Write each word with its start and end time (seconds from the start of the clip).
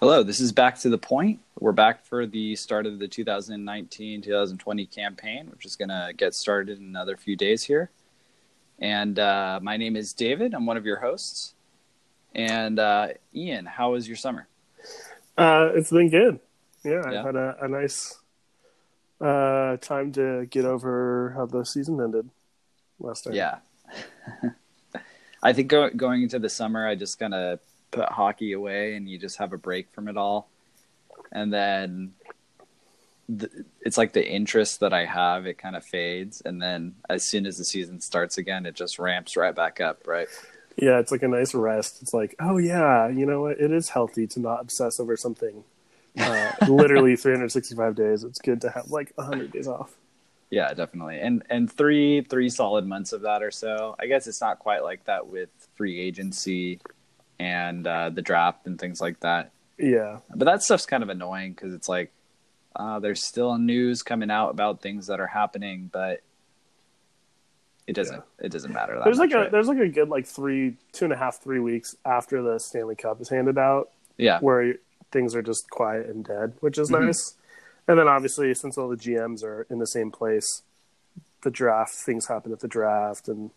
Hello, 0.00 0.22
this 0.22 0.40
is 0.40 0.50
Back 0.50 0.78
to 0.78 0.88
the 0.88 0.96
Point. 0.96 1.40
We're 1.58 1.72
back 1.72 2.06
for 2.06 2.24
the 2.24 2.56
start 2.56 2.86
of 2.86 2.98
the 2.98 3.06
2019 3.06 4.22
2020 4.22 4.86
campaign, 4.86 5.48
which 5.50 5.66
is 5.66 5.76
going 5.76 5.90
to 5.90 6.12
get 6.16 6.34
started 6.34 6.78
in 6.78 6.86
another 6.86 7.18
few 7.18 7.36
days 7.36 7.64
here. 7.64 7.90
And 8.78 9.18
uh, 9.18 9.60
my 9.62 9.76
name 9.76 9.96
is 9.96 10.14
David. 10.14 10.54
I'm 10.54 10.64
one 10.64 10.78
of 10.78 10.86
your 10.86 11.00
hosts. 11.00 11.52
And 12.34 12.78
uh, 12.78 13.08
Ian, 13.34 13.66
how 13.66 13.92
was 13.92 14.08
your 14.08 14.16
summer? 14.16 14.48
Uh, 15.36 15.68
it's 15.74 15.90
been 15.90 16.08
good. 16.08 16.40
Yeah, 16.82 17.02
Yeah. 17.12 17.18
I've 17.18 17.26
had 17.26 17.36
a, 17.36 17.56
a 17.60 17.68
nice 17.68 18.18
uh, 19.20 19.76
time 19.76 20.12
to 20.12 20.46
get 20.46 20.64
over 20.64 21.34
how 21.36 21.44
the 21.44 21.62
season 21.62 22.00
ended 22.00 22.30
last 22.98 23.26
night. 23.26 23.34
Yeah. 23.34 23.58
I 25.42 25.52
think 25.52 25.68
go- 25.68 25.90
going 25.90 26.22
into 26.22 26.38
the 26.38 26.48
summer, 26.48 26.88
I 26.88 26.94
just 26.94 27.18
kind 27.18 27.34
of 27.34 27.60
put 27.90 28.08
hockey 28.08 28.52
away 28.52 28.94
and 28.94 29.08
you 29.08 29.18
just 29.18 29.38
have 29.38 29.52
a 29.52 29.58
break 29.58 29.90
from 29.92 30.08
it 30.08 30.16
all. 30.16 30.48
And 31.32 31.52
then 31.52 32.12
th- 33.38 33.52
it's 33.80 33.98
like 33.98 34.12
the 34.12 34.26
interest 34.26 34.80
that 34.80 34.92
I 34.92 35.04
have, 35.04 35.46
it 35.46 35.58
kind 35.58 35.76
of 35.76 35.84
fades. 35.84 36.40
And 36.40 36.60
then 36.60 36.94
as 37.08 37.24
soon 37.24 37.46
as 37.46 37.58
the 37.58 37.64
season 37.64 38.00
starts 38.00 38.38
again, 38.38 38.66
it 38.66 38.74
just 38.74 38.98
ramps 38.98 39.36
right 39.36 39.54
back 39.54 39.80
up, 39.80 40.06
right? 40.06 40.28
Yeah, 40.76 40.98
it's 40.98 41.12
like 41.12 41.22
a 41.22 41.28
nice 41.28 41.54
rest. 41.54 42.00
It's 42.02 42.14
like, 42.14 42.34
oh 42.40 42.58
yeah, 42.58 43.08
you 43.08 43.26
know 43.26 43.42
what? 43.42 43.60
It 43.60 43.70
is 43.72 43.90
healthy 43.90 44.26
to 44.28 44.40
not 44.40 44.60
obsess 44.60 44.98
over 44.98 45.16
something. 45.16 45.64
Uh, 46.18 46.52
literally 46.68 47.16
365 47.16 47.94
days. 47.94 48.24
It's 48.24 48.40
good 48.40 48.60
to 48.62 48.70
have 48.70 48.90
like 48.90 49.12
100 49.16 49.52
days 49.52 49.68
off. 49.68 49.94
Yeah, 50.50 50.74
definitely. 50.74 51.20
And 51.20 51.44
and 51.48 51.70
three 51.70 52.22
three 52.22 52.50
solid 52.50 52.84
months 52.84 53.12
of 53.12 53.22
that 53.22 53.40
or 53.40 53.52
so. 53.52 53.94
I 54.00 54.06
guess 54.06 54.26
it's 54.26 54.40
not 54.40 54.58
quite 54.58 54.82
like 54.82 55.04
that 55.04 55.28
with 55.28 55.48
free 55.76 56.00
agency 56.00 56.80
and 57.40 57.86
uh, 57.86 58.10
the 58.10 58.20
draft 58.22 58.66
and 58.66 58.78
things 58.78 59.00
like 59.00 59.18
that. 59.20 59.50
Yeah, 59.78 60.18
But 60.34 60.44
that 60.44 60.62
stuff's 60.62 60.84
kind 60.84 61.02
of 61.02 61.08
annoying 61.08 61.52
because 61.54 61.72
it's 61.72 61.88
like 61.88 62.12
uh, 62.76 62.98
there's 62.98 63.24
still 63.26 63.56
news 63.56 64.02
coming 64.02 64.30
out 64.30 64.50
about 64.50 64.82
things 64.82 65.06
that 65.06 65.20
are 65.20 65.26
happening, 65.26 65.88
but 65.90 66.20
it 67.86 67.94
doesn't 67.94 68.22
it 68.38 68.52
doesn't 68.52 68.72
matter 68.72 68.94
that 68.94 69.04
there's 69.04 69.18
much. 69.18 69.30
like 69.30 69.38
a 69.38 69.42
right? 69.44 69.50
there's 69.50 69.66
like 69.68 69.78
a 69.78 69.88
good 69.88 70.08
like 70.10 70.26
three 70.26 70.76
two 70.92 71.06
and 71.06 71.14
a 71.14 71.16
half 71.16 71.42
three 71.42 71.58
weeks 71.58 71.96
after 72.04 72.42
the 72.42 72.58
Stanley 72.60 72.94
Cup 72.94 73.20
is 73.22 73.30
handed 73.30 73.58
out 73.58 73.90
yeah, 74.18 74.38
where 74.40 74.74
things 75.10 75.34
are 75.34 75.42
just 75.42 75.68
quiet 75.70 76.06
and 76.06 76.24
dead, 76.24 76.52
which 76.60 76.76
is 76.78 76.90
Mhm. 76.90 77.06
nice. 77.06 77.34
And 77.88 77.98
then 77.98 78.06
obviously, 78.06 78.52
since 78.54 78.76
all 78.78 78.88
the 78.88 78.96
GMs 78.96 79.42
are 79.42 79.66
in 79.70 79.78
the 79.78 79.86
same 79.86 80.10
place, 80.12 80.62
the 81.42 81.50
draft 81.50 81.94
things 81.94 82.26
happen 82.28 82.52
at 82.52 82.60
the 82.60 82.68
draft, 82.68 83.26
and 83.28 83.50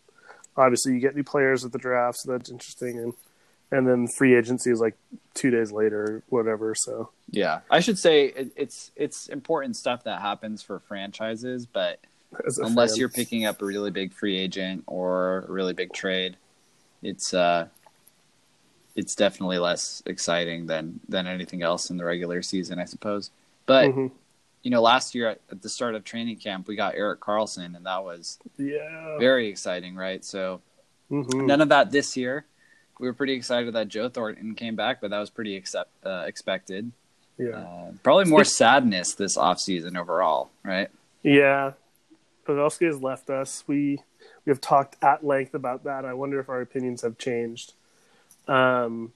obviously 0.55 0.93
you 0.93 0.99
get 1.01 1.15
new 1.17 1.23
players 1.23 1.65
at 1.65 1.73
the 1.73 1.77
draft, 1.77 2.19
so 2.19 2.31
that's 2.31 2.49
interesting. 2.49 2.97
And 2.97 3.13
and 3.73 3.87
then 3.87 4.07
free 4.07 4.35
agency 4.35 4.69
is 4.69 4.79
like 4.79 4.95
two 5.33 5.49
days 5.49 5.71
later, 5.71 6.21
whatever. 6.29 6.75
So 6.75 7.09
yeah. 7.31 7.61
I 7.71 7.79
should 7.79 7.97
say 7.97 8.25
it, 8.27 8.51
it's 8.55 8.91
it's 8.95 9.27
important 9.27 9.75
stuff 9.75 10.03
that 10.03 10.21
happens 10.21 10.61
for 10.61 10.79
franchises, 10.79 11.65
but 11.65 11.99
unless 12.59 12.91
fan- 12.91 12.99
you're 12.99 13.09
picking 13.09 13.45
up 13.45 13.61
a 13.61 13.65
really 13.65 13.89
big 13.89 14.13
free 14.13 14.37
agent 14.37 14.83
or 14.85 15.45
a 15.47 15.51
really 15.51 15.73
big 15.73 15.91
trade, 15.91 16.37
it's 17.01 17.33
uh, 17.33 17.67
it's 18.95 19.15
definitely 19.15 19.57
less 19.57 20.03
exciting 20.05 20.67
than 20.67 20.99
than 21.09 21.25
anything 21.25 21.63
else 21.63 21.89
in 21.89 21.97
the 21.97 22.05
regular 22.05 22.43
season, 22.43 22.79
I 22.79 22.85
suppose. 22.85 23.31
But 23.65 23.89
Mhm. 23.89 24.11
you 24.61 24.69
know, 24.71 24.81
last 24.81 25.13
year 25.15 25.29
at, 25.29 25.41
at 25.51 25.61
the 25.63 25.67
start 25.67 25.95
of 25.95 26.03
training 26.03 26.37
camp, 26.37 26.67
we 26.67 26.75
got 26.75 26.95
Erik 26.95 27.19
Karlsson, 27.19 27.75
and 27.75 27.85
that 27.85 28.03
was 28.03 28.37
yeah, 28.57 29.17
very 29.17 29.47
exciting, 29.47 29.95
right? 29.95 30.23
So 30.23 30.61
Mhm. 31.11 31.47
none 31.47 31.59
of 31.59 31.69
that 31.69 31.89
this 31.89 32.15
year. 32.15 32.45
We 32.99 33.07
were 33.07 33.13
pretty 33.13 33.33
excited 33.33 33.73
that 33.73 33.87
Joe 33.87 34.09
Thornton 34.09 34.55
came 34.55 34.75
back, 34.75 35.01
but 35.01 35.09
that 35.11 35.19
was 35.19 35.29
pretty 35.29 35.55
accept, 35.57 35.91
uh, 36.05 36.23
expected. 36.27 36.91
yeah, 37.37 37.49
Uh, 37.57 37.91
probably 38.03 38.25
more 38.25 38.43
sadness 38.43 39.15
this 39.15 39.37
offseason 39.37 39.97
overall, 39.97 40.51
right? 40.63 40.89
yeah. 41.23 41.73
Pavelski 42.45 42.85
has 42.87 43.01
left 43.01 43.29
us. 43.29 43.63
We 43.67 44.01
we 44.45 44.49
have 44.51 44.59
talked 44.59 45.01
at 45.01 45.23
length 45.25 45.53
about 45.53 45.85
that. 45.85 46.03
I 46.03 46.13
wonder 46.13 46.39
if 46.41 46.49
our 46.49 46.59
opinions 46.59 47.01
have 47.01 47.17
changed. 47.17 47.71
Um, 48.49 49.13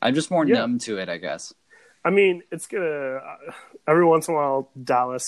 I'm 0.00 0.14
just 0.14 0.30
more 0.30 0.46
Yeah. 0.46 0.60
numb 0.60 0.78
to 0.80 0.98
it, 0.98 1.08
I 1.08 1.18
guess. 1.18 1.52
I 2.04 2.10
mean, 2.10 2.44
it's 2.52 2.68
gonna 2.68 3.16
uh, 3.16 3.36
every 3.88 4.04
once 4.04 4.28
in 4.28 4.34
a 4.34 4.36
while 4.36 4.70
Dallas, 4.80 5.24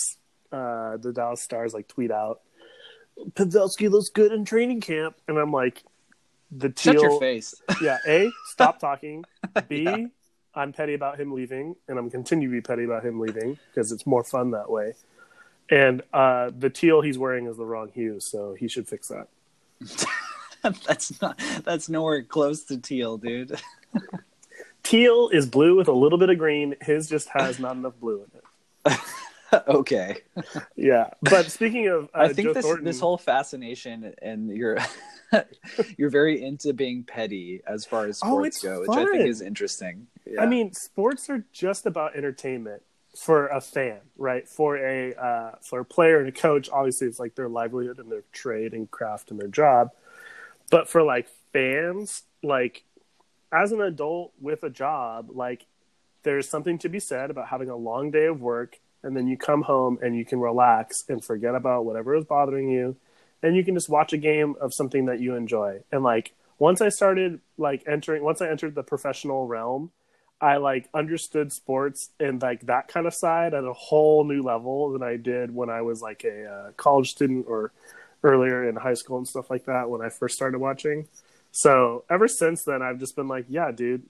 uh, 0.52 0.96
the 0.98 1.12
Dallas 1.12 1.42
Stars 1.42 1.74
like 1.74 1.88
tweet 1.88 2.12
out, 2.12 2.40
Pavelski 3.32 3.90
looks 3.90 4.08
good 4.10 4.30
in 4.30 4.44
training 4.44 4.80
camp, 4.80 5.16
and 5.26 5.38
I'm 5.38 5.50
like, 5.52 5.82
the 6.50 6.70
teal, 6.70 6.94
Shut 6.94 7.03
your 7.03 7.20
face. 7.20 7.54
yeah. 7.82 7.98
A, 8.06 8.31
stop 8.47 8.78
talking. 8.78 9.25
B, 9.69 9.82
Yeah. 9.84 10.06
am 10.56 10.72
petty 10.72 10.94
about 10.94 11.20
him 11.20 11.32
leaving, 11.32 11.76
and 11.88 11.98
I'm 11.98 12.10
continue 12.10 12.48
to 12.48 12.53
be 12.53 12.60
petty 12.60 12.84
about 12.84 13.04
him 13.04 13.20
leaving 13.20 13.59
because 13.70 13.92
it's 13.92 14.06
more 14.06 14.25
fun 14.25 14.53
that 14.53 14.70
way. 14.70 14.94
And 15.70 16.03
uh, 16.12 16.50
the 16.56 16.70
teal 16.70 17.03
he's 17.03 17.19
wearing 17.19 17.47
is 17.47 17.56
the 17.56 17.64
wrong 17.66 17.91
hue, 17.94 18.20
so 18.20 18.54
he 18.54 18.69
should 18.69 18.88
fix 18.88 19.08
that. 19.08 19.28
that's 20.87 21.20
not. 21.20 21.38
That's 21.64 21.88
nowhere 21.88 22.22
close 22.22 22.64
to 22.64 22.78
teal, 22.78 23.19
dude. 23.19 23.60
Teal 24.82 25.28
is 25.28 25.47
blue 25.47 25.76
with 25.76 25.88
a 25.88 25.92
little 25.92 26.19
bit 26.19 26.31
of 26.31 26.38
green. 26.38 26.75
His 26.81 27.08
just 27.08 27.28
has 27.31 27.58
not 27.58 27.76
enough 27.76 27.92
blue 28.00 28.25
in 28.25 28.41
it. 28.94 28.98
okay. 29.69 30.19
Yeah, 30.76 31.10
but 31.22 31.50
speaking 31.50 31.88
of, 31.88 32.04
uh, 32.14 32.22
I 32.22 32.32
think 32.32 32.48
Joe 32.48 32.54
this 32.54 32.64
Thornton, 32.64 32.84
this 32.84 33.00
whole 33.00 33.19
fascination 33.19 34.14
and 34.20 34.48
you're 34.50 34.78
you're 35.97 36.10
very 36.10 36.42
into 36.42 36.72
being 36.72 37.04
petty 37.04 37.62
as 37.66 37.84
far 37.84 38.06
as 38.06 38.20
Oh, 38.22 38.28
sports 38.28 38.56
it's 38.56 38.62
go, 38.62 38.81
which 38.81 38.91
I 38.91 39.04
think 39.04 39.26
is 39.26 39.41
interesting. 39.41 40.06
Yeah. 40.26 40.42
I 40.42 40.47
mean, 40.47 40.72
sports 40.72 41.31
are 41.31 41.44
just 41.53 41.87
about 41.87 42.16
entertainment 42.16 42.82
for 43.16 43.48
a 43.48 43.60
fan, 43.60 44.00
right? 44.16 44.48
For 44.48 44.76
a 44.76 45.14
uh, 45.14 45.50
for 45.62 45.81
a 45.81 45.84
player 45.84 46.20
and 46.20 46.28
a 46.28 46.32
coach, 46.32 46.69
obviously 46.70 47.06
it's 47.06 47.19
like 47.19 47.34
their 47.34 47.48
livelihood 47.48 47.98
and 47.98 48.10
their 48.10 48.25
trade 48.32 48.72
and 48.72 48.91
craft 48.91 49.31
and 49.31 49.41
their 49.41 49.48
job. 49.48 49.91
But 50.70 50.88
for 50.88 51.03
like 51.03 51.28
fans, 51.53 52.22
like 52.42 52.84
as 53.53 53.72
an 53.72 53.81
adult 53.81 54.32
with 54.41 54.62
a 54.62 54.70
job, 54.70 55.31
like 55.32 55.66
there's 56.22 56.48
something 56.48 56.78
to 56.78 56.88
be 56.88 57.00
said 57.00 57.31
about 57.31 57.48
having 57.48 57.70
a 57.70 57.76
long 57.76 58.10
day 58.10 58.26
of 58.26 58.41
work 58.41 58.78
and 59.03 59.16
then 59.16 59.26
you 59.26 59.36
come 59.36 59.62
home 59.62 59.98
and 60.03 60.16
you 60.16 60.25
can 60.25 60.41
relax 60.41 61.04
and 61.09 61.25
forget 61.25 61.54
about 61.54 61.84
whatever 61.84 62.14
is 62.16 62.25
bothering 62.25 62.69
you 62.69 62.97
and 63.42 63.56
you 63.56 63.64
can 63.64 63.75
just 63.75 63.88
watch 63.88 64.12
a 64.12 64.19
game 64.19 64.54
of 64.60 64.75
something 64.75 65.06
that 65.06 65.20
you 65.20 65.34
enjoy. 65.34 65.81
And 65.92 66.03
like 66.03 66.34
once 66.59 66.81
I 66.81 66.88
started 66.88 67.41
like 67.56 67.84
entering 67.87 68.22
once 68.22 68.42
I 68.42 68.48
entered 68.48 68.75
the 68.75 68.82
professional 68.82 69.47
realm, 69.47 69.91
I 70.41 70.56
like 70.56 70.88
understood 70.94 71.53
sports 71.53 72.10
and 72.20 72.41
like 72.41 72.62
that 72.62 72.88
kind 72.88 73.06
of 73.06 73.14
side 73.14 73.54
at 73.54 73.64
a 73.64 73.72
whole 73.72 74.25
new 74.25 74.42
level 74.42 74.92
than 74.92 75.03
I 75.03 75.16
did 75.16 75.54
when 75.54 75.70
I 75.70 75.82
was 75.82 76.00
like 76.00 76.25
a 76.25 76.44
uh, 76.44 76.72
college 76.72 77.08
student 77.08 77.47
or 77.48 77.72
earlier 78.22 78.69
in 78.69 78.76
high 78.76 78.94
school 78.94 79.19
and 79.19 79.28
stuff 79.28 79.50
like 79.50 79.66
that 79.66 79.88
when 79.88 80.03
I 80.03 80.08
first 80.08 80.34
started 80.34 80.58
watching. 80.58 81.06
So 81.50 82.04
ever 82.10 82.28
since 82.28 82.64
then, 82.64 82.82
I've 82.82 82.98
just 82.98 83.16
been 83.16 83.28
like, 83.28 83.47
yeah, 83.48 83.70
dude, 83.72 84.03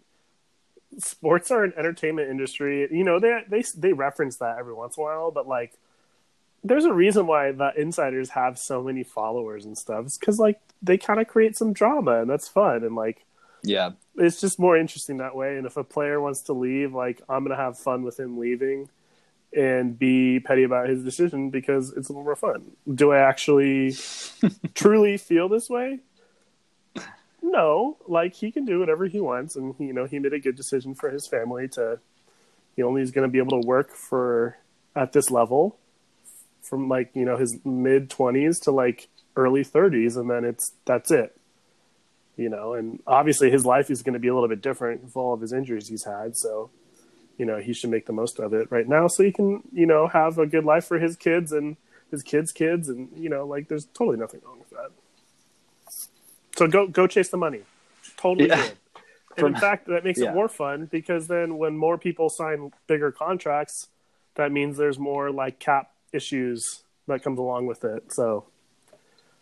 sports 0.99 1.50
are 1.50 1.65
an 1.65 1.72
entertainment 1.76 2.31
industry. 2.31 2.88
You 2.91 3.04
know, 3.04 3.19
they 3.19 3.43
they 3.49 3.62
they 3.76 3.93
reference 3.93 4.37
that 4.37 4.59
every 4.59 4.75
once 4.75 4.97
in 4.97 5.03
a 5.03 5.04
while, 5.04 5.31
but 5.31 5.47
like, 5.47 5.75
there's 6.65 6.84
a 6.84 6.93
reason 6.93 7.26
why 7.26 7.53
the 7.53 7.72
insiders 7.76 8.31
have 8.31 8.59
so 8.59 8.82
many 8.82 9.03
followers 9.03 9.65
and 9.65 9.77
stuff. 9.77 10.06
It's 10.06 10.19
because 10.19 10.38
like 10.38 10.60
they 10.82 10.98
kind 10.98 11.21
of 11.21 11.28
create 11.28 11.56
some 11.56 11.72
drama 11.72 12.21
and 12.21 12.31
that's 12.31 12.48
fun 12.48 12.84
and 12.84 12.94
like 12.94 13.25
yeah, 13.62 13.91
it's 14.16 14.41
just 14.41 14.59
more 14.59 14.77
interesting 14.77 15.19
that 15.19 15.34
way. 15.34 15.56
And 15.56 15.66
if 15.66 15.77
a 15.77 15.84
player 15.84 16.21
wants 16.21 16.43
to 16.43 16.53
leave, 16.53 16.94
like 16.94 17.22
I'm 17.28 17.44
gonna 17.44 17.56
have 17.56 17.78
fun 17.78 18.03
with 18.03 18.19
him 18.19 18.38
leaving, 18.38 18.88
and 19.54 19.98
be 19.98 20.41
petty 20.41 20.62
about 20.62 20.88
his 20.88 21.03
decision 21.03 21.50
because 21.50 21.93
it's 21.93 22.09
a 22.09 22.12
little 22.12 22.25
more 22.25 22.37
fun. 22.37 22.72
Do 22.93 23.12
I 23.12 23.19
actually 23.19 23.97
truly 24.75 25.16
feel 25.16 25.48
this 25.48 25.69
way? 25.69 26.00
No, 27.43 27.97
like 28.06 28.34
he 28.34 28.50
can 28.50 28.65
do 28.65 28.81
whatever 28.81 29.06
he 29.06 29.21
wants, 29.21 29.56
and 29.56 29.75
he, 29.78 29.87
you 29.87 29.93
know 29.93 30.06
he 30.06 30.19
made 30.19 30.32
a 30.32 30.41
good 30.41 30.56
decision 30.56 30.94
for 30.94 31.10
his 31.10 31.26
family 31.26 31.68
to. 31.68 32.01
He 32.77 32.83
only 32.83 33.03
is 33.03 33.10
going 33.10 33.27
to 33.27 33.33
be 33.33 33.39
able 33.39 33.60
to 33.60 33.66
work 33.66 33.91
for 33.95 34.59
at 34.95 35.12
this 35.12 35.30
level, 35.30 35.78
from 36.62 36.89
like 36.89 37.10
you 37.15 37.24
know 37.24 37.36
his 37.36 37.59
mid 37.65 38.10
twenties 38.10 38.60
to 38.60 38.71
like 38.71 39.09
early 39.36 39.65
thirties, 39.65 40.16
and 40.16 40.30
then 40.30 40.45
it's 40.45 40.72
that's 40.84 41.10
it 41.10 41.39
you 42.39 42.48
know, 42.48 42.72
and 42.74 43.01
obviously 43.07 43.51
his 43.51 43.66
life 43.66 43.91
is 43.91 44.03
going 44.03 44.12
to 44.12 44.21
be 44.21 44.28
a 44.28 44.34
little 44.34 44.48
bit 44.48 44.62
different 44.62 45.03
with 45.03 45.16
all 45.16 45.34
of 45.34 45.41
his 45.41 45.53
injuries 45.53 45.89
he's 45.89 46.04
had. 46.04 46.36
So, 46.36 46.71
you 47.36 47.45
know, 47.45 47.59
he 47.59 47.72
should 47.72 47.91
make 47.91 48.07
the 48.07 48.12
most 48.12 48.39
of 48.39 48.54
it 48.54 48.71
right 48.71 48.89
now 48.89 49.09
so 49.09 49.24
he 49.24 49.33
can, 49.33 49.65
you 49.72 49.86
know, 49.86 50.07
have 50.07 50.39
a 50.39 50.47
good 50.47 50.65
life 50.65 50.84
for 50.84 51.01
his 51.01 51.16
kids 51.16 51.51
and 51.51 51.77
his 52.12 52.22
kids' 52.22 52.53
kids. 52.53 52.89
And, 52.89 53.10
you 53.16 53.28
know, 53.28 53.45
like 53.45 53.68
there's 53.68 53.86
totally 53.86 54.16
nothing 54.16 54.41
wrong 54.45 54.60
with 54.60 54.71
that. 54.71 54.92
So 56.59 56.66
go, 56.66 56.89
go 56.89 57.07
chase 57.07 57.28
the 57.28 57.37
money. 57.37 57.60
Totally 58.16 58.49
Yeah. 58.49 58.57
good. 58.57 58.72
And 59.37 59.47
in 59.47 59.55
fact, 59.55 59.87
that 59.87 60.03
makes 60.03 60.19
yeah. 60.19 60.31
it 60.31 60.34
more 60.34 60.49
fun 60.49 60.87
because 60.91 61.28
then 61.28 61.59
when 61.59 61.77
more 61.77 61.97
people 61.97 62.28
sign 62.28 62.72
bigger 62.89 63.13
contracts, 63.13 63.87
that 64.34 64.51
means 64.51 64.77
there's 64.77 64.99
more 64.99 65.31
like 65.31 65.60
cap 65.60 65.93
issues 66.13 66.83
that 67.07 67.22
comes 67.22 67.39
along 67.39 67.66
with 67.66 67.84
it. 67.84 68.13
So, 68.13 68.47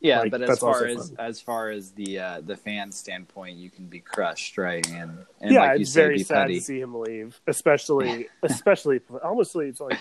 Yeah, 0.01 0.19
Like, 0.21 0.33
but 0.33 0.43
as 0.43 0.59
far 0.59 0.85
as 0.85 1.09
fun. 1.09 1.17
as 1.19 1.41
far 1.41 1.71
as 1.71 1.93
the 1.93 2.19
uh, 2.19 2.41
the 2.43 2.59
fan 2.59 2.93
standpoint, 2.93 3.57
you 3.57 3.71
can 3.71 3.87
be 3.87 4.01
crushed, 4.01 4.59
right? 4.59 4.87
And 4.87 5.25
and 5.41 5.53
yeah, 5.55 5.61
like 5.63 5.79
you 5.79 5.83
it's 5.85 5.93
say, 5.93 6.01
very 6.03 6.19
sad 6.19 6.43
petty. 6.43 6.55
to 6.57 6.61
see 6.61 6.79
him 6.79 6.95
leave, 6.95 7.41
especially 7.47 8.29
especially 8.43 9.01
honestly, 9.23 9.69
it's 9.69 9.81
like 9.81 9.99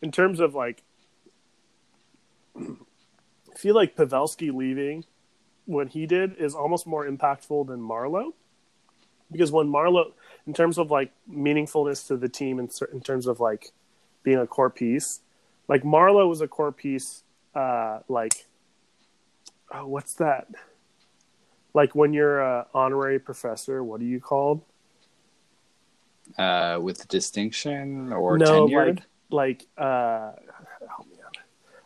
in 0.00 0.10
terms 0.10 0.40
of 0.40 0.56
like 0.56 0.82
I 2.58 2.64
feel 3.56 3.76
like 3.76 3.94
Pavelski 3.94 4.52
leaving 4.52 5.04
when 5.66 5.88
he 5.88 6.06
did 6.06 6.36
is 6.36 6.54
almost 6.54 6.86
more 6.86 7.06
impactful 7.06 7.66
than 7.66 7.80
Marleau 7.80 8.32
because 9.30 9.50
when 9.50 9.68
Marleau, 9.68 10.12
in 10.46 10.52
terms 10.52 10.78
of 10.78 10.90
like 10.90 11.12
meaningfulness 11.30 12.06
to 12.08 12.16
the 12.16 12.28
team, 12.28 12.58
in, 12.58 12.68
in 12.92 13.00
terms 13.00 13.26
of 13.26 13.40
like 13.40 13.72
being 14.22 14.38
a 14.38 14.46
core 14.46 14.70
piece, 14.70 15.20
like 15.68 15.82
Marleau 15.82 16.28
was 16.28 16.40
a 16.40 16.48
core 16.48 16.72
piece, 16.72 17.22
uh, 17.54 18.00
like 18.08 18.46
oh, 19.72 19.86
what's 19.86 20.14
that? 20.14 20.48
Like 21.72 21.94
when 21.94 22.12
you're 22.12 22.40
a 22.40 22.66
honorary 22.74 23.18
professor, 23.18 23.82
what 23.82 24.00
are 24.00 24.04
you 24.04 24.20
called? 24.20 24.62
uh, 26.38 26.78
with 26.80 27.06
distinction 27.08 28.12
or 28.12 28.38
no, 28.38 28.66
tenured. 28.66 29.00
like 29.30 29.66
like 29.78 29.86
uh, 29.86 30.32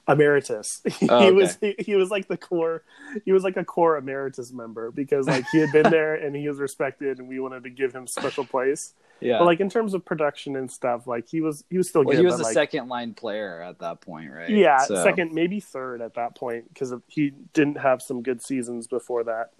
emeritus. 0.08 0.82
he 0.98 1.08
Oh, 1.08 1.16
okay. 1.26 1.32
was 1.32 1.56
he, 1.60 1.74
he 1.78 1.94
was 1.96 2.10
like 2.10 2.28
the 2.28 2.36
core. 2.36 2.82
He 3.24 3.32
was 3.32 3.42
like 3.44 3.56
a 3.56 3.64
core 3.64 3.96
emeritus 3.96 4.52
member 4.52 4.90
because 4.90 5.26
like 5.26 5.44
he 5.52 5.58
had 5.58 5.72
been 5.72 5.90
there 5.90 6.14
and 6.14 6.34
he 6.36 6.48
was 6.48 6.58
respected, 6.58 7.18
and 7.18 7.28
we 7.28 7.40
wanted 7.40 7.64
to 7.64 7.70
give 7.70 7.92
him 7.94 8.06
special 8.06 8.44
place. 8.44 8.94
yeah, 9.20 9.38
But 9.38 9.46
like 9.46 9.60
in 9.60 9.68
terms 9.70 9.94
of 9.94 10.04
production 10.04 10.56
and 10.56 10.70
stuff, 10.70 11.06
like 11.06 11.28
he 11.28 11.40
was 11.40 11.64
he 11.70 11.76
was 11.78 11.88
still 11.88 12.04
well, 12.04 12.12
good. 12.14 12.20
he 12.20 12.24
was 12.26 12.36
but, 12.36 12.40
a 12.42 12.44
like, 12.44 12.54
second 12.54 12.88
line 12.88 13.14
player 13.14 13.60
at 13.62 13.78
that 13.80 14.00
point, 14.00 14.30
right? 14.32 14.48
Yeah, 14.50 14.78
So- 14.78 15.02
second, 15.02 15.32
maybe 15.32 15.60
third 15.60 16.00
at 16.00 16.14
that 16.14 16.34
point 16.36 16.72
because 16.72 16.92
he 17.08 17.30
didn't 17.52 17.78
have 17.78 18.00
some 18.02 18.22
good 18.22 18.42
seasons 18.42 18.86
before 18.86 19.24
that, 19.24 19.50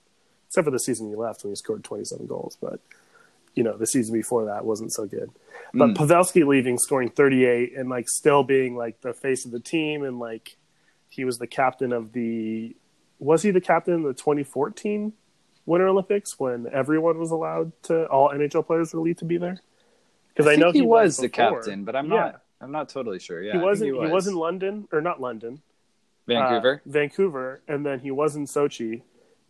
except 0.49 0.65
for 0.65 0.71
the 0.71 0.79
season 0.79 1.09
he 1.09 1.17
left 1.17 1.43
when 1.43 1.51
he 1.53 1.57
scored 1.57 1.83
27 1.85 2.27
goals. 2.27 2.57
But 2.61 2.81
you 3.57 3.65
know, 3.65 3.77
the 3.77 3.87
season 3.87 4.13
before 4.15 4.45
that 4.45 4.65
wasn't 4.65 4.93
so 4.93 5.07
good. 5.07 5.31
But 5.75 5.91
Mm. 5.91 5.97
Pavelski 5.97 6.47
leaving, 6.47 6.79
scoring 6.79 7.09
38, 7.11 7.77
and 7.77 7.89
like 7.89 8.09
still 8.09 8.45
being 8.45 8.77
like 8.77 9.01
the 9.01 9.13
face 9.13 9.45
of 9.45 9.51
the 9.51 9.59
team, 9.61 10.05
and 10.05 10.19
like 10.21 10.57
he 11.09 11.25
was 11.25 11.39
the 11.39 11.47
captain 11.49 11.93
of 11.93 12.13
the. 12.13 12.77
Was 13.19 13.43
he 13.43 13.51
the 13.51 13.61
captain 13.63 13.95
of 13.95 14.03
the 14.03 14.13
2014 14.15 15.13
Winter 15.65 15.89
Olympics 15.89 16.39
when 16.39 16.67
everyone 16.71 17.19
was 17.19 17.31
allowed 17.33 17.73
to? 17.85 18.05
All 18.07 18.29
NHL 18.31 18.65
players 18.67 18.93
were 18.95 19.01
allowed 19.01 19.19
to 19.19 19.25
be 19.25 19.39
there. 19.39 19.59
Because 20.29 20.47
I, 20.47 20.51
think 20.51 20.61
know 20.61 20.71
he, 20.73 20.83
was 20.83 21.17
the 21.17 21.29
before. 21.29 21.53
captain, 21.63 21.85
but 21.85 21.97
I'm 21.97 22.11
Yeah. 22.11 22.17
not. 22.17 22.43
I'm 22.61 22.73
not 22.73 22.89
totally 22.91 23.19
sure. 23.19 23.43
Yeah, 23.43 23.53
he 23.53 23.59
wasn't. 23.59 23.89
He 23.93 23.95
He, 23.95 23.99
was, 24.01 24.11
was. 24.13 24.27
in 24.29 24.35
London 24.37 24.87
or 24.93 25.01
not 25.01 25.21
London, 25.21 25.63
Vancouver. 26.27 26.83
uh, 26.87 26.91
Vancouver, 26.91 27.61
and 27.67 27.85
then 27.87 28.01
he 28.01 28.11
was 28.11 28.37
in 28.37 28.45
Sochi, 28.47 29.03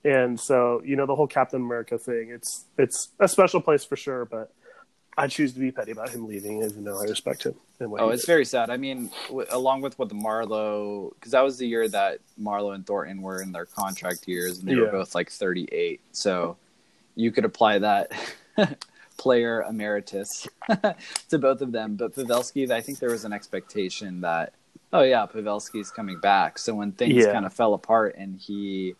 and 0.06 0.38
so 0.38 0.80
you 0.84 0.96
know 0.96 1.06
the 1.06 1.14
whole 1.14 1.26
Captain 1.26 1.60
America 1.60 1.98
thing. 1.98 2.30
It's 2.30 2.64
it's 2.78 3.08
a 3.20 3.28
special 3.28 3.60
place 3.60 3.84
for 3.84 3.96
sure, 3.96 4.24
but 4.24 4.52
I 5.18 5.26
choose 5.26 5.52
to 5.54 5.60
be 5.60 5.72
petty 5.72 5.92
about 5.92 6.10
him 6.10 6.26
leaving, 6.28 6.62
even 6.62 6.84
though 6.84 6.98
I 7.00 7.04
respect 7.04 7.42
him. 7.44 7.54
And 7.80 7.90
what 7.90 8.00
Oh, 8.02 8.10
it's 8.10 8.22
did. 8.24 8.26
very 8.26 8.44
sad. 8.44 8.68
I 8.70 8.76
mean, 8.76 9.10
w- 9.28 9.46
along 9.50 9.80
with 9.80 9.98
what 9.98 10.08
the 10.10 10.14
Marleau, 10.14 11.12
because 11.14 11.32
that 11.32 11.40
was 11.40 11.56
the 11.58 11.66
year 11.66 11.88
that 11.88 12.18
Marleau 12.38 12.74
and 12.74 12.86
Thornton 12.86 13.22
were 13.22 13.40
in 13.40 13.50
their 13.52 13.64
contract 13.64 14.28
years, 14.28 14.58
and 14.58 14.68
they 14.68 14.74
were 14.76 14.86
both 14.90 15.14
like 15.14 15.30
38. 15.30 16.00
So 16.12 16.56
you 17.14 17.32
could 17.32 17.46
apply 17.46 17.78
that 17.78 18.12
player 19.16 19.62
emeritus 19.62 20.46
to 21.30 21.38
both 21.38 21.62
of 21.62 21.72
them. 21.72 21.96
But 21.96 22.14
Pavelski, 22.14 22.70
I 22.70 22.80
think 22.82 22.98
there 22.98 23.10
was 23.10 23.24
an 23.24 23.32
expectation 23.32 24.20
that, 24.20 24.52
oh 24.92 25.02
yeah, 25.02 25.24
Pavelski's 25.26 25.90
coming 25.90 26.20
back. 26.20 26.58
So 26.58 26.74
when 26.74 26.92
things 26.92 27.24
Yeah. 27.24 27.32
kind 27.32 27.46
of 27.46 27.54
fell 27.54 27.72
apart 27.74 28.16
and 28.18 28.38
he 28.38 28.94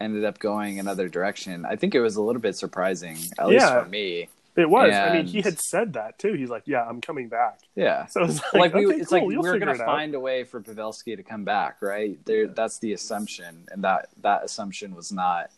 ended 0.00 0.24
up 0.24 0.38
going 0.38 0.78
another 0.78 1.08
direction, 1.08 1.64
I 1.64 1.76
think 1.76 1.94
it 1.94 2.00
was 2.00 2.16
a 2.16 2.22
little 2.22 2.40
bit 2.42 2.56
surprising, 2.56 3.16
at 3.38 3.48
least 3.48 3.66
for 3.68 3.84
me. 3.86 4.28
it 4.56 4.68
was. 4.68 4.92
I 4.92 5.12
mean, 5.12 5.26
he 5.26 5.42
had 5.42 5.58
said 5.60 5.94
that 5.94 6.18
too. 6.18 6.32
He's 6.34 6.50
like, 6.50 6.62
"Yeah, 6.66 6.84
I'm 6.84 7.00
coming 7.00 7.28
back." 7.28 7.60
Yeah. 7.74 8.06
So 8.06 8.24
it's 8.24 8.40
like, 8.52 8.72
like 8.72 8.74
we, 8.74 8.86
it's 8.94 9.10
cool, 9.10 9.28
like 9.28 9.38
we're 9.42 9.58
gonna 9.58 9.72
out. 9.72 9.78
find 9.78 10.14
a 10.14 10.20
way 10.20 10.44
for 10.44 10.60
Pavelski 10.60 11.16
to 11.16 11.22
come 11.22 11.44
back, 11.44 11.82
right? 11.82 12.18
There, 12.24 12.46
that's 12.46 12.78
the 12.78 12.92
assumption, 12.92 13.66
and 13.70 13.84
that 13.84 14.08
that 14.22 14.44
assumption 14.44 14.94
was 14.94 15.12
not 15.12 15.50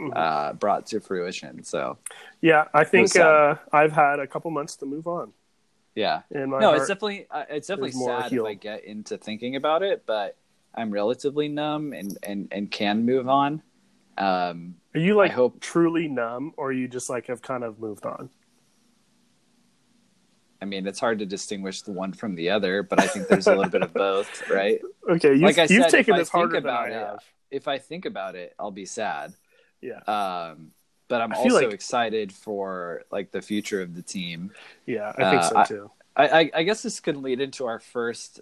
Mhm. 0.00 0.16
uh, 0.16 0.52
brought 0.54 0.86
to 0.86 1.00
fruition. 1.00 1.62
So 1.64 1.98
Yeah, 2.40 2.64
I 2.74 2.82
think 2.84 3.14
uh, 3.14 3.56
I've 3.72 3.92
had 3.92 4.18
a 4.20 4.26
couple 4.26 4.50
months 4.50 4.74
to 4.76 4.86
move 4.86 5.06
on. 5.06 5.32
yeah, 5.94 6.22
no, 6.30 6.72
it's 6.72 6.88
definitely 6.88 7.26
uh, 7.30 7.44
it's 7.50 7.68
definitely 7.68 7.92
sad 7.92 8.30
healed. 8.32 8.46
if 8.46 8.50
I 8.50 8.54
get 8.54 8.84
into 8.84 9.18
thinking 9.18 9.54
about 9.54 9.82
it, 9.82 10.04
but 10.06 10.36
I'm 10.74 10.90
relatively 10.90 11.48
numb 11.48 11.92
and 11.92 12.16
and 12.22 12.48
and 12.50 12.70
can 12.70 13.04
move 13.04 13.28
on. 13.28 13.62
Um, 14.18 14.76
are 14.94 15.00
you 15.00 15.14
like 15.14 15.30
I 15.30 15.34
hope- 15.34 15.60
truly 15.60 16.08
numb, 16.08 16.52
or 16.56 16.72
you 16.72 16.86
just 16.88 17.08
like 17.10 17.26
have 17.28 17.42
kind 17.42 17.64
of 17.64 17.78
moved 17.78 18.04
on? 18.06 18.30
I 20.60 20.64
mean, 20.64 20.86
it's 20.86 21.00
hard 21.00 21.18
to 21.18 21.26
distinguish 21.26 21.82
the 21.82 21.90
one 21.90 22.12
from 22.12 22.36
the 22.36 22.50
other, 22.50 22.82
but 22.84 23.00
I 23.00 23.06
think 23.08 23.26
there's 23.26 23.48
a 23.48 23.54
little 23.54 23.70
bit 23.70 23.82
of 23.82 23.92
both, 23.92 24.48
right? 24.50 24.80
Okay, 25.10 25.32
you've, 25.32 25.42
Like 25.42 25.58
I 25.58 25.62
you've 25.62 25.82
said, 25.84 25.90
taken 25.90 26.14
if 26.14 26.16
I 26.16 26.18
this 26.20 26.28
harder 26.28 26.52
think 26.52 26.64
than 26.66 26.74
I 26.74 26.88
about 26.88 27.14
it. 27.16 27.20
If 27.50 27.68
I 27.68 27.78
think 27.78 28.04
about 28.04 28.36
it, 28.36 28.54
I'll 28.58 28.70
be 28.70 28.86
sad. 28.86 29.34
Yeah, 29.80 29.98
Um, 30.06 30.70
but 31.08 31.20
I'm 31.20 31.32
also 31.32 31.56
like- 31.64 31.72
excited 31.72 32.32
for 32.32 33.02
like 33.10 33.32
the 33.32 33.42
future 33.42 33.82
of 33.82 33.94
the 33.96 34.02
team. 34.02 34.52
yeah, 34.86 35.12
I 35.18 35.30
think 35.30 35.42
uh, 35.42 35.64
so 35.64 35.74
too. 35.74 35.90
I, 36.14 36.28
I, 36.28 36.50
I 36.56 36.62
guess 36.62 36.82
this 36.82 37.00
could 37.00 37.16
lead 37.16 37.40
into 37.40 37.66
our 37.66 37.80
first 37.80 38.40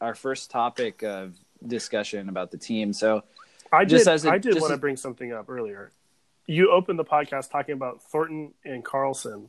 our 0.00 0.14
first 0.14 0.50
topic 0.50 1.02
of 1.02 1.34
discussion 1.66 2.28
about 2.28 2.50
the 2.50 2.58
team. 2.58 2.92
So 2.92 3.24
I 3.76 3.84
just 3.84 4.04
did. 4.06 4.12
as 4.12 4.24
a- 4.24 4.30
I 4.30 4.38
did 4.38 4.60
want 4.60 4.72
to 4.72 4.78
bring 4.78 4.96
something 4.96 5.32
up 5.32 5.48
earlier. 5.48 5.92
You 6.46 6.70
opened 6.70 6.98
the 6.98 7.04
podcast 7.04 7.50
talking 7.50 7.74
about 7.74 8.02
Thornton 8.02 8.54
and 8.64 8.84
Karlsson, 8.84 9.48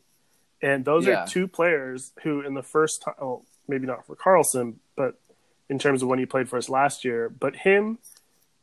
and 0.62 0.84
those 0.86 1.06
Yeah. 1.06 1.24
are 1.24 1.28
two 1.28 1.48
players 1.48 2.12
who, 2.24 2.42
in 2.42 2.54
the 2.56 2.64
first 2.64 3.02
time, 3.04 3.14
well, 3.20 3.46
maybe 3.68 3.86
not 3.86 4.06
for 4.06 4.16
Karlsson, 4.16 4.76
but 4.96 5.20
in 5.70 5.78
terms 5.80 6.02
of 6.02 6.08
when 6.10 6.18
he 6.20 6.26
played 6.26 6.50
for 6.50 6.58
us 6.58 6.70
last 6.70 7.04
year, 7.06 7.30
but 7.30 7.58
him 7.58 8.00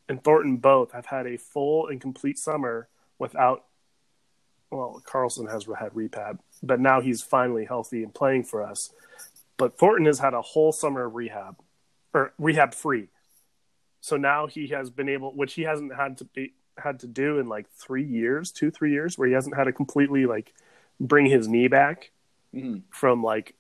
and 0.09 0.23
Thornton 0.25 0.57
both 0.57 0.93
have 0.93 1.07
had 1.07 1.27
a 1.27 1.37
full 1.37 1.87
and 1.87 2.01
complete 2.01 2.39
summer 2.39 2.89
without. 3.19 3.65
Well, 4.71 5.01
Karlsson 5.07 5.49
has 5.51 5.67
had 5.79 5.95
rehab, 5.95 6.41
but 6.63 6.81
now 6.81 7.01
he's 7.01 7.23
finally 7.23 7.65
healthy 7.65 8.03
and 8.03 8.13
playing 8.13 8.45
for 8.45 8.63
us. 8.63 8.93
But 9.57 9.79
Thornton 9.79 10.07
has 10.07 10.19
had 10.19 10.35
a 10.35 10.43
whole 10.43 10.73
summer 10.73 11.05
of 11.05 11.15
rehab, 11.15 11.57
or 12.13 12.33
rehab 12.39 12.75
free. 12.75 13.09
So 14.05 14.19
now 14.19 14.47
he 14.47 14.67
has 14.67 14.91
been 14.91 15.09
able, 15.09 15.33
which 15.33 15.55
he 15.55 15.63
hasn't 15.63 15.95
had 15.95 16.19
to 16.19 16.27
be 16.27 16.53
had 16.77 17.01
to 17.01 17.07
do 17.07 17.39
in 17.39 17.49
like 17.49 17.71
three 17.71 18.05
years, 18.05 18.53
two 18.53 18.71
three 18.71 18.93
years, 18.93 19.17
where 19.17 19.27
he 19.27 19.33
hasn't 19.33 19.57
had 19.57 19.65
to 19.65 19.73
completely 19.73 20.27
like 20.27 20.53
bring 21.01 21.25
his 21.25 21.49
knee 21.49 21.69
back 21.69 22.11
mhm, 22.55 22.83
from 22.91 23.23
like 23.23 23.55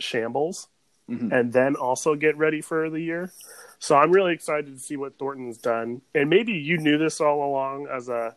shambles, 0.00 0.66
mhm. 1.08 1.30
and 1.30 1.52
then 1.52 1.76
also 1.76 2.16
get 2.16 2.36
ready 2.36 2.60
for 2.60 2.90
the 2.90 2.98
year. 2.98 3.30
So 3.78 3.94
I'm 3.94 4.10
really 4.10 4.32
excited 4.32 4.74
to 4.74 4.80
see 4.80 4.96
what 4.96 5.16
Thornton's 5.16 5.58
done, 5.58 6.02
and 6.12 6.28
maybe 6.28 6.54
you 6.54 6.76
knew 6.76 6.98
this 6.98 7.20
all 7.20 7.48
along 7.48 7.86
as 7.86 8.08
a 8.08 8.34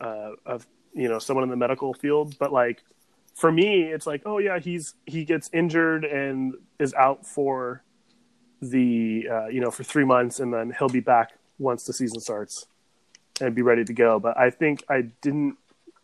uh, 0.00 0.32
of 0.44 0.66
you 0.92 1.08
know 1.08 1.20
someone 1.20 1.44
in 1.44 1.50
the 1.50 1.56
medical 1.56 1.94
field, 1.94 2.36
but 2.36 2.52
like 2.52 2.82
for 3.36 3.52
me, 3.52 3.82
it's 3.82 4.08
like 4.08 4.22
oh 4.26 4.38
yeah, 4.38 4.58
he's 4.58 4.94
he 5.06 5.24
gets 5.24 5.50
injured 5.52 6.04
and 6.04 6.54
is 6.80 6.92
out 6.94 7.24
for 7.24 7.84
the 8.60 9.28
uh, 9.30 9.46
you 9.46 9.60
know 9.60 9.70
for 9.70 9.84
three 9.84 10.04
months, 10.04 10.40
and 10.40 10.52
then 10.52 10.74
he'll 10.78 10.88
be 10.88 11.00
back 11.00 11.32
once 11.58 11.84
the 11.84 11.92
season 11.92 12.20
starts 12.20 12.66
and 13.40 13.54
be 13.54 13.62
ready 13.62 13.84
to 13.84 13.92
go. 13.92 14.18
But 14.18 14.38
I 14.38 14.50
think 14.50 14.84
I 14.88 15.02
didn't 15.22 15.56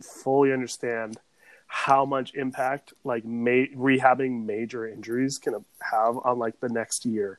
fully 0.03 0.53
understand 0.53 1.19
how 1.67 2.05
much 2.05 2.35
impact 2.35 2.93
like 3.05 3.25
ma- 3.25 3.71
rehabbing 3.75 4.45
major 4.45 4.87
injuries 4.87 5.39
can 5.39 5.55
have 5.81 6.17
on 6.25 6.39
like 6.39 6.61
the 6.61 6.69
next 6.69 7.05
year. 7.05 7.39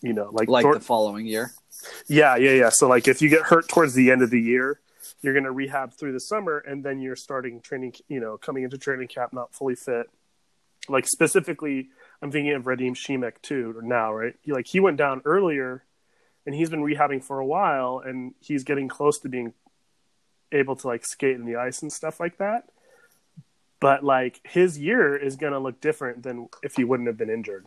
You 0.00 0.12
know, 0.12 0.30
like, 0.32 0.48
like 0.48 0.62
Thor- 0.62 0.74
the 0.74 0.80
following 0.80 1.26
year. 1.26 1.52
yeah, 2.06 2.36
yeah, 2.36 2.52
yeah. 2.52 2.70
So 2.72 2.88
like 2.88 3.08
if 3.08 3.20
you 3.20 3.28
get 3.28 3.42
hurt 3.42 3.68
towards 3.68 3.94
the 3.94 4.10
end 4.10 4.22
of 4.22 4.30
the 4.30 4.40
year, 4.40 4.80
you're 5.22 5.34
going 5.34 5.44
to 5.44 5.52
rehab 5.52 5.92
through 5.92 6.12
the 6.12 6.20
summer 6.20 6.58
and 6.58 6.84
then 6.84 7.00
you're 7.00 7.16
starting 7.16 7.60
training, 7.60 7.94
you 8.08 8.20
know, 8.20 8.36
coming 8.36 8.62
into 8.62 8.78
training 8.78 9.08
camp 9.08 9.32
not 9.32 9.52
fully 9.52 9.74
fit. 9.74 10.08
Like 10.88 11.06
specifically, 11.06 11.88
I'm 12.20 12.30
thinking 12.32 12.52
of 12.54 12.64
Radim 12.64 12.92
Simek 12.96 13.40
too 13.42 13.74
or 13.76 13.82
now, 13.82 14.12
right? 14.12 14.34
He, 14.42 14.52
like 14.52 14.66
he 14.66 14.80
went 14.80 14.96
down 14.96 15.22
earlier 15.24 15.84
and 16.46 16.54
he's 16.54 16.70
been 16.70 16.82
rehabbing 16.82 17.22
for 17.22 17.38
a 17.38 17.46
while 17.46 18.02
and 18.04 18.34
he's 18.40 18.64
getting 18.64 18.88
close 18.88 19.18
to 19.20 19.28
being 19.28 19.52
able 20.50 20.74
to 20.76 20.86
like 20.86 21.04
skate 21.06 21.36
in 21.36 21.44
the 21.44 21.56
ice 21.56 21.82
and 21.82 21.92
stuff 21.92 22.18
like 22.18 22.38
that. 22.38 22.64
But 23.80 24.02
like 24.02 24.40
his 24.44 24.78
year 24.78 25.16
is 25.16 25.36
going 25.36 25.52
to 25.52 25.58
look 25.60 25.80
different 25.80 26.22
than 26.24 26.48
if 26.62 26.74
he 26.74 26.84
wouldn't 26.84 27.06
have 27.06 27.16
been 27.16 27.30
injured. 27.30 27.66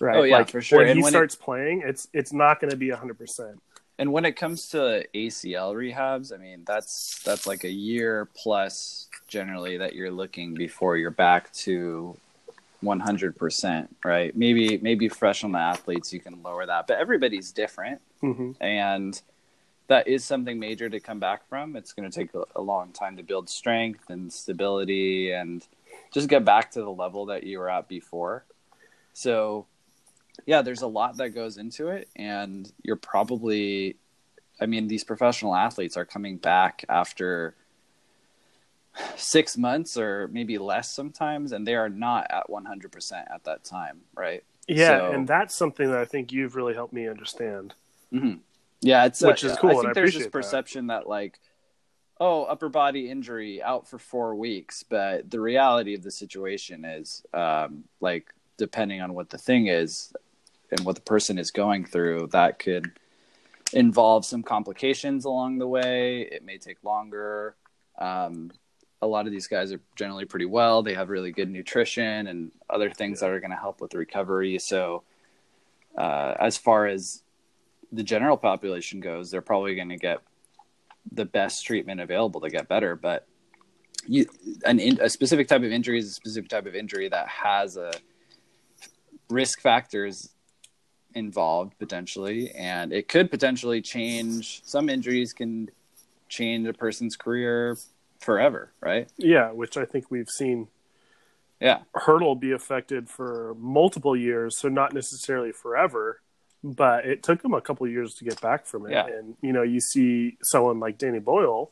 Right? 0.00 0.16
Oh, 0.16 0.22
yeah, 0.22 0.38
like, 0.38 0.50
for 0.50 0.60
sure. 0.62 0.78
When 0.78 0.88
And 0.88 0.96
he 0.98 1.02
when 1.02 1.10
it- 1.10 1.16
starts 1.16 1.34
playing, 1.36 1.82
it's 1.84 2.08
it's 2.12 2.32
not 2.32 2.60
going 2.60 2.70
to 2.70 2.76
be 2.76 2.88
100%. 2.88 3.58
And 3.96 4.12
when 4.12 4.24
it 4.24 4.32
comes 4.32 4.70
to 4.70 5.06
ACL 5.14 5.72
rehabs, 5.74 6.32
I 6.32 6.36
mean 6.38 6.62
that's 6.66 7.22
that's 7.24 7.46
like 7.46 7.62
a 7.62 7.70
year 7.70 8.28
plus 8.34 9.08
generally 9.28 9.76
that 9.76 9.94
you're 9.94 10.10
looking 10.10 10.54
before 10.54 10.96
you're 10.96 11.10
back 11.12 11.52
to 11.52 12.16
100%, 12.84 13.88
right? 14.04 14.36
Maybe 14.36 14.78
maybe 14.78 15.08
professional 15.08 15.56
athletes 15.56 16.12
you 16.12 16.20
can 16.20 16.42
lower 16.42 16.66
that, 16.66 16.86
but 16.86 16.98
everybody's 16.98 17.52
different 17.52 18.00
hmm 18.20 18.52
and 18.60 19.20
that 19.86 20.08
is 20.08 20.24
something 20.24 20.58
major 20.58 20.88
to 20.88 20.98
come 21.00 21.20
back 21.20 21.46
from. 21.48 21.76
It's 21.76 21.92
going 21.92 22.10
to 22.10 22.18
take 22.18 22.32
a, 22.34 22.44
a 22.56 22.62
long 22.62 22.92
time 22.92 23.16
to 23.16 23.22
build 23.22 23.48
strength 23.50 24.08
and 24.08 24.32
stability 24.32 25.30
and 25.32 25.66
just 26.12 26.28
get 26.28 26.44
back 26.44 26.70
to 26.72 26.80
the 26.80 26.90
level 26.90 27.26
that 27.26 27.44
you 27.44 27.58
were 27.58 27.68
at 27.68 27.88
before. 27.88 28.46
So, 29.12 29.66
yeah, 30.46 30.62
there's 30.62 30.82
a 30.82 30.86
lot 30.86 31.18
that 31.18 31.30
goes 31.30 31.58
into 31.58 31.88
it, 31.88 32.08
and 32.16 32.70
you're 32.82 32.96
probably, 32.96 33.96
I 34.60 34.66
mean, 34.66 34.88
these 34.88 35.04
professional 35.04 35.54
athletes 35.54 35.96
are 35.96 36.04
coming 36.04 36.38
back 36.38 36.84
after 36.88 37.54
six 39.16 39.56
months 39.56 39.96
or 39.96 40.28
maybe 40.28 40.58
less 40.58 40.94
sometimes, 40.94 41.52
and 41.52 41.66
they 41.66 41.74
are 41.74 41.88
not 41.88 42.26
at 42.30 42.48
100% 42.48 43.12
at 43.32 43.44
that 43.44 43.64
time, 43.64 44.00
right? 44.14 44.42
Yeah, 44.68 44.98
So- 44.98 45.12
and 45.12 45.26
that's 45.28 45.54
something 45.56 45.88
that 45.90 45.98
I 45.98 46.04
think 46.04 46.32
you've 46.32 46.56
really 46.56 46.74
helped 46.74 46.92
me 46.92 47.08
understand. 47.08 47.74
hmm 48.10 48.34
Yeah, 48.80 49.04
it's 49.06 49.20
Which 49.22 49.44
uh, 49.44 49.48
is 49.48 49.56
cool, 49.58 49.70
I 49.70 49.74
think 49.74 49.84
I 49.86 49.92
there's 49.92 49.94
this 49.94 50.14
appreciate 50.14 50.24
that. 50.24 50.32
perception 50.32 50.86
that. 50.88 51.08
like, 51.08 51.38
oh, 52.20 52.44
upper 52.44 52.68
body 52.68 53.10
injury, 53.10 53.60
out 53.62 53.88
for 53.88 53.98
four 53.98 54.34
weeks, 54.36 54.84
but 54.84 55.28
the 55.30 55.40
reality 55.40 55.94
of 55.94 56.02
the 56.02 56.10
situation 56.12 56.84
is, 56.84 57.24
um, 57.34 57.84
like, 58.00 58.32
depending 58.56 59.00
on 59.00 59.14
what 59.14 59.30
the 59.30 59.38
thing 59.38 59.66
is 59.66 60.12
and 60.70 60.80
what 60.86 60.94
the 60.94 61.02
person 61.02 61.38
is 61.38 61.50
going 61.50 61.84
through, 61.84 62.28
that 62.28 62.58
could 62.60 62.92
involve 63.72 64.24
some 64.24 64.42
complications 64.44 65.24
along 65.24 65.58
the 65.58 65.66
way. 65.66 66.20
It 66.22 66.44
may 66.44 66.58
take 66.58 66.82
longer. 66.84 67.56
Um, 67.98 68.52
a 69.04 69.06
lot 69.06 69.26
of 69.26 69.32
these 69.32 69.46
guys 69.46 69.72
are 69.72 69.80
generally 69.96 70.24
pretty 70.24 70.46
well. 70.46 70.82
They 70.82 70.94
have 70.94 71.10
really 71.10 71.30
good 71.30 71.50
nutrition 71.50 72.26
and 72.26 72.50
other 72.68 72.90
things 72.90 73.20
that 73.20 73.30
are 73.30 73.40
going 73.40 73.50
to 73.50 73.56
help 73.56 73.80
with 73.80 73.94
recovery. 73.94 74.58
So, 74.58 75.04
uh, 75.96 76.34
as 76.40 76.56
far 76.56 76.86
as 76.86 77.22
the 77.92 78.02
general 78.02 78.36
population 78.36 79.00
goes, 79.00 79.30
they're 79.30 79.42
probably 79.42 79.74
going 79.74 79.90
to 79.90 79.96
get 79.96 80.20
the 81.12 81.24
best 81.24 81.64
treatment 81.66 82.00
available 82.00 82.40
to 82.40 82.50
get 82.50 82.66
better. 82.66 82.96
But 82.96 83.26
you, 84.06 84.26
an 84.64 84.80
in, 84.80 84.98
a 85.00 85.08
specific 85.08 85.48
type 85.48 85.62
of 85.62 85.70
injury 85.70 85.98
is 85.98 86.08
a 86.08 86.12
specific 86.12 86.48
type 86.48 86.66
of 86.66 86.74
injury 86.74 87.08
that 87.08 87.28
has 87.28 87.76
a 87.76 87.92
risk 89.30 89.60
factors 89.60 90.30
involved 91.14 91.78
potentially, 91.78 92.50
and 92.52 92.92
it 92.92 93.08
could 93.08 93.30
potentially 93.30 93.80
change. 93.80 94.62
Some 94.64 94.88
injuries 94.88 95.32
can 95.32 95.70
change 96.28 96.66
a 96.66 96.72
person's 96.72 97.16
career 97.16 97.76
forever, 98.24 98.72
right? 98.80 99.08
Yeah, 99.16 99.52
which 99.52 99.76
I 99.76 99.84
think 99.84 100.10
we've 100.10 100.28
seen 100.30 100.68
Yeah, 101.60 101.82
Hertl 101.94 102.38
be 102.38 102.50
affected 102.52 103.08
for 103.08 103.54
multiple 103.58 104.16
years, 104.16 104.58
so 104.58 104.68
not 104.68 104.92
necessarily 104.92 105.52
forever, 105.52 106.20
but 106.62 107.06
it 107.06 107.22
took 107.22 107.44
him 107.44 107.54
a 107.54 107.60
couple 107.60 107.86
years 107.86 108.14
to 108.16 108.24
get 108.24 108.40
back 108.40 108.66
from 108.66 108.86
it. 108.86 108.92
Yeah. 108.92 109.06
And 109.06 109.36
you 109.40 109.52
know, 109.52 109.62
you 109.62 109.80
see 109.80 110.36
someone 110.42 110.80
like 110.80 110.98
Danny 110.98 111.20
Boyle, 111.20 111.70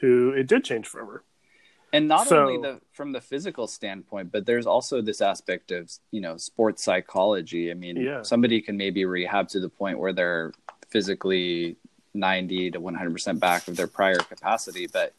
who 0.00 0.30
it 0.30 0.46
did 0.46 0.64
change 0.64 0.86
forever. 0.86 1.22
and 1.92 2.08
not 2.08 2.26
So- 2.26 2.40
only 2.48 2.58
the 2.60 2.80
from 2.92 3.12
the 3.12 3.20
physical 3.20 3.66
standpoint 3.68 4.32
but 4.32 4.46
there's 4.46 4.66
also 4.66 5.00
this 5.00 5.20
aspect 5.20 5.70
of 5.70 5.82
you 6.10 6.20
know 6.20 6.36
sports 6.36 6.82
psychology 6.82 7.70
i 7.70 7.74
mean 7.74 7.96
Yeah. 7.96 8.22
somebody 8.22 8.60
can 8.60 8.76
maybe 8.76 9.04
rehab 9.04 9.46
to 9.50 9.60
the 9.60 9.68
point 9.68 10.00
where 10.00 10.12
they're 10.12 10.52
physically 10.90 11.76
90 12.12 12.72
to 12.72 12.80
100% 12.80 13.38
back 13.38 13.68
of 13.68 13.76
their 13.76 13.86
prior 13.86 14.16
capacity 14.32 14.88
but 14.88 15.12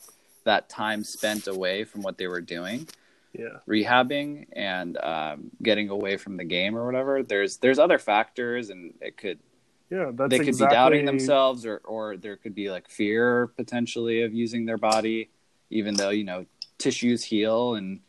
that 0.45 0.69
time 0.69 1.03
spent 1.05 1.47
away 1.47 1.85
from 1.85 2.03
what 2.03 2.17
they 2.17 2.27
were 2.27 2.41
doing 2.41 2.87
Yeah, 3.33 3.59
rehabbing 3.69 4.47
and 4.53 4.97
um, 4.97 5.51
getting 5.63 5.89
away 5.89 6.17
from 6.17 6.37
the 6.37 6.45
game 6.45 6.77
or 6.77 6.85
whatever 6.85 7.23
there's 7.23 7.57
there's 7.57 7.79
other 7.79 7.99
factors 7.99 8.69
and 8.71 8.93
it 9.01 9.17
could 9.17 9.39
yeah, 9.89 10.11
that's 10.13 10.31
they 10.31 10.39
could 10.39 10.57
exactly, 10.57 10.67
be 10.67 10.67
doubting 10.67 11.05
themselves 11.05 11.65
or 11.65 11.77
or 11.85 12.17
there 12.17 12.37
could 12.37 12.55
be 12.55 12.69
like 12.71 12.89
fear 12.89 13.47
potentially 13.57 14.23
of 14.23 14.33
using 14.33 14.65
their 14.65 14.77
body 14.77 15.29
even 15.69 15.97
though 15.97 16.09
you 16.09 16.23
know 16.23 16.45
tissues 16.77 17.23
heal 17.23 17.75
and 17.75 18.01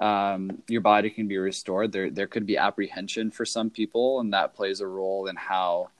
um, 0.00 0.62
your 0.68 0.80
body 0.80 1.10
can 1.10 1.28
be 1.28 1.38
restored. 1.38 1.92
There 1.92 2.10
there 2.10 2.26
could 2.26 2.46
be 2.46 2.56
apprehension 2.58 3.30
for 3.30 3.44
some 3.44 3.70
people 3.70 4.20
and 4.20 4.32
that 4.34 4.54
plays 4.54 4.80
a 4.80 4.86
role 4.88 5.26
in 5.26 5.36
how 5.36 5.90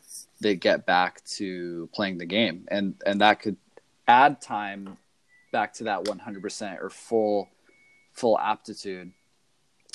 they 0.40 0.56
get 0.56 0.86
back 0.86 1.24
to 1.36 1.88
playing 1.94 2.18
the 2.18 2.26
game. 2.26 2.66
And 2.70 2.96
and 3.06 3.20
that 3.20 3.40
could 3.40 3.56
add 4.08 4.40
time 4.40 4.98
back 5.54 5.72
to 5.72 5.84
that 5.84 6.04
100% 6.04 6.82
or 6.82 6.90
full 6.90 7.48
full 8.12 8.36
aptitude 8.38 9.12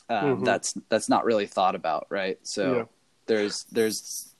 um, 0.10 0.38
Mhm. 0.42 0.46
that's 0.46 0.74
that's 0.90 1.10
not 1.10 1.26
really 1.26 1.46
thought 1.46 1.76
about 1.76 2.08
right 2.10 2.38
so 2.48 2.64
Yeah. 2.78 2.84
there's 3.28 3.66
there's 3.66 4.34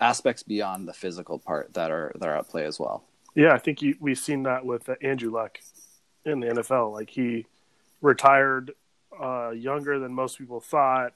aspects 0.00 0.42
beyond 0.42 0.86
the 0.86 0.92
physical 0.92 1.38
part 1.38 1.72
that 1.74 1.90
are 1.90 2.12
that 2.18 2.28
are 2.28 2.36
at 2.36 2.48
play 2.48 2.64
as 2.66 2.78
well. 2.78 3.02
Yeah, 3.34 3.52
I 3.54 3.58
think 3.58 3.80
you, 3.82 3.96
we've 4.00 4.18
seen 4.18 4.42
that 4.44 4.64
with 4.66 4.88
uh, 4.90 4.94
Andrew 5.02 5.30
Luck 5.30 5.58
in 6.26 6.40
the 6.40 6.48
NFL. 6.48 6.92
Like 6.92 7.08
he 7.10 7.46
retired 8.02 8.72
uh, 9.18 9.50
younger 9.50 9.98
than 9.98 10.12
most 10.12 10.36
people 10.38 10.60
thought, 10.60 11.12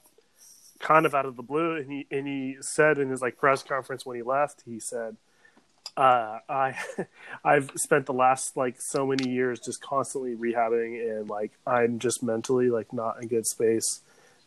kind 0.79 1.05
of 1.05 1.13
out 1.15 1.25
of 1.27 1.35
the 1.35 1.43
blue. 1.43 1.75
And 1.77 1.91
he 1.91 2.07
and 2.11 2.27
he 2.27 2.57
said 2.61 2.97
in 2.97 3.09
his 3.09 3.21
like 3.21 3.37
press 3.37 3.61
conference 3.63 4.03
when 4.05 4.15
he 4.17 4.23
left, 4.23 4.63
he 4.65 4.79
said, 4.79 5.15
uh, 5.97 6.39
"I 6.49 6.75
I've 7.43 7.71
spent 7.75 8.05
the 8.05 8.13
last 8.13 8.55
like 8.57 8.75
so 8.79 9.05
many 9.05 9.29
years 9.29 9.59
just 9.59 9.81
constantly 9.81 10.35
rehabbing, 10.35 11.19
and 11.19 11.29
like 11.29 11.51
I'm 11.65 11.99
just 11.99 12.23
mentally 12.23 12.69
like 12.69 12.91
not 12.93 13.21
in 13.21 13.27
good 13.27 13.45
space, 13.47 14.01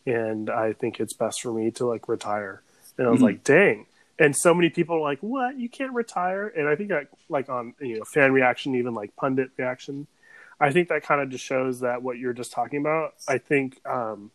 and 0.05 0.49
I 0.49 0.73
think 0.73 0.99
it's 0.99 1.13
best 1.13 1.41
for 1.41 1.53
me 1.53 1.71
to 1.71 1.85
like 1.85 2.07
retire." 2.09 2.61
And 2.97 3.07
I 3.07 3.11
was 3.11 3.21
Mhm. 3.21 3.23
like, 3.23 3.43
"Dang." 3.43 3.85
and 4.17 4.33
so 4.33 4.53
many 4.53 4.69
people 4.69 4.95
are 4.95 5.01
like 5.01 5.19
what 5.19 5.59
you 5.59 5.67
can't 5.67 5.91
retire 5.91 6.47
and 6.47 6.69
i 6.69 6.75
think 6.77 6.87
that 6.87 7.07
like 7.27 7.49
on 7.49 7.73
you 7.81 7.97
know 7.99 8.05
fan 8.13 8.31
reaction 8.31 8.73
even 8.73 8.93
like 8.93 9.13
pundit 9.17 9.49
reaction 9.57 10.07
i 10.57 10.71
think 10.71 10.87
that 10.87 11.03
kind 11.03 11.19
of 11.19 11.29
just 11.29 11.43
shows 11.43 11.81
that 11.81 12.01
what 12.01 12.17
you're 12.17 12.31
just 12.31 12.53
talking 12.53 12.79
about 12.79 13.13
i 13.27 13.37
think 13.37 13.85
um 13.85 14.31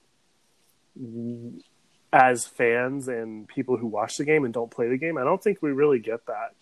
as 2.12 2.46
fans 2.46 3.08
and 3.08 3.46
people 3.48 3.76
who 3.78 3.86
watch 3.86 4.16
the 4.18 4.24
game 4.24 4.44
and 4.44 4.52
don't 4.52 4.70
play 4.70 4.88
the 4.88 4.98
game 4.98 5.16
i 5.16 5.24
don't 5.24 5.42
think 5.42 5.62
we 5.62 5.70
really 5.70 5.98
get 5.98 6.26
that 6.26 6.54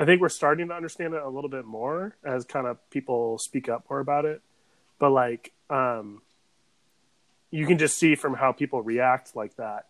i 0.00 0.04
think 0.04 0.20
we're 0.20 0.28
starting 0.28 0.68
to 0.68 0.74
understand 0.74 1.14
it 1.14 1.22
a 1.22 1.28
little 1.28 1.50
bit 1.50 1.64
more 1.64 2.16
as 2.24 2.44
kind 2.44 2.66
of 2.66 2.78
people 2.90 3.38
speak 3.38 3.68
up 3.68 3.84
more 3.88 4.00
about 4.00 4.24
it 4.24 4.40
but 4.98 5.10
like 5.10 5.52
um 5.70 6.20
you 7.52 7.66
can 7.66 7.78
just 7.78 7.96
see 7.98 8.14
from 8.16 8.34
how 8.34 8.50
people 8.52 8.82
react 8.82 9.36
like 9.36 9.54
that 9.56 9.86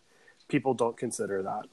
people 0.48 0.74
don't 0.74 0.96
consider 0.98 1.42
that 1.44 1.64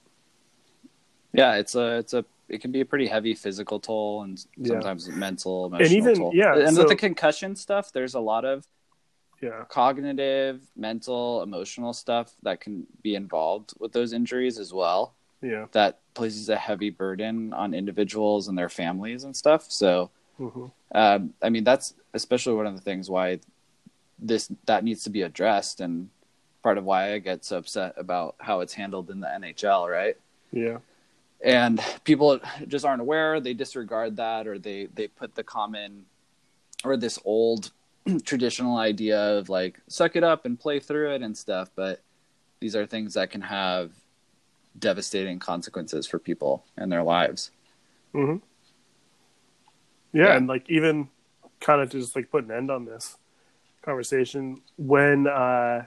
Yeah, 1.33 1.55
it's 1.55 1.75
a 1.75 1.97
it's 1.97 2.13
a 2.13 2.23
it 2.49 2.61
can 2.61 2.71
be 2.71 2.79
a 2.81 2.85
pretty 2.85 3.07
heavy 3.07 3.33
physical 3.35 3.79
toll 3.79 4.23
and 4.23 4.37
Yeah. 4.55 4.67
sometimes 4.69 5.09
mental, 5.09 5.65
emotional 5.65 5.85
and 5.85 5.91
even- 5.97 6.15
toll. 6.15 6.31
yeah, 6.33 6.55
and 6.55 6.75
so- 6.75 6.81
with 6.83 6.89
the 6.89 6.95
concussion 6.95 7.55
stuff, 7.57 7.91
there's 7.91 8.15
a 8.15 8.19
lot 8.21 8.45
of 8.45 8.65
yeah 9.41 9.65
cognitive, 9.67 10.61
mental, 10.75 11.41
emotional 11.43 11.93
stuff 11.93 12.33
that 12.43 12.61
can 12.61 12.87
be 13.03 13.13
involved 13.15 13.73
with 13.79 13.91
those 13.91 14.13
injuries 14.13 14.57
as 14.59 14.71
well. 14.73 15.13
Yeah. 15.41 15.65
That 15.71 15.99
places 16.13 16.49
a 16.49 16.55
heavy 16.55 16.89
burden 16.89 17.53
on 17.53 17.73
individuals 17.73 18.47
and 18.47 18.57
their 18.57 18.69
families 18.69 19.23
and 19.23 19.35
stuff. 19.35 19.65
So, 19.71 20.09
hmm 20.37 20.65
um, 20.93 21.33
I 21.41 21.49
mean, 21.49 21.63
that's 21.65 21.93
especially 22.13 22.55
one 22.55 22.65
of 22.65 22.75
the 22.75 22.81
things 22.81 23.09
why 23.09 23.39
this 24.19 24.49
that 24.65 24.83
needs 24.83 25.03
to 25.03 25.09
be 25.09 25.21
addressed, 25.23 25.81
and 25.81 26.09
part 26.63 26.77
of 26.77 26.85
why 26.85 27.13
I 27.13 27.19
get 27.19 27.43
so 27.45 27.57
upset 27.57 27.93
about 27.97 28.35
how 28.39 28.61
it's 28.61 28.73
handled 28.73 29.09
in 29.09 29.19
the 29.19 29.27
NHL, 29.27 29.89
right? 29.89 30.15
yeah. 30.51 30.77
And 31.43 31.79
people 32.03 32.39
just 32.67 32.83
aren't 32.83 33.01
aware. 33.01 33.39
They 33.39 33.53
disregard 33.53 34.15
that 34.17 34.47
or 34.47 34.57
they 34.57 34.87
they 34.95 35.07
put 35.07 35.35
the 35.35 35.43
common 35.43 36.05
or 36.83 36.97
this 36.97 37.19
old 37.25 37.71
traditional 38.23 38.77
idea 38.77 39.19
of 39.37 39.49
like 39.49 39.79
suck 39.87 40.15
it 40.15 40.23
up 40.23 40.45
and 40.45 40.59
play 40.59 40.79
through 40.79 41.13
it 41.13 41.21
and 41.21 41.37
stuff. 41.37 41.69
But 41.75 42.01
these 42.59 42.75
are 42.75 42.85
things 42.87 43.13
that 43.13 43.29
can 43.29 43.41
have 43.41 43.91
devastating 44.79 45.39
consequences 45.39 46.05
for 46.07 46.19
people 46.19 46.63
and 46.77 46.91
their 46.91 47.03
lives 47.03 47.51
hmm 48.11 48.35
Yeah, 50.13 50.25
Yeah. 50.27 50.37
and 50.37 50.47
like 50.47 50.69
even 50.69 51.09
kind 51.59 51.81
of 51.81 51.89
to 51.91 51.99
just 51.99 52.15
like 52.15 52.29
put 52.29 52.43
an 52.43 52.51
end 52.51 52.69
on 52.69 52.85
this 52.85 53.17
conversation 53.81 54.61
when 54.77 55.27
uh 55.27 55.85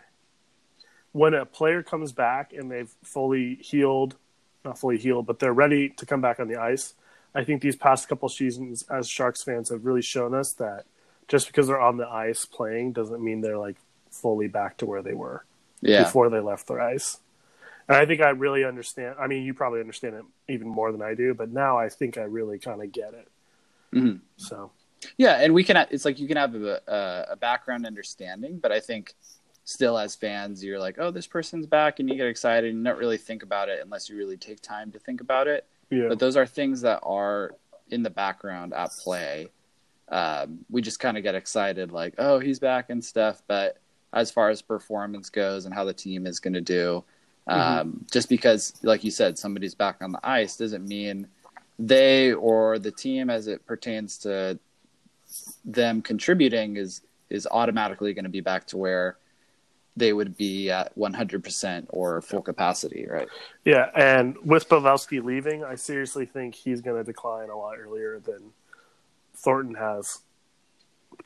when 1.13 1.35
a 1.35 1.45
player 1.45 1.83
comes 1.83 2.13
back 2.13 2.53
and 2.53 2.71
they've 2.71 2.93
fully 3.03 3.57
healed, 3.57 4.17
not 4.65 4.79
fully 4.79 4.97
healed, 4.97 5.27
but 5.27 5.39
they're 5.41 5.53
ready 5.53 5.89
to 5.89 6.07
come 6.07 6.21
back 6.21 6.39
on 6.39 6.47
the 6.49 6.57
ice. 6.57 6.95
I 7.35 7.43
think 7.45 7.63
these 7.63 7.77
past 7.77 8.09
couple 8.09 8.29
seasons 8.29 8.85
as 8.89 9.09
Sharks 9.09 9.43
fans 9.43 9.71
have 9.71 9.85
really 9.85 10.03
shown 10.03 10.35
us 10.35 10.53
that 10.55 10.85
just 11.29 11.47
because 11.49 11.67
they're 11.67 11.81
on 11.81 11.97
the 11.97 12.09
ice 12.09 12.45
playing 12.45 12.93
doesn't 12.93 13.23
mean 13.23 13.41
they're 13.41 13.59
like 13.59 13.77
fully 14.11 14.49
back 14.49 14.77
to 14.79 14.87
where 14.87 15.03
they 15.03 15.15
were 15.15 15.45
yeah 15.81 16.05
before 16.05 16.29
they 16.31 16.41
left 16.41 16.67
their 16.69 16.81
ice. 16.81 17.19
And 17.91 17.99
I 17.99 18.07
think 18.07 18.21
I 18.21 18.31
really 18.31 18.65
understand. 18.65 19.17
I 19.19 19.27
mean, 19.27 19.43
you 19.43 19.53
probably 19.53 19.81
understand 19.81 20.15
it 20.15 20.25
even 20.49 20.69
more 20.69 20.93
than 20.93 21.03
I 21.03 21.15
do, 21.15 21.35
but 21.35 21.53
now 21.53 21.79
I 21.79 21.89
think 21.89 22.19
I 22.19 22.23
really 22.23 22.59
kind 22.59 22.83
of 22.83 22.93
get 22.93 23.15
it. 23.15 23.29
Mhm. 23.93 24.21
So, 24.37 24.71
yeah 25.17 25.41
and 25.41 25.55
we 25.55 25.65
can 25.65 25.79
it's 25.91 26.05
like 26.05 26.21
you 26.21 26.29
can 26.29 26.37
have 26.37 26.55
a, 26.55 27.27
a, 27.31 27.35
background 27.37 27.87
understanding 27.87 28.59
but 28.59 28.71
i 28.71 28.79
think 28.79 29.15
still 29.71 29.99
as 29.99 30.15
fans, 30.15 30.65
you're 30.65 30.81
like, 30.81 30.97
oh, 30.99 31.11
this 31.11 31.27
person's 31.27 31.67
back, 31.67 32.01
and 32.01 32.09
you 32.09 32.17
get 32.17 32.27
excited, 32.27 32.71
and 32.71 32.79
you 32.79 32.85
don't 32.85 32.99
really 32.99 33.17
think 33.17 33.43
about 33.43 33.69
it 33.69 33.81
unless 33.83 34.09
you 34.09 34.17
really 34.17 34.37
take 34.37 34.61
time 34.61 34.91
to 34.93 34.99
think 34.99 35.21
about 35.21 35.47
it. 35.47 35.67
Yeah. 35.91 36.09
But 36.09 36.19
those 36.19 36.37
are 36.37 36.47
things 36.47 36.81
that 36.83 37.01
are 37.03 37.53
in 37.91 38.03
the 38.03 38.11
background 38.11 38.73
at 38.75 38.91
play. 38.91 39.49
Um, 40.09 40.65
we 40.69 40.83
just 40.83 40.99
kind 40.99 41.17
of 41.17 41.23
get 41.23 41.35
excited, 41.35 41.93
like, 41.93 42.15
oh, 42.19 42.39
he's 42.39 42.59
back 42.59 42.91
and 42.91 43.05
stuff. 43.05 43.43
But 43.47 43.79
as 44.13 44.31
far 44.31 44.51
as 44.51 44.61
performance 44.61 45.31
goes 45.31 45.67
and 45.67 45.75
how 45.75 45.85
the 45.85 45.93
team 45.93 46.27
is 46.27 46.41
going 46.41 46.55
to 46.55 46.61
do, 46.61 47.05
um, 47.51 48.07
just 48.11 48.29
because, 48.29 48.75
like 48.83 49.05
you 49.05 49.11
said, 49.11 49.39
somebody's 49.39 49.75
back 49.75 49.97
on 50.01 50.13
the 50.13 50.21
ice 50.23 50.57
doesn't 50.57 50.87
mean 50.87 51.27
they 51.79 52.33
or 52.33 52.79
the 52.79 52.91
team, 52.91 53.31
as 53.31 53.49
it 53.49 53.67
pertains 53.67 54.19
to 54.19 54.59
them 55.65 56.03
contributing, 56.03 56.77
is 56.77 57.03
is 57.29 57.47
automatically 57.51 58.13
going 58.13 58.25
to 58.25 58.31
be 58.31 58.41
back 58.41 58.67
to 58.67 58.77
where 58.77 59.17
they 59.97 60.13
would 60.13 60.37
be 60.37 60.71
at 60.71 60.97
100% 60.97 61.87
or 61.91 62.23
full 62.23 62.43
capacity, 62.43 63.07
right? 63.09 63.29
Yeah, 63.65 63.91
and 63.95 64.37
with 64.45 64.69
Pavelski 64.69 65.23
leaving, 65.23 65.65
I 65.65 65.75
seriously 65.75 66.27
think 66.27 66.55
he's 66.55 66.81
going 66.81 66.97
to 66.97 67.05
decline 67.05 67.51
a 67.51 67.57
lot 67.57 67.79
earlier 67.79 68.19
than 68.19 68.53
Thornton 69.35 69.75
has, 69.75 70.21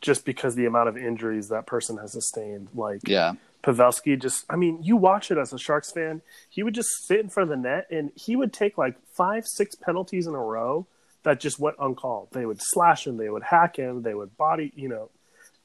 just 0.00 0.24
because 0.24 0.54
the 0.54 0.66
amount 0.66 0.88
of 0.88 0.96
injuries 0.96 1.48
that 1.48 1.66
person 1.66 1.98
has 1.98 2.12
sustained. 2.12 2.68
Like, 2.74 3.06
Yeah. 3.06 3.34
Pavelski 3.64 4.20
just, 4.20 4.44
I 4.50 4.56
mean, 4.56 4.82
you 4.82 4.96
watch 4.96 5.30
it 5.30 5.38
as 5.38 5.52
a 5.52 5.58
Sharks 5.58 5.90
fan, 5.90 6.20
he 6.50 6.62
would 6.62 6.74
just 6.74 7.06
sit 7.06 7.20
in 7.20 7.30
front 7.30 7.50
of 7.50 7.56
the 7.56 7.68
net 7.68 7.86
and 7.90 8.12
he 8.14 8.36
would 8.36 8.52
take 8.52 8.76
like 8.76 8.96
five, 9.06 9.46
six 9.46 9.74
penalties 9.74 10.26
in 10.26 10.34
a 10.34 10.38
row 10.38 10.86
that 11.22 11.40
just 11.40 11.58
went 11.58 11.76
uncalled. 11.80 12.28
They 12.32 12.44
would 12.44 12.60
slash 12.60 13.06
him, 13.06 13.16
they 13.16 13.30
would 13.30 13.42
hack 13.42 13.76
him, 13.76 14.02
they 14.02 14.14
would 14.14 14.36
body, 14.36 14.70
you 14.76 14.88
know, 14.88 15.10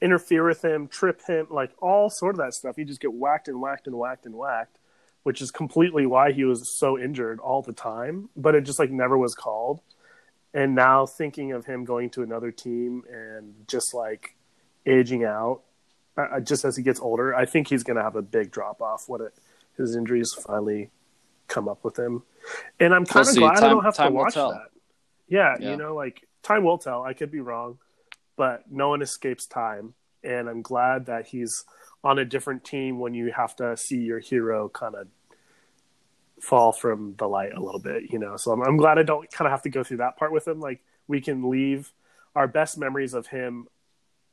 interfere 0.00 0.46
with 0.46 0.64
him, 0.64 0.88
trip 0.88 1.20
him, 1.26 1.48
like 1.50 1.72
all 1.82 2.08
sort 2.08 2.36
of 2.36 2.38
that 2.38 2.54
stuff. 2.54 2.76
He'd 2.76 2.88
just 2.88 3.02
get 3.02 3.12
whacked 3.12 3.48
and 3.48 3.60
whacked 3.60 3.86
and 3.86 3.96
whacked 3.96 4.24
and 4.24 4.34
whacked, 4.34 4.78
which 5.22 5.42
is 5.42 5.50
completely 5.50 6.06
why 6.06 6.32
he 6.32 6.44
was 6.44 6.78
so 6.78 6.98
injured 6.98 7.38
all 7.38 7.60
the 7.60 7.74
time, 7.74 8.30
but 8.34 8.54
it 8.54 8.62
just 8.62 8.78
like 8.78 8.90
never 8.90 9.18
was 9.18 9.34
called. 9.34 9.82
And 10.54 10.74
now 10.74 11.04
thinking 11.04 11.52
of 11.52 11.66
him 11.66 11.84
going 11.84 12.08
to 12.10 12.22
another 12.22 12.50
team 12.50 13.04
and 13.12 13.54
just 13.68 13.92
like 13.92 14.34
aging 14.86 15.24
out, 15.24 15.60
uh, 16.16 16.40
just 16.40 16.64
as 16.64 16.76
he 16.76 16.82
gets 16.82 17.00
older, 17.00 17.34
I 17.34 17.46
think 17.46 17.68
he's 17.68 17.82
going 17.82 17.96
to 17.96 18.02
have 18.02 18.16
a 18.16 18.22
big 18.22 18.50
drop 18.50 18.80
off 18.82 19.08
when 19.08 19.20
it, 19.22 19.34
his 19.76 19.96
injuries 19.96 20.32
finally 20.32 20.90
come 21.48 21.68
up 21.68 21.84
with 21.84 21.98
him. 21.98 22.22
And 22.78 22.94
I'm 22.94 23.06
kind 23.06 23.26
of 23.26 23.32
see. 23.32 23.40
glad 23.40 23.62
I 23.62 23.68
don't 23.68 23.84
have 23.84 23.96
to 23.96 24.10
watch 24.10 24.34
that. 24.34 24.68
Yeah, 25.28 25.56
Yeah. 25.58 25.70
you 25.70 25.76
know, 25.76 25.94
like 25.94 26.26
time 26.42 26.64
will 26.64 26.78
tell. 26.78 27.02
I 27.02 27.12
could 27.12 27.30
be 27.30 27.40
wrong, 27.40 27.78
but 28.36 28.70
no 28.70 28.88
one 28.90 29.02
escapes 29.02 29.46
time. 29.46 29.94
And 30.22 30.48
I'm 30.48 30.62
glad 30.62 31.06
that 31.06 31.28
he's 31.28 31.64
on 32.04 32.18
a 32.18 32.24
different 32.24 32.64
team 32.64 32.98
when 32.98 33.14
you 33.14 33.32
have 33.32 33.56
to 33.56 33.76
see 33.76 33.98
your 33.98 34.18
hero 34.18 34.68
kind 34.68 34.94
of 34.94 35.08
fall 36.40 36.72
from 36.72 37.14
the 37.18 37.26
light 37.28 37.52
a 37.54 37.60
little 37.60 37.80
bit, 37.80 38.10
you 38.10 38.18
know. 38.18 38.36
So 38.36 38.52
I'm, 38.52 38.62
I'm 38.62 38.76
glad 38.76 38.98
I 38.98 39.02
don't 39.02 39.30
kind 39.30 39.46
of 39.46 39.52
have 39.52 39.62
to 39.62 39.70
go 39.70 39.82
through 39.84 39.98
that 39.98 40.16
part 40.16 40.32
with 40.32 40.46
him. 40.48 40.60
Like 40.60 40.80
we 41.06 41.20
can 41.20 41.50
leave 41.50 41.92
our 42.34 42.48
best 42.48 42.78
memories 42.78 43.14
of 43.14 43.26
him 43.26 43.66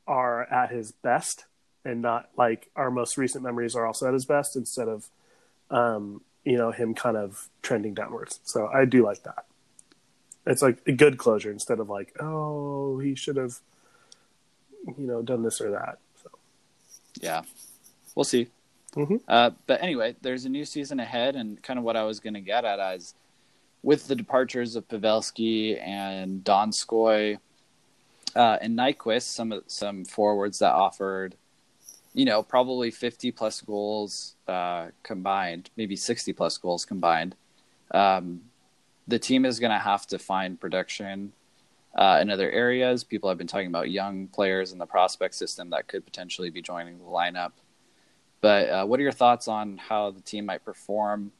are 0.06 0.42
at 0.44 0.70
his 0.70 0.92
best 0.92 1.44
and 1.88 2.02
not 2.02 2.28
like 2.36 2.70
our 2.76 2.90
most 2.90 3.16
recent 3.16 3.42
memories 3.42 3.74
are 3.74 3.86
also 3.86 4.06
at 4.06 4.14
his 4.14 4.26
best 4.26 4.56
instead 4.56 4.88
of 4.88 5.08
um, 5.70 6.22
you 6.44 6.56
know, 6.56 6.70
him 6.70 6.94
kind 6.94 7.16
of 7.16 7.48
trending 7.62 7.94
downwards. 7.94 8.40
So 8.44 8.68
I 8.68 8.84
do 8.84 9.04
like 9.04 9.22
that. 9.24 9.44
It's 10.46 10.62
like 10.62 10.78
a 10.86 10.92
good 10.92 11.18
closure 11.18 11.50
instead 11.50 11.78
of 11.78 11.90
like, 11.90 12.14
oh, 12.20 12.98
he 12.98 13.14
should 13.14 13.36
have 13.36 13.58
you 14.86 15.06
know, 15.06 15.22
done 15.22 15.42
this 15.42 15.60
or 15.60 15.70
that. 15.72 15.98
So 16.22 16.30
Yeah. 17.20 17.42
We'll 18.14 18.24
see. 18.24 18.48
Mhm. 18.94 19.20
Uh, 19.28 19.50
but 19.66 19.82
anyway, 19.82 20.16
there's 20.22 20.44
a 20.44 20.48
new 20.48 20.64
season 20.64 20.98
ahead, 20.98 21.36
and 21.36 21.62
kind 21.62 21.78
of 21.78 21.84
what 21.84 21.96
I 21.96 22.04
was 22.04 22.20
going 22.20 22.34
to 22.34 22.40
get 22.40 22.64
at 22.64 22.96
is 22.96 23.14
with 23.82 24.08
the 24.08 24.16
departures 24.16 24.74
of 24.76 24.88
Pavelski 24.88 25.80
and 25.80 26.42
Donskoi 26.42 27.38
uh, 28.34 28.58
and 28.60 28.78
Nyquist, 28.78 29.22
some 29.22 29.62
some 29.66 30.04
forwards 30.04 30.58
that 30.58 30.72
offered, 30.72 31.36
you 32.18 32.24
know, 32.24 32.42
probably 32.42 32.90
50 32.90 33.30
plus 33.30 33.60
goals 33.60 34.34
uh, 34.48 34.88
combined, 35.04 35.70
maybe 35.76 35.94
60 35.94 36.32
plus 36.32 36.58
goals 36.58 36.84
combined. 36.84 37.36
Um, 37.92 38.40
the 39.06 39.20
team 39.20 39.44
is 39.44 39.60
going 39.60 39.70
to 39.70 39.78
have 39.78 40.04
to 40.08 40.18
find 40.18 40.60
production 40.60 41.32
uh, 41.94 42.18
in 42.20 42.28
other 42.28 42.50
areas. 42.50 43.04
People 43.04 43.28
have 43.28 43.38
been 43.38 43.46
talking 43.46 43.68
about 43.68 43.92
young 43.92 44.26
players 44.26 44.72
in 44.72 44.78
the 44.78 44.84
prospect 44.84 45.36
system 45.36 45.70
that 45.70 45.86
could 45.86 46.04
potentially 46.04 46.50
be 46.50 46.60
joining 46.60 46.98
the 46.98 47.04
lineup. 47.04 47.52
But 48.40 48.68
uh, 48.68 48.84
what 48.84 48.98
are 48.98 49.04
your 49.04 49.12
thoughts 49.12 49.46
on 49.46 49.76
how 49.76 50.10
the 50.10 50.20
team 50.20 50.46
might 50.46 50.64
perform, 50.64 51.30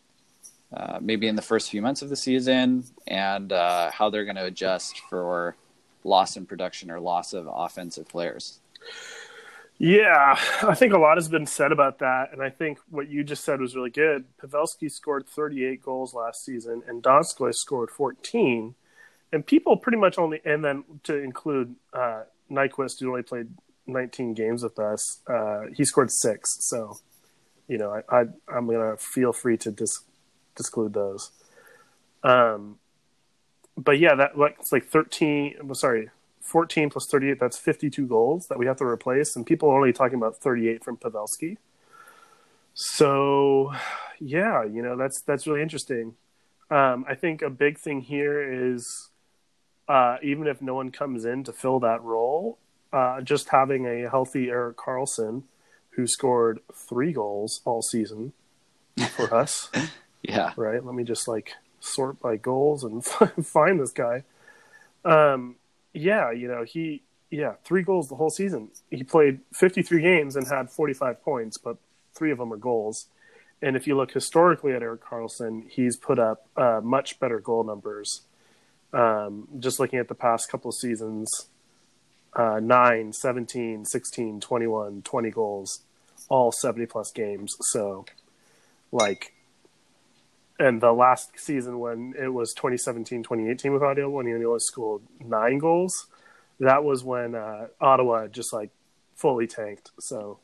uh, 0.73 1.01
maybe 1.01 1.27
in 1.27 1.35
the 1.35 1.43
first 1.43 1.73
few 1.73 1.83
months 1.83 2.03
of 2.03 2.09
the 2.09 2.15
season, 2.17 2.85
and 3.09 3.53
uh, 3.53 3.91
how 3.91 4.11
they're 4.11 4.25
going 4.25 4.37
to 4.37 4.45
adjust 4.45 5.01
for 5.11 5.57
loss 6.05 6.37
in 6.37 6.47
production 6.47 6.89
or 6.89 7.01
loss 7.01 7.33
of 7.33 7.49
offensive 7.53 8.07
players? 8.09 8.61
Yeah, 9.79 10.37
I 10.63 10.75
think 10.75 10.93
a 10.93 10.99
lot 10.99 11.17
has 11.17 11.29
been 11.29 11.47
said 11.47 11.71
about 11.71 12.01
that, 12.01 12.33
and 12.33 12.43
I 12.43 12.51
think 12.51 12.79
what 12.91 13.09
you 13.09 13.23
just 13.23 13.45
said 13.45 13.61
was 13.61 13.77
really 13.77 13.91
good. 13.91 14.25
Pavelski 14.43 14.91
scored 14.91 15.27
38 15.29 15.83
goals 15.83 16.15
last 16.15 16.45
season, 16.45 16.83
and 16.87 17.03
Donskoi 17.03 17.55
scored 17.55 17.91
14. 17.91 18.75
And 19.33 19.47
people 19.47 19.77
pretty 19.77 19.99
much 19.99 20.19
only, 20.19 20.41
and 20.45 20.65
then 20.65 20.85
to 21.05 21.17
include 21.17 21.77
uh, 21.93 22.23
Nyquist, 22.51 22.99
who 22.99 23.11
only 23.11 23.23
played 23.23 23.49
19 23.87 24.35
games 24.35 24.63
with 24.63 24.79
us, 24.79 25.21
uh, 25.29 25.67
he 25.75 25.85
scored 25.85 26.11
six. 26.11 26.57
So, 26.61 26.99
you 27.69 27.79
know, 27.79 27.91
I, 28.09 28.21
I 28.21 28.25
I'm 28.49 28.67
gonna 28.67 28.97
feel 28.97 29.33
free 29.33 29.59
to 29.59 29.71
dis- 29.71 30.03
disclude 30.57 30.95
those. 30.95 31.31
Um, 32.25 32.79
but 33.77 33.99
yeah, 33.99 34.15
that 34.15 34.37
like 34.39 34.57
it's 34.61 34.73
like 34.73 34.87
13. 34.87 35.57
well, 35.63 35.75
Sorry, 35.75 36.09
14 36.49 36.91
plus 36.91 37.07
38, 37.07 37.39
that's 37.39 37.59
52 37.59 38.07
goals 38.07 38.47
that 38.49 38.59
we 38.59 38.67
have 38.67 38.77
to 38.79 38.85
replace. 38.85 39.37
And 39.37 39.47
people 39.47 39.69
are 39.71 39.77
only 39.77 39.93
talking 39.93 40.17
about 40.17 40.37
38 40.37 40.83
from 40.83 40.97
Pavelski. 40.97 41.57
So, 42.75 43.73
yeah, 44.19 44.65
you 44.65 44.83
know, 44.83 44.97
that's, 44.97 45.21
that's 45.23 45.47
really 45.47 45.63
interesting. 45.63 46.15
Um, 46.71 47.05
I 47.09 47.15
think 47.15 47.43
a 47.43 47.51
big 47.51 47.79
thing 47.79 48.01
here 48.03 48.75
is 48.75 49.11
uh, 49.89 50.17
even 50.23 50.47
if 50.47 50.61
no 50.63 50.75
one 50.75 50.91
comes 50.91 51.25
in 51.25 51.45
to 51.45 51.53
fill 51.53 51.81
that 51.81 52.03
role, 52.03 52.59
uh, 52.93 53.21
just 53.21 53.51
having 53.51 53.87
a 53.87 54.09
healthy 54.09 54.49
Erik 54.49 54.77
Karlsson 54.77 55.43
who 55.91 56.07
scored 56.07 56.61
three 56.73 57.13
goals 57.13 57.61
all 57.65 57.83
season 57.83 58.33
for 59.17 59.35
us 59.43 59.71
Yeah, 60.23 60.53
right? 60.57 60.85
Let 60.85 60.95
me 60.95 61.05
just 61.05 61.29
like 61.29 61.53
sort 61.81 62.21
by 62.21 62.37
goals 62.37 62.85
and 62.85 63.05
find 63.45 63.81
this 63.81 63.93
guy. 63.93 64.25
Um, 65.05 65.57
yeah, 65.93 66.31
you 66.31 66.49
know, 66.49 66.65
he, 66.65 67.03
yeah, 67.31 67.55
three 67.65 67.83
goals 67.83 68.09
the 68.09 68.15
whole 68.15 68.31
season. 68.31 68.71
He 68.91 69.03
played 69.03 69.41
53 69.53 70.01
games 70.01 70.37
and 70.37 70.47
had 70.47 70.71
45 70.71 71.23
points, 71.23 71.59
but 71.59 71.77
three 72.15 72.31
of 72.31 72.39
them 72.39 72.53
are 72.53 72.57
goals. 72.57 73.07
And 73.61 73.77
if 73.77 73.87
you 73.87 73.97
look 73.97 74.13
historically 74.13 74.73
at 74.73 74.83
Erik 74.83 75.03
Karlsson, 75.05 75.69
he's 75.69 75.97
put 75.97 76.19
up 76.19 76.47
uh, 76.57 76.81
much 76.83 77.19
better 77.19 77.41
goal 77.41 77.65
numbers. 77.65 78.23
Um, 78.93 79.49
just 79.59 79.81
looking 79.81 79.99
at 79.99 80.09
the 80.09 80.15
past 80.15 80.51
couple 80.51 80.71
of 80.71 80.75
seasons, 80.75 81.47
uh, 82.35 82.61
9, 82.61 83.13
17, 83.13 83.85
16, 83.85 84.41
21, 84.41 85.03
20 85.03 85.31
goals, 85.31 85.81
all 86.29 86.53
70 86.53 86.87
plus 86.87 87.11
games. 87.11 87.57
So, 87.61 88.07
like, 88.93 89.35
and 90.59 90.81
the 90.81 90.93
last 90.93 91.39
season 91.39 91.79
when 91.79 92.15
it 92.19 92.29
was 92.29 92.53
2017 92.55 93.23
2018 93.23 93.73
with 93.73 93.83
Ottawa 93.83 94.09
when 94.09 94.27
he 94.27 94.35
only 94.35 94.59
scored 94.61 95.03
nine 95.21 95.59
goals 95.59 96.09
that 96.61 96.83
was 96.85 97.05
when 97.05 97.35
uh, 97.35 97.69
Ottawa 97.81 98.27
just 98.27 98.53
like 98.53 98.71
fully 99.15 99.47
tanked. 99.47 99.91
So 100.01 100.39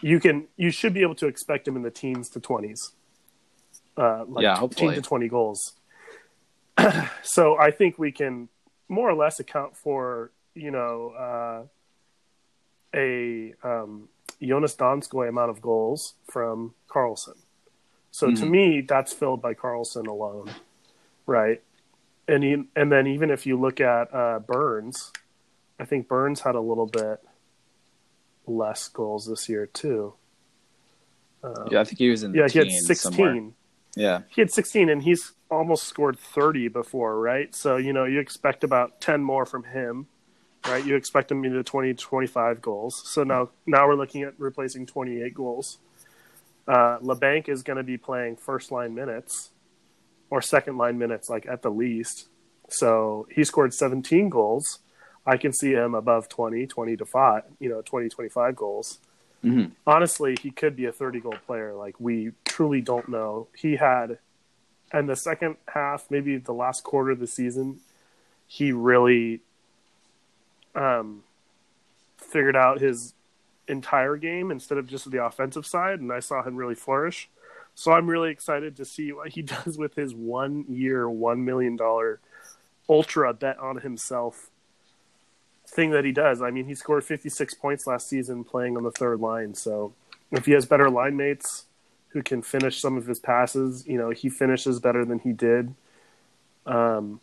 you 0.00 0.20
can 0.20 0.46
you 0.56 0.70
should 0.70 0.94
be 0.94 1.02
able 1.02 1.16
to 1.16 1.26
expect 1.26 1.66
him 1.66 1.76
in 1.76 1.82
the 1.82 1.90
teens 1.90 2.28
to 2.30 2.40
20s 2.40 2.92
uh, 3.96 4.24
like 4.28 4.42
Yeah, 4.42 4.54
15 4.54 4.60
hopefully. 4.60 4.94
to 4.94 5.02
20 5.02 5.28
goals. 5.28 5.72
So 7.22 7.58
I 7.58 7.72
think 7.72 7.98
we 7.98 8.12
can 8.12 8.48
more 8.88 9.10
or 9.10 9.14
less 9.14 9.38
account 9.40 9.76
for 9.76 10.30
you 10.54 10.70
know 10.70 11.10
uh, 11.10 11.62
a 12.94 13.52
um, 13.62 14.08
Joonas 14.40 14.76
Donskoi 14.76 15.28
amount 15.28 15.50
of 15.50 15.60
goals 15.60 16.14
from 16.30 16.74
Karlsson 16.88 17.36
so 18.10 18.30
to 18.30 18.44
Mhm. 18.44 18.50
me, 18.50 18.80
that's 18.80 19.12
filled 19.12 19.40
by 19.42 19.54
Karlsson 19.54 20.06
alone, 20.06 20.50
right? 21.26 21.62
And 22.26 22.42
he, 22.42 22.64
and 22.76 22.90
then 22.92 23.06
even 23.06 23.30
if 23.30 23.46
you 23.46 23.58
look 23.58 23.80
at 23.80 24.12
uh, 24.14 24.38
Burns, 24.40 25.12
I 25.78 25.84
think 25.84 26.08
Burns 26.08 26.40
had 26.40 26.54
a 26.54 26.60
little 26.60 26.86
bit 26.86 27.20
less 28.46 28.88
goals 28.88 29.26
this 29.26 29.48
year 29.48 29.66
too. 29.66 30.14
Uh, 31.42 31.66
yeah. 31.70 31.80
I 31.80 31.84
think 31.84 31.98
he 31.98 32.10
was 32.10 32.22
in 32.22 32.32
the 32.32 32.38
yeah, 32.38 32.48
he 32.48 32.58
had 32.58 32.70
16. 32.70 32.96
somewhere. 33.12 33.52
Yeah, 33.94 34.22
He 34.28 34.40
had 34.40 34.50
16, 34.50 34.88
and 34.90 35.02
he's 35.02 35.32
almost 35.50 35.84
scored 35.84 36.18
30 36.18 36.68
before, 36.68 37.18
right? 37.18 37.52
So 37.54 37.76
you 37.76 37.92
know 37.92 38.04
you 38.04 38.20
expect 38.20 38.62
about 38.62 39.00
10 39.00 39.22
more 39.24 39.46
from 39.46 39.64
him, 39.64 40.06
right? 40.66 40.84
You 40.84 40.94
expect 40.94 41.32
him 41.32 41.42
to 41.42 41.62
20, 41.62 41.94
25 41.94 42.60
goals. 42.62 43.02
So 43.08 43.24
now, 43.24 43.50
now 43.66 43.88
we're 43.88 43.94
looking 43.96 44.22
at 44.22 44.34
replacing 44.38 44.86
28 44.86 45.34
goals. 45.34 45.78
Uh, 46.68 46.98
Labanc 46.98 47.48
is 47.48 47.62
going 47.62 47.78
to 47.78 47.82
be 47.82 47.96
playing 47.96 48.36
first 48.36 48.70
line 48.70 48.94
minutes 48.94 49.50
or 50.28 50.42
second 50.42 50.76
line 50.76 50.98
minutes, 50.98 51.30
like 51.30 51.46
at 51.46 51.62
the 51.62 51.70
least. 51.70 52.28
So 52.68 53.26
he 53.34 53.42
scored 53.42 53.72
17 53.72 54.28
goals. 54.28 54.80
I 55.26 55.38
can 55.38 55.52
see 55.52 55.72
him 55.72 55.94
above 55.94 56.28
20, 56.28 56.66
20 56.66 56.96
to 56.98 57.06
5, 57.06 57.42
you 57.58 57.70
know, 57.70 57.80
20, 57.80 58.10
25 58.10 58.54
goals. 58.54 58.98
Mhm. 59.42 59.72
Honestly, 59.86 60.36
he 60.40 60.50
could 60.50 60.76
be 60.76 60.84
a 60.84 60.92
30 60.92 61.20
goal 61.20 61.36
player. 61.46 61.74
Like, 61.74 61.98
we 61.98 62.32
truly 62.44 62.82
don't 62.82 63.08
know. 63.08 63.48
He 63.56 63.76
had, 63.76 64.18
and 64.92 65.08
the 65.08 65.16
second 65.16 65.56
half, 65.68 66.10
maybe 66.10 66.36
the 66.36 66.52
last 66.52 66.84
quarter 66.84 67.10
of 67.10 67.20
the 67.20 67.26
season, 67.26 67.80
he 68.46 68.72
really 68.72 69.40
um, 70.74 71.22
figured 72.18 72.56
out 72.56 72.80
his 72.80 73.14
entire 73.68 74.16
game 74.16 74.50
instead 74.50 74.78
of 74.78 74.86
just 74.86 75.10
the 75.10 75.24
offensive 75.24 75.66
side, 75.66 76.00
and 76.00 76.12
I 76.12 76.20
saw 76.20 76.42
him 76.42 76.56
really 76.56 76.74
flourish. 76.74 77.28
So 77.74 77.92
I'm 77.92 78.08
really 78.08 78.30
excited 78.30 78.76
to 78.76 78.84
see 78.84 79.12
what 79.12 79.30
he 79.30 79.42
does 79.64 79.78
with 79.78 79.94
his 79.94 80.14
one 80.14 80.64
year, 80.68 81.08
one 81.08 81.44
million 81.44 81.76
dollar 81.76 82.20
ultra 82.88 83.34
bet 83.34 83.58
on 83.58 83.78
himself 83.78 84.50
thing 85.66 85.90
that 85.90 86.04
he 86.04 86.12
does. 86.12 86.40
I 86.40 86.50
mean, 86.50 86.64
he 86.64 86.74
scored 86.74 87.04
56 87.04 87.54
points 87.54 87.86
last 87.86 88.08
season 88.08 88.42
playing 88.44 88.76
on 88.76 88.82
the 88.82 88.90
third 88.90 89.20
line. 89.20 89.54
So 89.54 89.92
if 90.32 90.46
he 90.46 90.52
has 90.52 90.66
better 90.66 90.90
line 90.90 91.16
mates 91.16 91.66
who 92.08 92.22
can 92.22 92.42
finish 92.42 92.80
some 92.80 92.96
of 92.96 93.06
his 93.06 93.18
passes, 93.18 93.86
you 93.86 93.98
know, 93.98 94.10
he 94.10 94.28
finishes 94.28 94.80
better 94.80 95.04
than 95.04 95.18
he 95.18 95.32
did. 95.32 95.74
Um, 96.66 97.20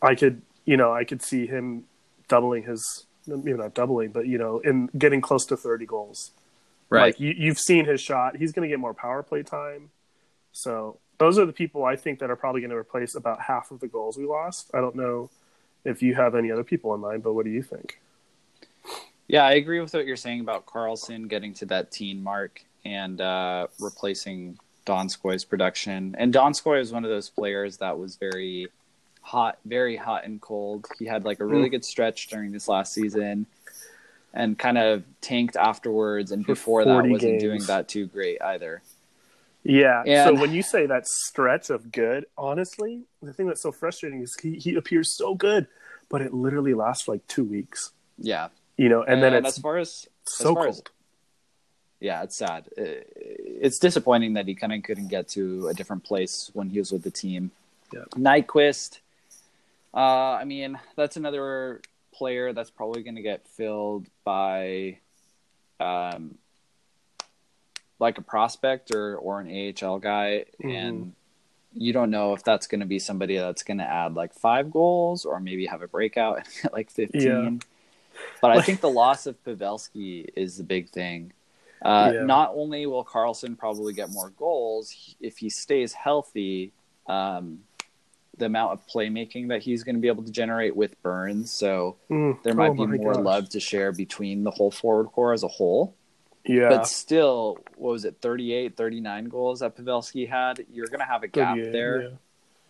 I 0.00 0.14
could, 0.14 0.42
you 0.64 0.76
know, 0.76 0.92
I 0.92 1.04
could 1.04 1.22
see 1.22 1.46
him 1.46 1.84
doubling 2.28 2.64
his, 2.64 3.05
maybe 3.26 3.54
not 3.54 3.74
doubling, 3.74 4.10
but 4.10 4.26
you 4.26 4.38
know, 4.38 4.58
in 4.60 4.88
getting 4.98 5.20
close 5.20 5.46
to 5.46 5.56
30 5.56 5.86
goals. 5.86 6.32
Right. 6.88 7.06
Like 7.06 7.20
you, 7.20 7.34
you've 7.36 7.58
seen 7.58 7.84
his 7.84 8.00
shot. 8.00 8.36
He's 8.36 8.52
going 8.52 8.68
to 8.68 8.72
get 8.72 8.78
more 8.78 8.94
power 8.94 9.22
play 9.22 9.42
time. 9.42 9.90
So 10.52 10.98
those 11.18 11.38
are 11.38 11.46
the 11.46 11.52
people 11.52 11.84
I 11.84 11.96
think 11.96 12.20
that 12.20 12.30
are 12.30 12.36
probably 12.36 12.60
going 12.60 12.70
to 12.70 12.76
replace 12.76 13.14
about 13.14 13.40
half 13.40 13.70
of 13.70 13.80
the 13.80 13.88
goals 13.88 14.16
we 14.16 14.26
lost. 14.26 14.70
I 14.72 14.80
don't 14.80 14.94
know 14.94 15.30
if 15.84 16.02
you 16.02 16.14
have 16.14 16.34
any 16.34 16.50
other 16.50 16.64
people 16.64 16.94
in 16.94 17.00
mind, 17.00 17.22
but 17.22 17.32
what 17.32 17.44
do 17.44 17.50
you 17.50 17.62
think? 17.62 18.00
Yeah, 19.28 19.44
I 19.44 19.52
agree 19.52 19.80
with 19.80 19.92
what 19.92 20.06
you're 20.06 20.16
saying 20.16 20.40
about 20.40 20.66
Karlsson 20.66 21.28
getting 21.28 21.52
to 21.54 21.66
that 21.66 21.90
teen 21.90 22.22
mark 22.22 22.62
and 22.84 23.20
uh, 23.20 23.66
replacing 23.80 24.58
Donskoi's 24.84 25.44
production. 25.44 26.14
And 26.16 26.32
Donskoi 26.32 26.80
is 26.80 26.92
one 26.92 27.04
of 27.04 27.10
those 27.10 27.28
players 27.28 27.78
that 27.78 27.98
was 27.98 28.16
very 28.16 28.68
hot, 29.26 29.58
very 29.64 29.96
hot 29.96 30.24
and 30.24 30.40
cold. 30.40 30.86
He 31.00 31.04
had 31.04 31.24
like 31.24 31.40
a 31.40 31.44
really 31.44 31.66
Mm. 31.68 31.72
good 31.72 31.84
stretch 31.84 32.28
during 32.28 32.52
this 32.52 32.68
last 32.68 32.92
season 32.92 33.46
and 34.32 34.56
kind 34.56 34.78
of 34.78 35.02
tanked 35.20 35.56
afterwards. 35.56 36.30
And 36.30 36.46
before 36.46 36.84
that, 36.84 37.04
wasn't 37.08 37.40
doing 37.40 37.62
that 37.64 37.88
too 37.88 38.06
great 38.06 38.40
either. 38.40 38.82
Yeah. 39.64 40.04
And- 40.06 40.36
so 40.36 40.40
when 40.40 40.52
you 40.52 40.62
say 40.62 40.86
that 40.86 41.08
stretch 41.08 41.70
of 41.70 41.90
good, 41.90 42.26
honestly, 42.38 43.02
the 43.20 43.32
thing 43.32 43.46
that's 43.48 43.62
so 43.62 43.72
frustrating 43.72 44.22
is 44.22 44.36
he, 44.40 44.58
he 44.58 44.76
appears 44.76 45.16
so 45.16 45.34
good, 45.34 45.66
but 46.08 46.22
it 46.22 46.32
literally 46.32 46.74
lasts 46.74 47.08
like 47.08 47.26
two 47.26 47.42
weeks. 47.44 47.90
Yeah. 48.18 48.48
You 48.76 48.88
know, 48.88 49.02
and, 49.02 49.20
then 49.24 49.34
it's 49.34 49.56
as 49.56 49.58
far 49.58 49.76
as 49.78 50.06
so 50.28 50.54
far 50.54 50.68
as- 50.68 50.76
cold. 50.76 50.90
yeah, 51.98 52.22
it's 52.22 52.36
sad. 52.36 52.68
It's 52.76 53.80
disappointing 53.80 54.34
that 54.34 54.46
he 54.46 54.54
kind 54.54 54.72
of 54.72 54.84
couldn't 54.84 55.08
get 55.08 55.26
to 55.30 55.66
a 55.66 55.74
different 55.74 56.04
place 56.04 56.48
when 56.54 56.68
he 56.70 56.78
was 56.78 56.92
with 56.92 57.02
the 57.02 57.10
team. 57.10 57.50
Yeah. 57.92 58.04
Nyquist, 58.14 58.98
uh, 59.96 60.34
I 60.40 60.44
mean, 60.44 60.78
that's 60.94 61.16
another 61.16 61.80
player 62.12 62.52
that's 62.52 62.70
probably 62.70 63.02
going 63.02 63.16
to 63.16 63.22
get 63.22 63.48
filled 63.48 64.06
by, 64.24 64.98
um, 65.80 66.36
like 67.98 68.18
a 68.18 68.22
prospect 68.22 68.94
or 68.94 69.16
or 69.16 69.40
an 69.40 69.48
AHL 69.50 69.98
guy, 69.98 70.44
Mhm. 70.62 70.74
and 70.74 71.12
you 71.72 71.92
don't 71.92 72.10
know 72.10 72.32
if 72.32 72.42
that's 72.42 72.66
going 72.66 72.80
to 72.80 72.86
be 72.86 72.98
somebody 72.98 73.36
that's 73.36 73.62
going 73.62 73.78
to 73.78 73.84
add 73.84 74.14
like 74.14 74.32
five 74.34 74.70
goals 74.70 75.24
or 75.24 75.40
maybe 75.40 75.66
have 75.66 75.82
a 75.82 75.88
breakout 75.88 76.38
and 76.38 76.46
get 76.62 76.72
like 76.72 76.90
fifteen. 76.90 77.22
Yeah. 77.22 78.20
But 78.40 78.52
I 78.52 78.62
think 78.62 78.80
the 78.86 78.88
loss 78.90 79.26
of 79.26 79.42
Pavelski 79.44 80.28
is 80.36 80.56
the 80.56 80.64
big 80.64 80.88
thing. 80.90 81.32
Uh, 81.82 82.12
Yeah. 82.14 82.22
Not 82.22 82.52
only 82.54 82.86
will 82.86 83.04
Karlsson 83.04 83.58
probably 83.58 83.92
get 83.92 84.10
more 84.10 84.30
goals 84.30 85.14
if 85.20 85.36
he 85.38 85.50
stays 85.50 85.92
healthy, 85.92 86.72
um, 87.06 87.65
the 88.38 88.46
amount 88.46 88.72
of 88.72 88.86
playmaking 88.86 89.48
that 89.48 89.62
he's 89.62 89.82
going 89.84 89.94
to 89.94 90.00
be 90.00 90.08
able 90.08 90.22
to 90.24 90.30
generate 90.30 90.76
with 90.76 91.00
Burns. 91.02 91.50
So 91.50 91.96
Mm. 92.10 92.42
there 92.42 92.54
might 92.54 92.70
Oh 92.70 92.74
be 92.86 92.98
more 92.98 93.14
gosh. 93.14 93.22
love 93.24 93.48
to 93.50 93.60
share 93.60 93.92
between 93.92 94.44
the 94.44 94.50
whole 94.50 94.70
forward 94.70 95.06
core 95.08 95.32
as 95.32 95.42
a 95.42 95.48
whole. 95.48 95.94
Yeah. 96.44 96.68
But 96.68 96.86
still, 96.86 97.58
what 97.76 97.90
was 97.92 98.04
it, 98.04 98.18
38, 98.20 98.76
39 98.76 99.24
goals 99.28 99.60
that 99.60 99.76
Pavelski 99.76 100.28
had? 100.28 100.64
You're 100.72 100.86
going 100.86 101.00
to 101.00 101.06
have 101.06 101.22
a 101.22 101.28
gap 101.28 101.56
there. 101.56 102.02
yeah. 102.02 102.08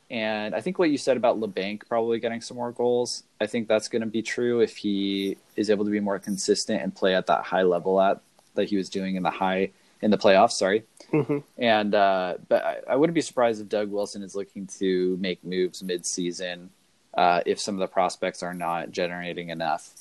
And 0.09 0.55
I 0.55 0.61
think 0.61 0.79
what 0.79 0.89
you 0.89 0.99
said 0.99 1.17
about 1.17 1.41
Labanc 1.41 1.83
probably 1.89 2.21
getting 2.21 2.41
some 2.41 2.57
more 2.57 2.71
goals, 2.71 3.25
I 3.41 3.47
think 3.49 3.67
that's 3.67 3.89
going 3.89 4.03
to 4.03 4.07
be 4.07 4.23
true 4.23 4.61
if 4.61 4.77
he 4.77 5.37
is 5.57 5.69
able 5.69 5.85
to 5.85 5.91
be 5.91 5.99
more 5.99 6.21
consistent 6.21 6.81
and 6.81 6.95
play 6.95 7.15
at 7.17 7.27
that 7.27 7.43
high 7.43 7.65
level 7.65 8.01
at 8.01 8.21
that 8.55 8.69
he 8.69 8.77
was 8.77 8.89
doing 8.89 9.17
in 9.17 9.25
the 9.25 9.31
high 9.31 9.71
in 10.03 10.11
the 10.11 10.19
playoffs. 10.19 10.53
Sorry, 10.53 10.85
Mhm. 11.13 11.43
and 11.59 11.95
uh, 11.95 12.35
but 12.49 12.65
I, 12.65 12.77
I 12.91 12.97
wouldn't 12.97 13.15
be 13.15 13.21
surprised 13.21 13.61
if 13.61 13.69
Doug 13.69 13.91
Wilson 13.91 14.23
is 14.23 14.35
looking 14.35 14.67
to 14.79 15.17
make 15.19 15.43
moves 15.45 15.83
mid-season 15.83 16.71
uh, 17.15 17.41
if 17.47 17.59
some 17.61 17.75
of 17.75 17.81
the 17.81 17.87
prospects 17.87 18.43
are 18.43 18.55
not 18.55 18.91
generating 18.91 19.49
enough. 19.51 19.95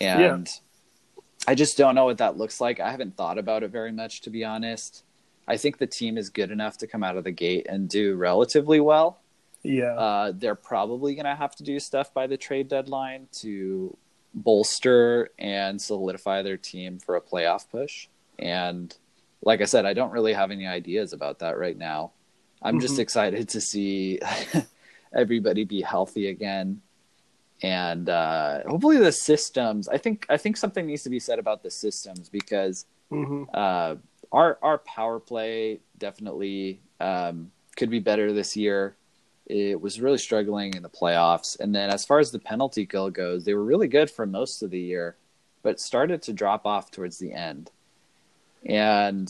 And 0.00 0.48
I 1.46 1.54
just 1.54 1.76
don't 1.76 1.94
know 1.94 2.06
what 2.06 2.18
that 2.18 2.36
looks 2.36 2.60
like. 2.60 2.80
I 2.80 2.90
haven't 2.90 3.16
thought 3.16 3.38
about 3.38 3.62
it 3.62 3.70
very 3.70 3.92
much, 3.92 4.22
to 4.22 4.30
be 4.30 4.44
honest. 4.44 5.04
I 5.46 5.56
think 5.56 5.78
the 5.78 5.86
team 5.86 6.18
is 6.18 6.28
good 6.30 6.50
enough 6.50 6.78
to 6.78 6.86
come 6.86 7.02
out 7.04 7.16
of 7.16 7.24
the 7.24 7.30
gate 7.32 7.66
and 7.68 7.88
do 7.88 8.16
relatively 8.16 8.80
well. 8.80 9.20
Yeah. 9.62 9.94
Uh, 9.94 10.32
they're 10.34 10.54
probably 10.54 11.14
going 11.14 11.24
to 11.26 11.34
have 11.34 11.54
to 11.56 11.62
do 11.62 11.78
stuff 11.80 12.12
by 12.12 12.26
the 12.26 12.36
trade 12.36 12.68
deadline 12.68 13.28
to 13.40 13.96
bolster 14.34 15.30
and 15.38 15.80
solidify 15.80 16.42
their 16.42 16.56
team 16.56 16.98
for 16.98 17.16
a 17.16 17.20
playoff 17.20 17.68
push. 17.70 18.08
And 18.38 18.94
like 19.42 19.60
I 19.60 19.64
said, 19.64 19.86
I 19.86 19.94
don't 19.94 20.12
really 20.12 20.32
have 20.32 20.50
any 20.50 20.66
ideas 20.66 21.12
about 21.12 21.40
that 21.40 21.58
right 21.58 21.76
now. 21.76 22.12
I'm 22.62 22.78
just 22.78 22.96
Mhm. 22.96 23.02
excited 23.02 23.48
to 23.50 23.60
see 23.60 24.20
everybody 25.14 25.64
be 25.64 25.82
healthy 25.82 26.28
again. 26.28 26.82
And 27.62 28.08
uh, 28.08 28.62
hopefully 28.66 28.98
the 28.98 29.12
systems. 29.12 29.88
I 29.88 29.98
think 29.98 30.26
I 30.28 30.36
think 30.36 30.56
something 30.56 30.86
needs 30.86 31.02
to 31.04 31.10
be 31.10 31.18
said 31.20 31.38
about 31.40 31.62
the 31.62 31.70
systems 31.70 32.28
because 32.28 32.86
hmm 33.10 33.44
uh, 33.54 33.96
our 34.32 34.58
our 34.62 34.78
power 34.78 35.20
play 35.20 35.80
definitely 35.98 36.80
um, 37.00 37.50
could 37.76 37.90
be 37.90 38.00
better 38.00 38.32
this 38.32 38.56
year. 38.56 38.96
It 39.46 39.80
was 39.80 40.00
really 40.00 40.18
struggling 40.18 40.74
in 40.74 40.82
the 40.82 40.90
playoffs, 40.90 41.58
and 41.58 41.74
then 41.74 41.90
as 41.90 42.04
far 42.04 42.18
as 42.20 42.30
the 42.32 42.38
penalty 42.38 42.86
kill 42.86 43.10
goes, 43.10 43.44
they 43.44 43.54
were 43.54 43.64
really 43.64 43.88
good 43.88 44.10
for 44.10 44.26
most 44.26 44.62
of 44.62 44.70
the 44.70 44.80
year, 44.80 45.16
but 45.62 45.80
started 45.80 46.22
to 46.22 46.32
drop 46.34 46.66
off 46.66 46.90
towards 46.90 47.18
the 47.18 47.32
end. 47.32 47.70
And 48.64 49.28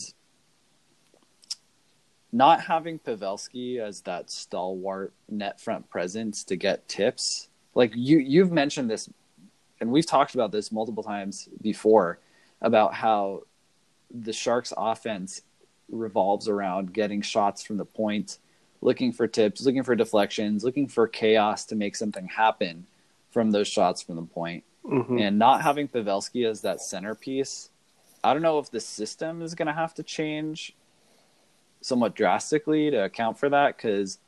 not 2.31 2.61
having 2.61 2.99
Pavelski 2.99 3.79
as 3.79 4.01
that 4.01 4.29
stalwart 4.29 5.13
net 5.27 5.59
front 5.59 5.89
presence 5.89 6.43
to 6.45 6.55
get 6.55 6.87
tips, 6.87 7.49
like 7.73 7.91
you 7.95 8.19
you've 8.19 8.51
mentioned 8.51 8.89
this, 8.89 9.09
and 9.79 9.91
we've 9.91 10.05
talked 10.05 10.35
about 10.35 10.51
this 10.51 10.71
multiple 10.71 11.03
times 11.03 11.49
before 11.61 12.19
about 12.61 12.93
how 12.93 13.43
the 14.11 14.33
Sharks 14.33 14.73
offense 14.75 15.41
revolves 15.91 16.47
around 16.47 16.93
getting 16.93 17.21
shots 17.21 17.63
from 17.63 17.77
the 17.77 17.85
point, 17.85 18.37
looking 18.81 19.11
for 19.11 19.27
tips, 19.27 19.65
looking 19.65 19.83
for 19.83 19.95
deflections, 19.95 20.63
looking 20.63 20.87
for 20.87 21.07
chaos 21.07 21.65
to 21.65 21.75
make 21.75 21.95
something 21.95 22.27
happen 22.27 22.85
from 23.31 23.51
those 23.51 23.67
shots 23.67 24.01
from 24.01 24.15
the 24.15 24.23
point. 24.23 24.63
hmm 24.83 25.17
And 25.17 25.39
not 25.39 25.61
having 25.61 25.87
Pavelski 25.87 26.47
as 26.49 26.61
that 26.61 26.81
centerpiece, 26.81 27.68
I 28.23 28.33
don't 28.33 28.41
know 28.41 28.59
if 28.59 28.71
the 28.71 28.79
system 28.79 29.41
is 29.41 29.55
going 29.55 29.67
to 29.67 29.73
have 29.73 29.93
to 29.95 30.03
change 30.03 30.73
somewhat 31.81 32.15
drastically 32.15 32.91
to 32.91 33.03
account 33.05 33.37
for 33.37 33.49
that 33.49 33.77
because, 33.77 34.19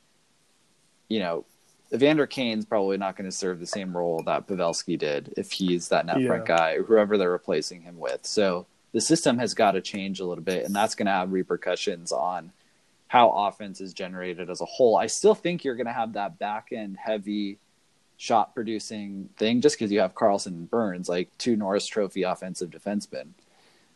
you 1.09 1.19
know, 1.19 1.45
Evander 1.93 2.25
Kane's 2.25 2.65
probably 2.65 2.97
not 2.97 3.17
going 3.17 3.29
to 3.29 3.35
serve 3.35 3.59
the 3.59 3.67
same 3.67 3.95
role 3.95 4.23
that 4.23 4.47
Pavelski 4.47 4.97
did 4.97 5.33
if 5.35 5.51
he's 5.51 5.89
that 5.89 6.05
net 6.05 6.25
front 6.25 6.47
Yeah. 6.47 6.57
guy, 6.57 6.77
whoever 6.77 7.17
they're 7.17 7.31
replacing 7.31 7.81
him 7.81 7.99
with. 7.99 8.25
So 8.25 8.65
the 8.93 9.01
system 9.01 9.37
has 9.39 9.53
got 9.53 9.71
to 9.71 9.81
change 9.81 10.19
a 10.19 10.25
little 10.25 10.43
bit, 10.43 10.65
and 10.65 10.73
that's 10.73 10.95
going 10.95 11.07
to 11.07 11.11
have 11.11 11.33
repercussions 11.33 12.13
on 12.13 12.53
how 13.07 13.29
offense 13.29 13.81
is 13.81 13.93
generated 13.93 14.49
as 14.49 14.61
a 14.61 14.65
whole. 14.65 14.95
I 14.95 15.07
still 15.07 15.35
think 15.35 15.65
you're 15.65 15.75
going 15.75 15.87
to 15.87 15.93
have 15.93 16.13
that 16.13 16.39
back 16.39 16.69
end 16.71 16.97
heavy 16.97 17.57
shot 18.15 18.55
producing 18.55 19.29
thing 19.35 19.59
just 19.59 19.77
because 19.77 19.91
you 19.91 19.99
have 19.99 20.13
Karlsson 20.13 20.47
and 20.47 20.69
Burns, 20.69 21.09
like 21.09 21.29
two 21.37 21.57
Norris 21.57 21.87
Trophy 21.87 22.23
offensive 22.23 22.69
defensemen. 22.69 23.29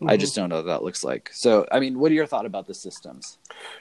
I 0.01 0.17
Mhm. 0.17 0.19
just 0.19 0.35
don't 0.35 0.49
know 0.49 0.57
what 0.57 0.65
that 0.65 0.83
looks 0.83 1.03
like. 1.03 1.29
So, 1.33 1.65
I 1.71 1.79
mean, 1.79 1.99
what 1.99 2.11
are 2.11 2.15
your 2.15 2.25
thought 2.25 2.45
about 2.45 2.67
the 2.67 2.73
systems? 2.73 3.37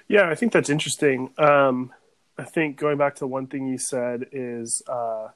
Yeah, 0.09 0.29
I 0.31 0.35
think 0.35 0.53
that's 0.53 0.70
interesting. 0.70 1.33
Um, 1.38 1.92
I 2.38 2.44
think 2.44 2.77
going 2.77 2.98
back 2.98 3.16
to 3.16 3.27
one 3.27 3.46
thing 3.46 3.66
you 3.66 3.79
said 3.79 4.27
is 4.33 4.83
uh, 4.88 5.29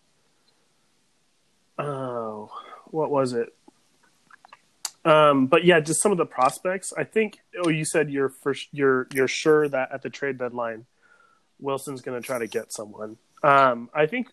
oh, 1.78 2.50
what 2.86 3.10
was 3.10 3.32
it? 3.32 3.54
Um, 5.04 5.46
but 5.46 5.64
yeah, 5.64 5.80
just 5.80 6.00
some 6.02 6.12
of 6.12 6.18
the 6.18 6.26
prospects. 6.26 6.92
I 6.96 7.04
think. 7.04 7.38
Oh, 7.64 7.68
you 7.70 7.84
said 7.84 8.10
you're 8.10 8.28
for 8.28 8.54
you're 8.72 9.06
you're 9.12 9.28
sure 9.28 9.68
that 9.68 9.90
at 9.92 10.02
the 10.02 10.10
trade 10.10 10.38
deadline, 10.38 10.86
Wilson's 11.60 12.02
going 12.02 12.20
to 12.20 12.26
try 12.26 12.38
to 12.38 12.46
get 12.46 12.72
someone. 12.72 13.16
Um, 13.42 13.88
I 13.94 14.06
think 14.06 14.28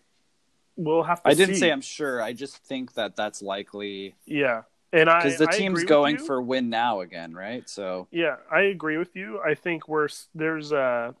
we'll 0.76 1.04
have 1.04 1.22
to. 1.22 1.28
I 1.28 1.34
didn't 1.34 1.54
see. 1.54 1.60
say 1.62 1.70
I'm 1.72 1.80
sure. 1.80 2.20
I 2.20 2.32
just 2.32 2.58
think 2.58 2.94
that 2.94 3.16
that's 3.16 3.40
likely 3.42 4.14
Yeah, 4.26 4.62
and 4.96 5.10
I 5.10 5.22
because 5.22 5.38
the 5.38 5.46
team's 5.46 5.84
going 5.84 6.18
for 6.18 6.40
win 6.40 6.70
now 6.70 7.00
again, 7.00 7.34
right? 7.34 7.68
So 7.68 8.08
Yeah, 8.10 8.36
I 8.50 8.62
agree 8.62 8.96
with 8.96 9.14
you. 9.14 9.40
I 9.40 9.54
think 9.54 9.88
we're 9.88 10.08
there's 10.34 10.72
uh, 10.72 11.12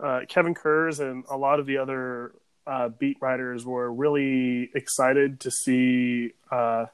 uh, 0.00 0.20
Kevin 0.28 0.54
Kurz 0.54 1.00
and 1.00 1.24
a 1.30 1.36
lot 1.36 1.60
of 1.60 1.66
the 1.66 1.78
other 1.78 2.32
uh, 2.66 2.88
beat 2.88 3.18
writers 3.20 3.66
were 3.66 3.92
really 3.92 4.70
excited 4.74 5.40
to 5.40 5.50
see 5.50 6.32
uh, 6.50 6.86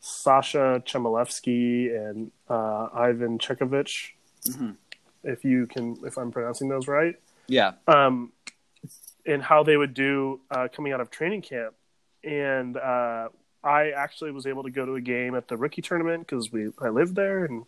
Sasha 0.00 0.82
Chmelevski 0.86 1.94
and 1.94 2.30
uh, 2.48 2.88
Ivan 2.94 3.38
Chekhovich, 3.38 4.12
Mhm. 4.48 4.76
if 5.24 5.44
you 5.44 5.66
can, 5.66 5.96
if 6.04 6.16
I'm 6.16 6.30
pronouncing 6.30 6.68
those 6.68 6.88
right, 6.88 7.16
yeah, 7.48 7.72
um, 7.88 8.32
and 9.26 9.42
how 9.42 9.62
they 9.64 9.76
would 9.76 9.92
do 9.94 10.40
uh, 10.50 10.68
coming 10.72 10.92
out 10.92 11.00
of 11.00 11.10
training 11.10 11.42
camp. 11.42 11.74
And 12.24 12.76
uh, 12.76 13.28
I 13.66 13.90
actually 13.90 14.30
was 14.30 14.46
able 14.46 14.62
to 14.62 14.70
go 14.70 14.86
to 14.86 14.94
a 14.94 15.00
game 15.00 15.34
at 15.34 15.48
the 15.48 15.56
rookie 15.56 15.82
tournament 15.82 16.26
because 16.26 16.52
we 16.52 16.70
I 16.80 16.88
lived 16.88 17.16
there, 17.16 17.44
and 17.44 17.64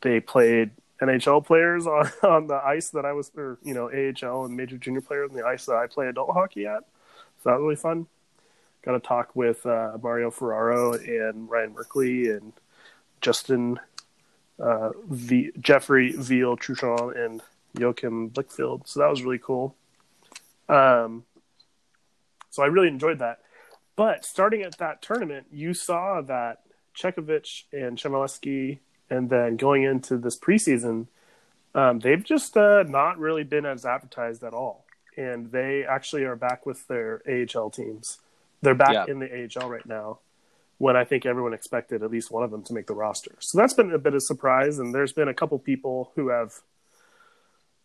they 0.00 0.20
played 0.20 0.70
NHL 1.00 1.44
players 1.44 1.86
on, 1.88 2.10
on 2.22 2.46
the 2.46 2.56
ice 2.56 2.90
that 2.90 3.04
I 3.04 3.12
was, 3.12 3.30
or 3.36 3.58
you 3.62 3.74
know, 3.74 3.90
AHL 3.90 4.46
and 4.46 4.56
major 4.56 4.78
junior 4.78 5.02
players 5.02 5.30
on 5.30 5.36
the 5.36 5.44
ice 5.44 5.66
that 5.66 5.76
I 5.76 5.86
play 5.86 6.08
adult 6.08 6.30
hockey 6.30 6.66
at. 6.66 6.84
So 7.42 7.50
that 7.50 7.56
was 7.56 7.62
really 7.62 7.76
fun. 7.76 8.06
Got 8.82 8.92
to 8.92 9.00
talk 9.00 9.36
with 9.36 9.64
uh, 9.66 9.98
Mario 10.02 10.30
Ferraro 10.30 10.94
and 10.94 11.48
Ryan 11.48 11.74
Merkley 11.74 12.36
and 12.36 12.52
Justin 13.20 13.78
uh, 14.58 14.90
v- 15.08 15.52
Jeffrey 15.60 16.14
Viel 16.14 16.56
Truchon 16.56 17.16
and 17.16 17.42
Joachim 17.78 18.30
Blichfeld. 18.30 18.88
So 18.88 19.00
that 19.00 19.10
was 19.10 19.22
really 19.22 19.38
cool. 19.38 19.76
Um, 20.68 21.24
so 22.50 22.62
I 22.62 22.66
really 22.66 22.88
enjoyed 22.88 23.18
that. 23.20 23.40
But 23.96 24.24
starting 24.24 24.62
at 24.62 24.78
that 24.78 25.02
tournament, 25.02 25.46
you 25.50 25.74
saw 25.74 26.20
that 26.22 26.62
Chekhovich 26.96 27.64
and 27.72 27.98
Chmelevski, 27.98 28.78
and 29.10 29.28
then 29.28 29.56
going 29.56 29.82
into 29.82 30.16
this 30.16 30.38
preseason, 30.38 31.08
um, 31.74 31.98
they've 31.98 32.22
just 32.22 32.56
uh, 32.56 32.84
not 32.84 33.18
really 33.18 33.44
been 33.44 33.66
as 33.66 33.84
advertised 33.84 34.42
at 34.42 34.54
all. 34.54 34.86
And 35.16 35.52
they 35.52 35.84
actually 35.84 36.24
are 36.24 36.36
back 36.36 36.64
with 36.64 36.86
their 36.88 37.22
AHL 37.28 37.70
teams. 37.70 38.18
They're 38.62 38.74
back 38.74 38.92
Yeah. 38.92 39.04
in 39.08 39.18
the 39.18 39.26
AHL 39.30 39.68
right 39.68 39.84
now, 39.84 40.20
when 40.78 40.96
I 40.96 41.04
think 41.04 41.26
everyone 41.26 41.52
expected 41.52 42.02
at 42.02 42.10
least 42.10 42.30
one 42.30 42.42
of 42.44 42.50
them 42.50 42.62
to 42.64 42.72
make 42.72 42.86
the 42.86 42.94
roster. 42.94 43.34
So 43.40 43.58
that's 43.58 43.74
been 43.74 43.92
a 43.92 43.98
bit 43.98 44.14
of 44.14 44.22
surprise. 44.22 44.78
And 44.78 44.94
there's 44.94 45.12
been 45.12 45.28
a 45.28 45.34
couple 45.34 45.58
people 45.58 46.12
who 46.14 46.28
have 46.28 46.60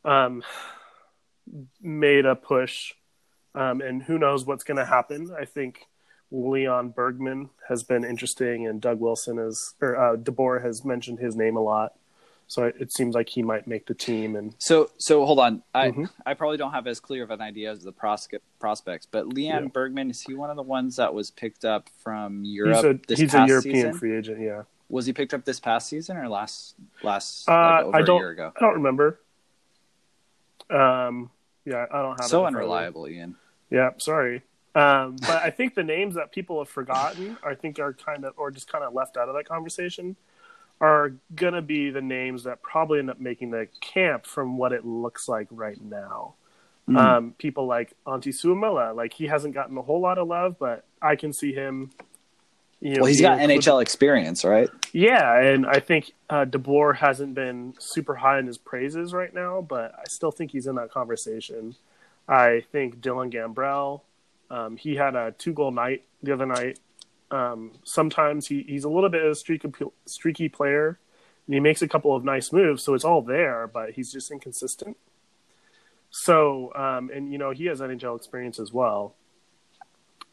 um, 0.05 0.43
made 1.81 2.25
a 2.25 2.35
push, 2.35 2.93
um, 3.55 3.81
and 3.81 4.03
who 4.03 4.17
knows 4.17 4.45
what's 4.45 4.63
going 4.63 4.77
to 4.77 4.85
happen. 4.85 5.35
I 5.37 5.45
think 5.45 5.87
Lean 6.31 6.89
Bergmann 6.89 7.49
has 7.69 7.83
been 7.83 8.03
interesting, 8.03 8.67
and 8.67 8.81
Doug 8.81 8.99
Wilson 8.99 9.39
is, 9.39 9.73
or 9.81 9.95
uh, 9.95 10.15
DeBoer 10.17 10.61
has 10.63 10.83
mentioned 10.83 11.19
his 11.19 11.35
name 11.35 11.55
a 11.55 11.61
lot. 11.61 11.93
So 12.49 12.63
it, 12.63 12.93
seems 12.93 13.13
like 13.13 13.27
he 13.27 13.43
might 13.43 13.67
make 13.67 13.87
the 13.87 13.93
team. 13.93 14.35
And 14.37 14.55
So 14.57 14.89
so 14.97 15.25
hold 15.25 15.37
on. 15.39 15.63
I 15.75 15.91
Mhm. 15.91 16.09
I 16.25 16.33
probably 16.33 16.55
don't 16.55 16.71
have 16.71 16.87
as 16.87 17.01
clear 17.01 17.23
of 17.23 17.29
an 17.29 17.41
idea 17.41 17.69
as 17.71 17.83
the 17.83 17.91
prospe- 17.91 18.39
prospects, 18.57 19.05
but 19.05 19.27
Lean 19.27 19.47
Yeah. 19.47 19.59
Bergmann 19.65 20.09
is 20.09 20.21
he 20.21 20.33
one 20.33 20.49
of 20.49 20.55
the 20.55 20.63
ones 20.63 20.95
that 20.95 21.13
was 21.13 21.29
picked 21.29 21.65
up 21.65 21.89
from 21.99 22.45
he's 22.45 22.53
Europe 22.55 22.85
a 22.85 22.93
this 23.05 23.19
he's 23.19 23.33
a 23.33 23.45
European 23.45 23.75
season? 23.75 23.93
free 23.95 24.15
agent. 24.17 24.39
Yeah, 24.39 24.63
Was 24.89 25.05
he 25.05 25.11
picked 25.11 25.33
up 25.33 25.43
this 25.43 25.59
past 25.59 25.89
season 25.89 26.15
or 26.15 26.29
last 26.29 26.75
last 27.03 27.49
Uh, 27.49 27.51
like, 27.51 27.85
over 27.85 27.97
I 27.97 27.99
a 27.99 28.03
don't- 28.05 28.19
year 28.21 28.29
ago? 28.29 28.53
I 28.55 28.59
don't 28.61 28.75
remember. 28.75 29.19
Um, 30.69 31.31
yeah, 31.65 31.85
I 31.91 32.01
don't 32.01 32.19
have 32.21 32.29
So 32.29 32.45
in 32.47 32.53
front 32.53 32.63
of 32.63 32.69
me. 32.69 32.75
unreliable, 32.75 33.07
Ian. 33.09 33.35
Yeah, 33.69 33.89
sorry. 33.97 34.43
Um, 34.77 35.15
but 35.21 35.41
I 35.41 35.49
think 35.49 35.73
the 35.73 35.83
names 35.83 36.13
that 36.15 36.31
people 36.31 36.59
have 36.59 36.69
forgotten, 36.69 37.35
I 37.43 37.55
think 37.55 37.79
are 37.79 37.93
kind 37.93 38.23
of, 38.23 38.35
or 38.37 38.51
just 38.51 38.71
kind 38.71 38.83
of 38.83 38.93
left 38.93 39.17
out 39.17 39.27
of 39.27 39.33
that 39.33 39.47
conversation, 39.47 40.15
are 40.79 41.13
gonna 41.33 41.63
be 41.63 41.89
the 41.89 42.01
names 42.01 42.43
that 42.43 42.61
probably 42.61 42.99
end 42.99 43.09
up 43.09 43.19
making 43.19 43.49
the 43.49 43.67
camp 43.81 44.27
from 44.27 44.55
what 44.55 44.73
it 44.73 44.85
looks 44.85 45.27
like 45.27 45.47
right 45.49 45.81
now. 45.81 46.35
Mm. 46.87 46.95
Um, 46.95 47.35
people 47.39 47.65
like 47.65 47.93
Antti 48.05 48.27
Suomela, 48.27 48.95
like 48.95 49.13
he 49.13 49.25
hasn't 49.25 49.55
gotten 49.55 49.75
a 49.79 49.81
whole 49.81 49.99
lot 49.99 50.19
of 50.19 50.27
love, 50.27 50.57
but 50.59 50.85
I 51.01 51.15
can 51.15 51.33
see 51.33 51.53
him. 51.53 51.89
You 52.79 52.93
know, 52.93 53.01
well, 53.01 53.07
he's 53.07 53.19
got 53.19 53.39
included- 53.39 53.63
NHL 53.63 53.81
experience, 53.81 54.45
right? 54.45 54.69
yeah, 54.93 55.39
and 55.41 55.65
I 55.65 55.79
think 55.79 56.11
uh, 56.29 56.45
DeBoer 56.45 56.97
hasn't 56.97 57.33
been 57.33 57.73
super 57.79 58.13
high 58.13 58.37
in 58.37 58.45
his 58.45 58.59
praises 58.59 59.11
right 59.11 59.33
now, 59.33 59.61
but 59.67 59.95
I 59.97 60.03
still 60.07 60.29
think 60.29 60.51
he's 60.51 60.67
in 60.67 60.75
that 60.75 60.91
conversation. 60.91 61.75
I 62.29 62.63
think 62.71 63.01
Dylan 63.01 63.33
Gambrell, 63.33 64.01
um, 64.49 64.77
he 64.77 64.95
had 64.95 65.15
a 65.15 65.33
two 65.37 65.53
goal 65.53 65.71
night 65.71 66.03
the 66.23 66.33
other 66.33 66.45
night. 66.45 66.79
Um, 67.29 67.73
sometimes 67.83 68.47
he, 68.47 68.63
he's 68.63 68.85
a 68.85 68.89
little 68.89 69.09
bit 69.09 69.23
of 69.23 69.31
a 69.31 69.35
streaky, 69.35 69.69
streaky 70.05 70.49
player, 70.49 70.99
and 71.45 71.53
he 71.53 71.59
makes 71.59 71.81
a 71.81 71.87
couple 71.87 72.15
of 72.15 72.23
nice 72.23 72.53
moves, 72.53 72.83
so 72.83 72.93
it's 72.93 73.03
all 73.03 73.21
there, 73.21 73.67
but 73.67 73.91
he's 73.91 74.11
just 74.11 74.31
inconsistent. 74.31 74.97
So, 76.09 76.73
um, 76.73 77.09
and 77.13 77.31
you 77.31 77.37
know, 77.37 77.51
he 77.51 77.65
has 77.65 77.81
NHL 77.81 78.15
experience 78.15 78.59
as 78.59 78.71
well. 78.71 79.15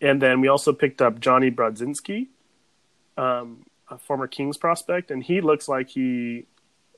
And 0.01 0.21
then 0.21 0.41
we 0.41 0.49
also 0.49 0.73
picked 0.73 1.03
up 1.03 1.19
Jonny 1.19 1.51
Brodzinski, 1.51 2.29
um, 3.17 3.65
a 3.89 3.99
former 3.99 4.27
Kings 4.27 4.57
prospect, 4.57 5.11
and 5.11 5.23
he 5.23 5.41
looks 5.41 5.69
like 5.69 5.89
he 5.91 6.47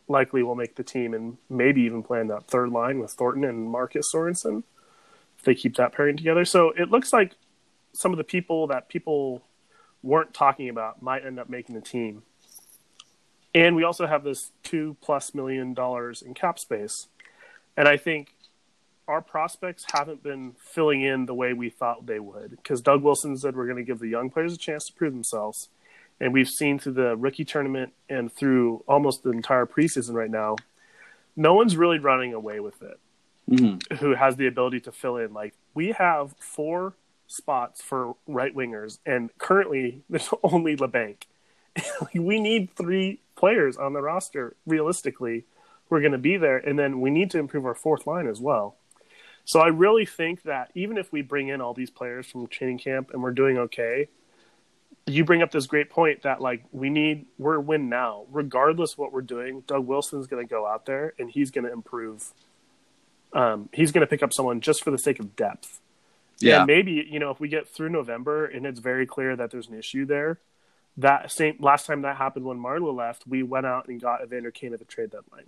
likely 0.08 0.42
will 0.42 0.54
make 0.54 0.76
the 0.76 0.84
team 0.84 1.14
and 1.14 1.36
maybe 1.48 1.82
even 1.82 2.02
play 2.02 2.20
in 2.20 2.28
that 2.28 2.46
third 2.46 2.70
line 2.70 2.98
with 2.98 3.10
Thornton 3.12 3.44
and 3.44 3.68
Marcus 3.68 4.10
Sorensen 4.12 4.62
they 5.46 5.54
keep 5.54 5.76
that 5.76 5.92
pairing 5.92 6.18
together. 6.18 6.44
So 6.44 6.70
it 6.72 6.90
looks 6.90 7.12
like 7.12 7.32
some 7.94 8.12
of 8.12 8.18
the 8.18 8.24
people 8.24 8.66
that 8.66 8.90
people 8.90 9.42
weren't 10.02 10.34
talking 10.34 10.68
about 10.68 11.00
might 11.00 11.24
end 11.24 11.40
up 11.40 11.48
making 11.48 11.74
the 11.74 11.80
team. 11.80 12.22
And 13.54 13.74
we 13.74 13.84
also 13.84 14.06
have 14.06 14.22
this 14.22 14.52
two 14.62 14.98
plus 15.00 15.34
million 15.34 15.72
dollars 15.72 16.20
in 16.20 16.34
cap 16.34 16.58
space. 16.58 17.08
And 17.76 17.88
I 17.88 17.96
think 17.96 18.34
our 19.08 19.22
prospects 19.22 19.86
haven't 19.92 20.22
been 20.22 20.54
filling 20.58 21.00
in 21.00 21.26
the 21.26 21.34
way 21.34 21.54
we 21.54 21.70
thought 21.70 22.06
they 22.06 22.20
would. 22.20 22.50
Because 22.50 22.82
Doug 22.82 23.02
Wilson 23.02 23.36
said 23.36 23.56
we're 23.56 23.66
going 23.66 23.78
to 23.78 23.84
give 23.84 24.00
the 24.00 24.08
young 24.08 24.28
players 24.28 24.52
a 24.52 24.58
chance 24.58 24.86
to 24.86 24.92
prove 24.92 25.14
themselves. 25.14 25.68
And 26.20 26.32
we've 26.32 26.48
seen 26.48 26.78
through 26.78 26.94
the 26.94 27.16
rookie 27.16 27.44
tournament 27.44 27.92
and 28.08 28.32
through 28.32 28.84
almost 28.88 29.22
the 29.22 29.30
entire 29.30 29.64
preseason 29.64 30.14
right 30.14 30.30
now, 30.30 30.56
no 31.36 31.54
one's 31.54 31.76
really 31.76 31.98
running 31.98 32.34
away 32.34 32.60
with 32.60 32.82
it 32.82 32.98
Mm-hmm. 33.48 33.96
who 33.98 34.16
has 34.16 34.34
the 34.34 34.48
ability 34.48 34.80
to 34.80 34.92
fill 34.92 35.18
in. 35.18 35.32
Like 35.32 35.54
we 35.72 35.92
have 35.92 36.34
four 36.40 36.94
spots 37.28 37.80
for 37.80 38.16
right 38.26 38.52
wingers, 38.54 38.98
and 39.06 39.30
currently 39.38 40.02
there's 40.10 40.28
only 40.42 40.76
Labanc. 40.76 41.22
we 42.14 42.40
need 42.40 42.74
three 42.74 43.20
players 43.36 43.76
on 43.76 43.92
the 43.92 44.02
roster 44.02 44.56
realistically. 44.66 45.44
We're 45.88 46.00
going 46.00 46.12
to 46.12 46.18
be 46.18 46.36
there, 46.36 46.56
and 46.56 46.76
then 46.76 47.00
we 47.00 47.10
need 47.10 47.30
to 47.30 47.38
improve 47.38 47.64
our 47.64 47.74
fourth 47.74 48.04
line 48.06 48.26
as 48.26 48.40
well. 48.40 48.76
So 49.44 49.60
I 49.60 49.68
really 49.68 50.06
think 50.06 50.42
that 50.42 50.72
even 50.74 50.98
if 50.98 51.12
we 51.12 51.22
bring 51.22 51.46
in 51.46 51.60
all 51.60 51.72
these 51.72 51.90
players 51.90 52.26
from 52.26 52.48
training 52.48 52.78
camp 52.78 53.10
and 53.12 53.22
we're 53.22 53.30
doing 53.30 53.58
okay, 53.58 54.08
you 55.06 55.24
bring 55.24 55.40
up 55.40 55.52
this 55.52 55.68
great 55.68 55.88
point 55.88 56.22
that 56.22 56.40
like 56.40 56.64
we 56.72 56.90
need 56.90 57.26
we're 57.38 57.60
win 57.60 57.88
now 57.88 58.24
regardless 58.32 58.98
what 58.98 59.12
we're 59.12 59.22
doing. 59.22 59.62
Doug 59.68 59.86
Wilson's 59.86 60.26
going 60.26 60.44
to 60.44 60.50
go 60.50 60.66
out 60.66 60.84
there 60.84 61.14
and 61.20 61.30
he's 61.30 61.52
going 61.52 61.64
to 61.64 61.72
improve 61.72 62.32
um, 63.36 63.68
he's 63.72 63.92
going 63.92 64.00
to 64.00 64.06
pick 64.06 64.22
up 64.22 64.32
someone 64.32 64.62
just 64.62 64.82
for 64.82 64.90
the 64.90 64.98
sake 64.98 65.20
of 65.20 65.36
depth. 65.36 65.78
Yeah. 66.40 66.58
And 66.58 66.66
maybe, 66.66 67.06
you 67.08 67.18
know, 67.18 67.30
if 67.30 67.38
we 67.38 67.48
get 67.48 67.68
through 67.68 67.90
November 67.90 68.46
and 68.46 68.64
it's 68.64 68.80
very 68.80 69.06
clear 69.06 69.36
that 69.36 69.50
there's 69.50 69.68
an 69.68 69.78
issue 69.78 70.06
there, 70.06 70.38
that 70.96 71.30
same 71.30 71.56
last 71.60 71.86
time 71.86 72.02
that 72.02 72.16
happened 72.16 72.46
when 72.46 72.58
Marleau 72.58 72.96
left, 72.96 73.26
we 73.26 73.42
went 73.42 73.66
out 73.66 73.88
and 73.88 74.00
got 74.00 74.22
Evander 74.22 74.50
Kane 74.50 74.72
at 74.72 74.78
the 74.78 74.86
trade 74.86 75.10
deadline. 75.10 75.44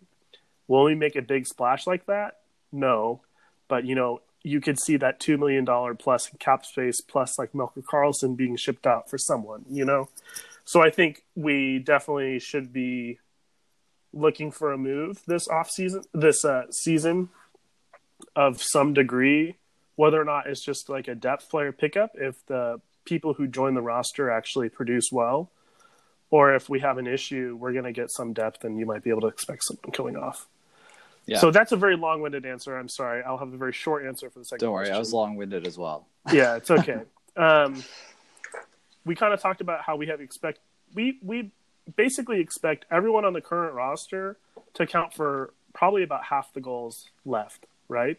Will 0.66 0.84
we 0.84 0.94
make 0.94 1.16
a 1.16 1.22
big 1.22 1.46
splash 1.46 1.86
like 1.86 2.04
that? 2.06 2.40
No. 2.70 3.22
But, 3.68 3.86
you 3.86 3.94
know, 3.94 4.20
you 4.42 4.60
could 4.60 4.78
see 4.78 4.98
that 4.98 5.18
$2 5.18 5.38
million 5.38 5.66
plus 5.96 6.30
cap 6.38 6.66
space 6.66 7.00
plus 7.00 7.38
like 7.38 7.52
Melker 7.52 7.82
Karlsson 7.82 8.36
being 8.36 8.56
shipped 8.56 8.86
out 8.86 9.08
for 9.08 9.16
someone, 9.16 9.64
you 9.70 9.86
know? 9.86 10.10
So 10.66 10.82
I 10.82 10.90
think 10.90 11.24
we 11.34 11.78
definitely 11.78 12.38
should 12.38 12.70
be 12.70 13.18
looking 14.12 14.50
for 14.50 14.72
a 14.72 14.78
move 14.78 15.22
this 15.26 15.48
off 15.48 15.70
season, 15.70 16.02
this 16.12 16.44
uh, 16.44 16.70
season 16.70 17.30
of 18.36 18.62
some 18.62 18.94
degree, 18.94 19.56
whether 19.96 20.20
or 20.20 20.24
not 20.24 20.46
it's 20.46 20.64
just 20.64 20.88
like 20.88 21.08
a 21.08 21.14
depth 21.14 21.50
player 21.50 21.72
pickup, 21.72 22.12
if 22.14 22.44
the 22.46 22.80
people 23.04 23.34
who 23.34 23.46
join 23.46 23.74
the 23.74 23.82
roster 23.82 24.30
actually 24.30 24.68
produce 24.68 25.10
well, 25.10 25.50
or 26.30 26.54
if 26.54 26.68
we 26.68 26.80
have 26.80 26.98
an 26.98 27.06
issue, 27.06 27.56
we're 27.58 27.72
going 27.72 27.84
to 27.84 27.92
get 27.92 28.10
some 28.10 28.32
depth 28.32 28.64
and 28.64 28.78
you 28.78 28.86
might 28.86 29.02
be 29.02 29.10
able 29.10 29.22
to 29.22 29.28
expect 29.28 29.64
someone 29.64 29.92
going 29.92 30.16
off. 30.16 30.46
Yeah. 31.26 31.38
So 31.38 31.50
that's 31.50 31.72
a 31.72 31.76
very 31.76 31.96
long 31.96 32.22
winded 32.22 32.46
answer. 32.46 32.76
I'm 32.76 32.88
sorry. 32.88 33.22
I'll 33.22 33.36
have 33.36 33.52
a 33.52 33.56
very 33.56 33.72
short 33.72 34.06
answer 34.06 34.30
for 34.30 34.38
the 34.38 34.44
second 34.46 34.64
Don't 34.64 34.72
worry, 34.72 34.90
I 34.90 34.98
was 34.98 35.12
long 35.12 35.36
winded 35.36 35.66
as 35.66 35.76
well. 35.76 36.06
Yeah, 36.32 36.56
it's 36.56 36.70
okay. 36.70 37.02
um, 37.36 37.82
we 39.04 39.14
kind 39.14 39.34
of 39.34 39.40
talked 39.40 39.60
about 39.60 39.82
how 39.82 39.96
we 39.96 40.06
have 40.06 40.20
expect 40.20 40.60
we 40.94 41.18
we 41.22 41.50
basically 41.96 42.40
expect 42.40 42.84
everyone 42.90 43.24
on 43.24 43.32
the 43.32 43.40
current 43.40 43.74
roster 43.74 44.38
to 44.74 44.82
account 44.82 45.14
for 45.14 45.52
probably 45.74 46.02
about 46.02 46.24
half 46.24 46.52
the 46.52 46.60
goals 46.60 47.08
left, 47.24 47.66
right? 47.88 48.18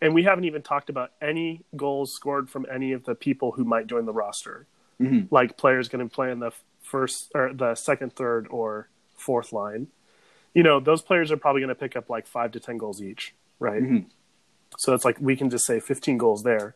And 0.00 0.14
we 0.14 0.24
haven't 0.24 0.44
even 0.44 0.62
talked 0.62 0.90
about 0.90 1.12
any 1.22 1.64
goals 1.74 2.12
scored 2.14 2.50
from 2.50 2.66
any 2.70 2.92
of 2.92 3.04
the 3.04 3.14
people 3.14 3.52
who 3.52 3.64
might 3.64 3.86
join 3.86 4.04
the 4.04 4.12
roster, 4.12 4.66
Mhm. 5.00 5.28
like 5.30 5.56
players 5.56 5.88
going 5.88 6.06
to 6.06 6.14
play 6.14 6.30
in 6.30 6.38
the 6.40 6.52
first 6.82 7.30
or 7.34 7.52
the 7.52 7.74
second, 7.74 8.14
third, 8.14 8.46
or 8.50 8.88
fourth 9.16 9.52
line. 9.52 9.88
You 10.54 10.62
know, 10.62 10.80
those 10.80 11.02
players 11.02 11.30
are 11.32 11.36
probably 11.36 11.60
going 11.62 11.68
to 11.68 11.74
pick 11.74 11.96
up 11.96 12.08
like 12.10 12.26
five 12.26 12.52
to 12.52 12.60
ten 12.60 12.76
goals 12.78 13.02
each, 13.02 13.34
right? 13.58 13.82
Mhm. 13.82 14.06
So 14.78 14.92
it's 14.94 15.04
like 15.04 15.18
we 15.20 15.36
can 15.36 15.48
just 15.50 15.66
say 15.66 15.80
15 15.80 16.18
goals 16.18 16.42
there. 16.42 16.74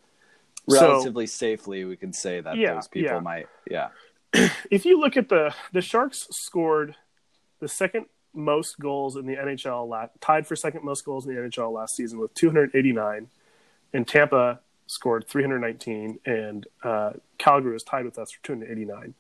So- 0.68 0.80
Relatively 0.80 1.26
safely, 1.26 1.84
we 1.84 1.96
can 1.96 2.12
say 2.12 2.40
that 2.40 2.56
Yeah, 2.56 2.74
those 2.74 2.88
people 2.88 3.12
yeah. 3.16 3.20
might. 3.20 3.48
Yeah. 3.70 3.88
if 4.70 4.84
you 4.86 4.98
look 4.98 5.16
at 5.16 5.28
the 5.28 5.54
the 5.72 5.80
Sharks 5.82 6.26
scored 6.30 6.96
the 7.58 7.68
second 7.68 8.06
most 8.34 8.78
goals 8.78 9.16
in 9.16 9.26
the 9.26 9.36
NHL 9.36 9.88
last, 9.88 10.12
tied 10.20 10.46
for 10.46 10.56
second 10.56 10.84
most 10.84 11.04
goals 11.04 11.26
in 11.26 11.34
the 11.34 11.40
NHL 11.40 11.72
last 11.72 11.96
season 11.96 12.18
with 12.18 12.32
289 12.34 13.28
and 13.92 14.06
Tampa 14.06 14.60
scored 14.86 15.26
319 15.26 16.18
and 16.24 16.66
uh, 16.82 17.12
Calgary 17.38 17.72
was 17.72 17.84
tied 17.84 18.04
with 18.04 18.18
us 18.18 18.32
for 18.32 18.42
289 18.42 19.14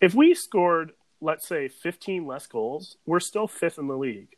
if 0.00 0.14
we 0.14 0.34
scored 0.34 0.92
let's 1.20 1.46
say 1.46 1.68
15 1.68 2.26
less 2.26 2.46
goals 2.46 2.96
we're 3.06 3.20
still 3.20 3.46
fifth 3.46 3.78
in 3.78 3.86
the 3.88 3.96
league. 3.96 4.36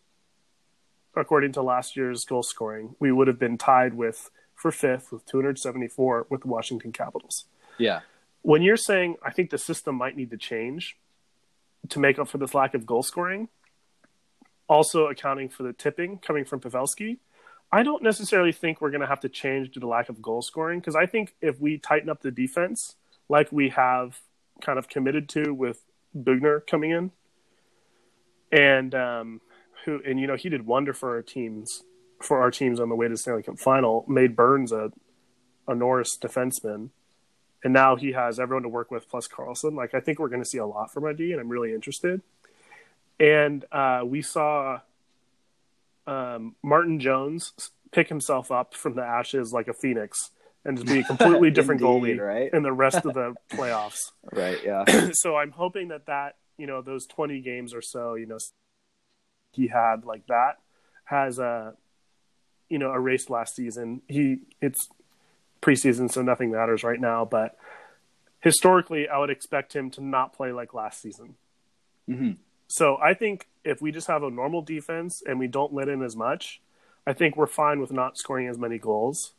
According 1.16 1.52
to 1.52 1.62
last 1.62 1.96
year's 1.96 2.24
goal 2.24 2.42
scoring 2.42 2.96
we 3.00 3.10
would 3.10 3.28
have 3.28 3.38
been 3.38 3.58
tied 3.58 3.94
with 3.94 4.30
for 4.54 4.70
fifth 4.70 5.10
with 5.12 5.24
274 5.26 6.26
with 6.28 6.42
the 6.42 6.48
Washington 6.48 6.92
Capitals. 6.92 7.46
Yeah. 7.78 8.00
when 8.42 8.62
you're 8.62 8.76
saying 8.76 9.16
I 9.24 9.30
think 9.30 9.50
the 9.50 9.58
system 9.58 9.94
might 9.94 10.16
need 10.16 10.30
to 10.30 10.36
change 10.36 10.96
to 11.88 11.98
make 11.98 12.18
up 12.18 12.28
for 12.28 12.38
this 12.38 12.54
lack 12.54 12.74
of 12.74 12.86
goal 12.86 13.02
scoring, 13.02 13.48
also 14.68 15.06
accounting 15.06 15.48
for 15.48 15.62
the 15.62 15.72
tipping 15.72 16.18
coming 16.18 16.44
from 16.44 16.60
Pavelski, 16.60 17.18
I 17.70 17.82
don't 17.82 18.02
necessarily 18.02 18.52
think 18.52 18.80
we're 18.80 18.90
going 18.90 19.02
to 19.02 19.06
have 19.06 19.20
to 19.20 19.28
change 19.28 19.70
due 19.70 19.80
to 19.80 19.88
lack 19.88 20.08
of 20.08 20.22
goal 20.22 20.42
scoring 20.42 20.80
because 20.80 20.96
I 20.96 21.06
think 21.06 21.34
if 21.40 21.60
we 21.60 21.78
tighten 21.78 22.08
up 22.08 22.22
the 22.22 22.30
defense 22.30 22.96
like 23.28 23.52
we 23.52 23.70
have 23.70 24.20
kind 24.60 24.78
of 24.78 24.88
committed 24.88 25.28
to 25.30 25.52
with 25.52 25.84
Boughner 26.16 26.66
coming 26.66 26.90
in, 26.90 27.10
and 28.50 28.94
um, 28.94 29.40
who 29.84 30.00
and 30.06 30.18
you 30.18 30.26
know 30.26 30.36
he 30.36 30.48
did 30.48 30.66
wonder 30.66 30.94
for 30.94 31.16
our 31.16 31.22
teams 31.22 31.82
for 32.22 32.40
our 32.40 32.50
teams 32.50 32.80
on 32.80 32.88
the 32.88 32.96
way 32.96 33.06
to 33.06 33.14
the 33.14 33.18
Stanley 33.18 33.42
Cup 33.42 33.58
final, 33.58 34.04
made 34.08 34.34
Burns 34.34 34.72
a 34.72 34.90
a 35.66 35.74
Norris 35.74 36.16
defenseman 36.18 36.88
and 37.64 37.72
now 37.72 37.96
he 37.96 38.12
has 38.12 38.38
everyone 38.38 38.62
to 38.62 38.68
work 38.68 38.90
with 38.90 39.08
plus 39.08 39.26
Karlsson. 39.26 39.74
Like 39.74 39.94
I 39.94 40.00
think 40.00 40.18
we're 40.18 40.28
going 40.28 40.42
to 40.42 40.48
see 40.48 40.58
a 40.58 40.66
lot 40.66 40.92
from 40.92 41.04
ID, 41.04 41.32
and 41.32 41.40
I'm 41.40 41.48
really 41.48 41.74
interested. 41.74 42.22
And 43.20 43.64
uh, 43.72 44.02
we 44.04 44.22
saw 44.22 44.80
um, 46.06 46.54
Martin 46.62 47.00
Jones 47.00 47.52
pick 47.90 48.08
himself 48.08 48.50
up 48.50 48.74
from 48.74 48.94
the 48.94 49.02
ashes 49.02 49.52
like 49.52 49.68
a 49.68 49.74
phoenix 49.74 50.30
and 50.64 50.76
just 50.76 50.88
be 50.88 51.00
a 51.00 51.04
completely 51.04 51.50
different 51.54 51.80
Indeed, 51.80 52.18
goalie 52.18 52.20
right? 52.20 52.52
in 52.52 52.62
the 52.62 52.72
rest 52.72 53.04
of 53.04 53.14
the 53.14 53.34
playoffs. 53.50 54.12
Right. 54.30 54.58
Yeah. 54.64 55.10
so 55.12 55.36
I'm 55.36 55.50
hoping 55.50 55.88
that 55.88 56.06
that 56.06 56.36
you 56.56 56.66
know 56.66 56.82
those 56.82 57.06
20 57.06 57.40
games 57.40 57.72
or 57.72 57.80
so 57.80 58.14
you 58.14 58.26
know 58.26 58.38
he 59.52 59.68
had 59.68 60.04
like 60.04 60.26
that 60.26 60.58
has 61.04 61.38
a 61.38 61.74
you 62.68 62.78
know 62.78 62.92
erased 62.92 63.30
last 63.30 63.54
season. 63.56 64.02
He 64.08 64.38
it's 64.60 64.88
preseason 65.62 66.10
so 66.10 66.22
nothing 66.22 66.50
matters 66.52 66.84
right 66.84 67.00
now, 67.00 67.24
but 67.24 67.56
historically 68.40 69.08
I 69.08 69.18
would 69.18 69.30
expect 69.30 69.74
him 69.74 69.90
to 69.92 70.00
not 70.02 70.32
play 70.32 70.52
like 70.52 70.74
last 70.74 71.00
season. 71.00 71.34
hmm 72.06 72.32
So 72.68 72.98
I 73.02 73.14
think 73.14 73.48
if 73.64 73.82
we 73.82 73.90
just 73.90 74.06
have 74.06 74.22
a 74.22 74.30
normal 74.30 74.62
defense 74.62 75.22
and 75.26 75.38
we 75.38 75.46
don't 75.46 75.72
let 75.72 75.88
in 75.88 76.02
as 76.02 76.14
much, 76.14 76.60
I 77.06 77.12
think 77.14 77.36
we're 77.36 77.46
fine 77.46 77.80
with 77.80 77.90
not 77.90 78.18
scoring 78.18 78.48
as 78.48 78.58
many 78.58 78.78
goals. 78.78 79.32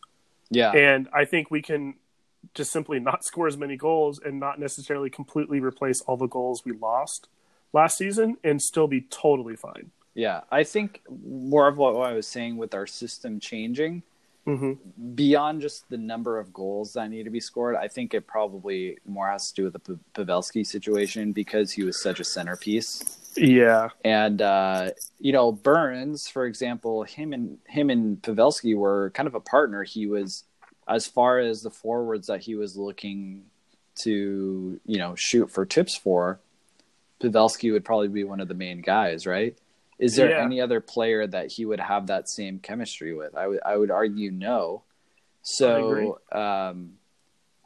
Yeah. 0.49 0.71
And 0.71 1.07
I 1.13 1.25
think 1.25 1.51
we 1.51 1.61
can 1.61 1.95
just 2.53 2.71
simply 2.71 2.99
not 2.99 3.23
score 3.29 3.47
as 3.47 3.57
many 3.57 3.77
goals 3.77 4.19
and 4.19 4.39
not 4.39 4.59
necessarily 4.59 5.09
completely 5.09 5.59
replace 5.59 6.01
all 6.01 6.17
the 6.17 6.27
goals 6.27 6.65
we 6.65 6.73
lost 6.73 7.27
last 7.71 7.97
season 7.97 8.37
and 8.43 8.61
still 8.61 8.87
be 8.87 9.01
totally 9.01 9.55
fine. 9.55 9.91
Yeah, 10.15 10.41
I 10.51 10.63
think 10.63 11.01
more 11.23 11.67
of 11.67 11.77
what 11.77 11.95
I 11.95 12.13
was 12.13 12.27
saying 12.27 12.57
with 12.57 12.73
our 12.73 12.87
system 12.87 13.39
changing 13.39 14.03
Mm-hmm. 14.47 15.13
beyond 15.13 15.61
just 15.61 15.87
the 15.89 15.97
number 15.97 16.39
of 16.39 16.51
goals 16.51 16.93
that 16.93 17.07
need 17.11 17.23
to 17.25 17.29
be 17.29 17.39
scored. 17.41 17.75
I 17.75 17.87
think 17.87 18.15
it 18.15 18.25
probably 18.25 18.97
more 19.05 19.29
has 19.29 19.49
to 19.49 19.53
do 19.53 19.63
with 19.65 19.73
the 19.73 19.79
P- 19.79 19.99
Pavelski 20.15 20.65
situation 20.65 21.33
because 21.33 21.71
he 21.71 21.83
was 21.83 22.01
such 22.01 22.19
a 22.19 22.23
centerpiece. 22.23 23.18
Yeah. 23.39 23.89
And 24.03 24.41
uh, 24.41 24.91
you 25.19 25.31
know, 25.31 25.51
Burns, 25.51 26.27
for 26.27 26.45
example, 26.45 27.03
him 27.03 27.33
and 27.33 27.57
him 27.67 27.89
and 27.89 28.21
Pavelski 28.21 28.75
were 28.75 29.11
kind 29.11 29.27
of 29.27 29.35
a 29.35 29.39
partner. 29.39 29.83
He 29.83 30.05
was 30.07 30.43
as 30.87 31.07
far 31.07 31.39
as 31.39 31.61
the 31.61 31.69
forwards 31.69 32.27
that 32.27 32.41
he 32.41 32.55
was 32.55 32.75
looking 32.75 33.43
to, 33.95 34.79
you 34.85 34.97
know, 34.97 35.15
shoot 35.15 35.49
for 35.51 35.65
tips 35.65 35.95
for. 35.95 36.39
Pavelski 37.21 37.71
would 37.71 37.85
probably 37.85 38.07
be 38.07 38.23
one 38.23 38.39
of 38.39 38.47
the 38.47 38.53
main 38.53 38.81
guys, 38.81 39.25
right? 39.27 39.57
Is 39.99 40.15
there 40.15 40.29
Yeah. 40.29 40.43
any 40.43 40.61
other 40.61 40.79
player 40.81 41.27
that 41.27 41.51
he 41.51 41.65
would 41.65 41.79
have 41.81 42.07
that 42.07 42.29
same 42.29 42.59
chemistry 42.59 43.13
with? 43.13 43.35
I 43.35 43.47
would 43.47 43.59
I 43.65 43.75
would 43.77 43.91
argue 43.91 44.31
no. 44.31 44.83
So 45.41 46.19
um, 46.31 46.93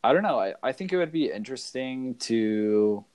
I 0.04 0.14
don't 0.14 0.24
know. 0.24 0.40
I, 0.40 0.54
I 0.62 0.72
think 0.72 0.92
it 0.94 0.98
would 0.98 1.12
be 1.12 1.32
interesting 1.32 2.16
to. 2.22 3.06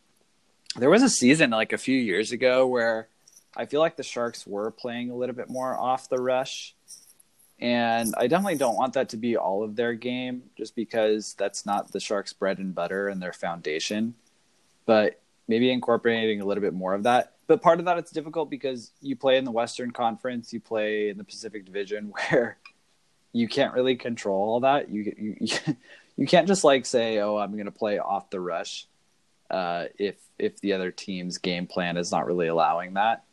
There 0.77 0.91
was 0.91 1.03
a 1.03 1.09
season 1.09 1.51
like 1.51 1.73
a 1.73 1.79
few 1.79 1.97
years 1.97 2.33
ago 2.33 2.67
where 2.67 3.09
I 3.57 3.67
feel 3.67 3.81
like 3.81 3.97
the 3.97 4.03
Sharks 4.03 4.47
were 4.47 4.71
playing 4.71 5.11
a 5.11 5.17
little 5.17 5.35
bit 5.35 5.49
more 5.49 5.79
off 5.79 6.09
the 6.09 6.21
rush. 6.21 6.75
And 7.61 8.15
I 8.17 8.29
definitely 8.29 8.57
don't 8.57 8.77
want 8.77 8.93
that 8.93 9.09
to 9.11 9.17
be 9.17 9.37
all 9.37 9.65
of 9.65 9.75
their 9.75 9.95
game 9.95 10.45
just 10.57 10.77
because 10.77 11.35
that's 11.37 11.67
not 11.67 11.91
the 11.91 11.99
Sharks' 11.99 12.33
bread 12.33 12.59
and 12.59 12.75
butter 12.75 13.09
and 13.09 13.21
their 13.21 13.33
foundation. 13.33 14.15
But 14.87 15.21
maybe 15.49 15.73
incorporating 15.73 16.41
a 16.41 16.45
little 16.45 16.63
bit 16.63 16.75
more 16.75 16.95
of 16.95 17.03
that. 17.05 17.33
But 17.47 17.63
part 17.63 17.79
of 17.79 17.87
that 17.87 17.99
it's 17.99 18.13
difficult 18.13 18.51
because 18.51 18.93
you 19.01 19.17
play 19.17 19.39
in 19.39 19.45
the 19.45 19.51
Western 19.51 19.91
Conference, 19.91 20.53
you 20.53 20.61
play 20.61 21.09
in 21.09 21.17
the 21.17 21.25
Pacific 21.25 21.65
Division 21.65 22.13
where 22.31 22.59
you 23.33 23.49
can't 23.49 23.75
really 23.75 23.97
control 23.97 24.51
all 24.51 24.61
that. 24.61 24.91
You 24.91 25.15
you 25.19 25.49
you 26.17 26.27
can't 26.29 26.47
just 26.47 26.65
like 26.65 26.87
say, 26.87 27.19
"Oh, 27.19 27.39
I'm 27.39 27.53
going 27.53 27.65
to 27.65 27.71
play 27.71 27.99
off 27.99 28.31
the 28.31 28.41
rush." 28.41 28.87
Uh, 29.51 29.87
if 29.99 30.17
if 30.39 30.61
the 30.61 30.73
other 30.73 30.91
team's 30.91 31.39
game 31.39 31.67
plan 31.67 31.97
is 31.97 32.13
not 32.13 32.27
really 32.27 32.49
allowing 32.49 32.95
that, 32.95 33.25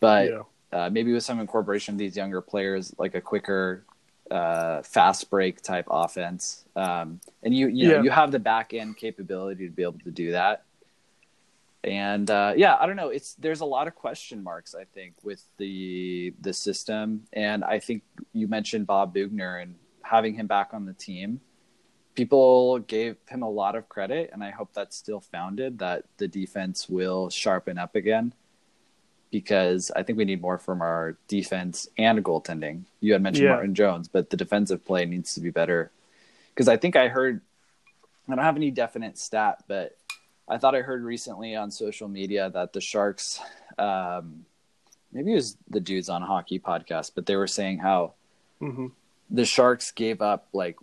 but 0.00 0.30
yeah. 0.30 0.42
uh, 0.72 0.90
maybe 0.90 1.12
with 1.12 1.22
some 1.22 1.38
incorporation 1.40 1.94
of 1.94 1.98
these 1.98 2.16
younger 2.16 2.40
players, 2.40 2.94
like 2.98 3.14
a 3.14 3.20
quicker, 3.20 3.84
uh, 4.30 4.82
fast 4.82 5.28
break 5.30 5.60
type 5.60 5.86
offense, 5.90 6.64
um, 6.76 7.20
and 7.42 7.54
you 7.54 7.68
you 7.68 7.88
know 7.88 7.94
Yeah. 7.96 8.02
you 8.02 8.10
have 8.10 8.32
the 8.32 8.38
back 8.38 8.72
end 8.72 8.96
capability 8.96 9.66
to 9.66 9.72
be 9.72 9.82
able 9.82 9.98
to 10.00 10.10
do 10.10 10.32
that. 10.32 10.64
And 11.84 12.30
uh, 12.30 12.54
yeah, 12.56 12.76
I 12.80 12.86
don't 12.86 12.96
know. 12.96 13.10
It's 13.10 13.34
there's 13.34 13.60
a 13.60 13.66
lot 13.66 13.86
of 13.86 13.94
question 13.94 14.42
marks. 14.42 14.74
I 14.74 14.84
think 14.84 15.14
with 15.22 15.44
the 15.58 16.32
the 16.40 16.54
system, 16.54 17.24
and 17.34 17.62
I 17.62 17.78
think 17.78 18.02
you 18.32 18.48
mentioned 18.48 18.86
Bob 18.86 19.14
Boughner 19.14 19.60
and 19.60 19.74
having 20.00 20.34
him 20.34 20.46
back 20.46 20.70
on 20.72 20.86
the 20.86 20.94
team. 20.94 21.40
People 22.14 22.78
gave 22.80 23.16
him 23.28 23.42
a 23.42 23.50
lot 23.50 23.74
of 23.74 23.88
credit, 23.88 24.30
and 24.32 24.44
I 24.44 24.50
hope 24.50 24.70
that's 24.72 24.96
still 24.96 25.20
founded. 25.20 25.78
That 25.78 26.04
the 26.18 26.28
defense 26.28 26.88
will 26.88 27.28
sharpen 27.30 27.76
up 27.78 27.94
again 27.96 28.32
because 29.30 29.90
I 29.96 30.04
think 30.04 30.16
we 30.16 30.24
need 30.24 30.40
more 30.40 30.58
from 30.58 30.80
our 30.80 31.16
defense 31.26 31.88
and 31.98 32.24
goaltending. 32.24 32.82
You 33.00 33.14
had 33.14 33.22
mentioned 33.22 33.46
Yeah. 33.46 33.54
Martin 33.54 33.74
Jones, 33.74 34.06
but 34.06 34.30
the 34.30 34.36
defensive 34.36 34.84
play 34.84 35.06
needs 35.06 35.34
to 35.34 35.40
be 35.40 35.50
better. 35.50 35.90
Because 36.50 36.68
I 36.68 36.76
think 36.76 36.94
I 36.94 37.08
heard, 37.08 37.40
I 38.28 38.36
don't 38.36 38.44
have 38.44 38.54
any 38.54 38.70
definite 38.70 39.18
stat, 39.18 39.64
but 39.66 39.96
I 40.46 40.58
thought 40.58 40.76
I 40.76 40.82
heard 40.82 41.02
recently 41.02 41.56
on 41.56 41.72
social 41.72 42.06
media 42.06 42.48
that 42.50 42.72
the 42.72 42.80
Sharks, 42.80 43.40
um, 43.76 44.44
maybe 45.12 45.32
it 45.32 45.36
was 45.36 45.56
the 45.68 45.80
dudes 45.80 46.08
on 46.08 46.22
a 46.22 46.26
hockey 46.26 46.60
podcast, 46.60 47.10
but 47.16 47.26
they 47.26 47.34
were 47.34 47.48
saying 47.48 47.78
how 47.78 48.12
hmm 48.60 48.86
the 49.30 49.44
Sharks 49.44 49.90
gave 49.90 50.20
up 50.22 50.46
like 50.52 50.76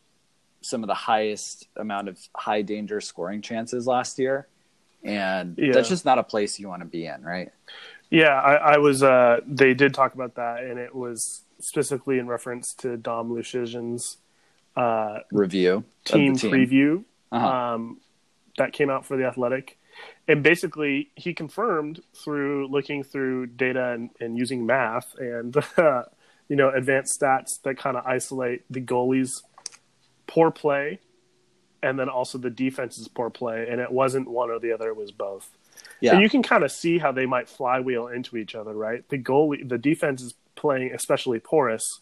some 0.62 0.84
of 0.84 0.88
the 0.88 0.94
highest 0.94 1.68
amount 1.76 2.08
of 2.08 2.18
high 2.36 2.62
danger 2.62 3.02
scoring 3.02 3.42
chances 3.42 3.88
last 3.88 4.20
year. 4.20 4.48
And 5.04 5.58
Yeah. 5.58 5.74
that's 5.74 5.90
just 5.90 6.06
not 6.06 6.20
a 6.20 6.24
place 6.24 6.60
you 6.60 6.68
want 6.68 6.82
to 6.82 6.88
be 6.88 7.06
in, 7.08 7.24
right? 7.24 7.52
Yeah, 8.12 8.40
I, 8.40 8.74
I 8.74 8.78
was. 8.78 9.02
Uh, 9.04 9.40
they 9.48 9.74
did 9.74 9.94
talk 9.94 10.14
about 10.14 10.36
that, 10.36 10.64
and 10.64 10.78
it 10.78 10.94
was 10.94 11.44
specifically 11.60 12.20
in 12.20 12.28
reference 12.28 12.74
to 12.76 12.98
Dom 12.98 13.30
Luszczyszyn's 13.32 14.18
uh, 14.76 15.20
Review 15.32 15.84
team, 16.06 16.36
team. 16.36 16.52
preview 16.52 17.04
Uh-huh. 17.32 17.48
um, 17.48 18.02
that 18.58 18.74
came 18.74 18.90
out 18.90 19.06
for 19.06 19.16
the 19.18 19.24
Athletic, 19.26 19.78
and 20.28 20.44
basically 20.44 21.10
he 21.16 21.34
confirmed 21.34 22.02
through 22.14 22.68
looking 22.68 23.02
through 23.04 23.48
data 23.48 23.92
and, 23.92 24.10
and 24.20 24.38
using 24.38 24.66
math 24.66 25.16
and 25.18 25.56
uh, 25.78 26.04
you 26.50 26.58
know 26.58 26.70
advanced 26.70 27.20
stats 27.20 27.62
that 27.64 27.78
kind 27.78 27.96
of 27.96 28.06
isolate 28.06 28.64
the 28.70 28.82
goalies' 28.82 29.42
poor 30.32 30.52
play 30.52 31.00
and 31.84 31.98
then 32.00 32.10
also 32.10 32.38
the 32.38 32.50
defense's 32.50 33.08
poor 33.08 33.30
play, 33.30 33.68
and 33.70 33.82
it 33.82 33.92
wasn't 33.92 34.30
one 34.30 34.50
or 34.50 34.60
the 34.60 34.72
other; 34.72 34.90
it 34.90 34.96
was 34.96 35.12
both. 35.12 35.50
Yeah. 36.00 36.14
And 36.14 36.22
you 36.22 36.30
can 36.30 36.44
kind 36.44 36.64
of 36.64 36.72
see 36.72 36.98
how 37.00 37.12
they 37.12 37.26
might 37.26 37.50
flywheel 37.50 38.08
into 38.08 38.38
each 38.38 38.56
other, 38.56 38.74
right? 38.74 39.08
The 39.10 39.18
goalie, 39.18 39.68
the 39.68 39.78
defense 39.78 40.22
is 40.22 40.34
playing 40.56 40.92
especially 40.94 41.40
porous, 41.40 42.00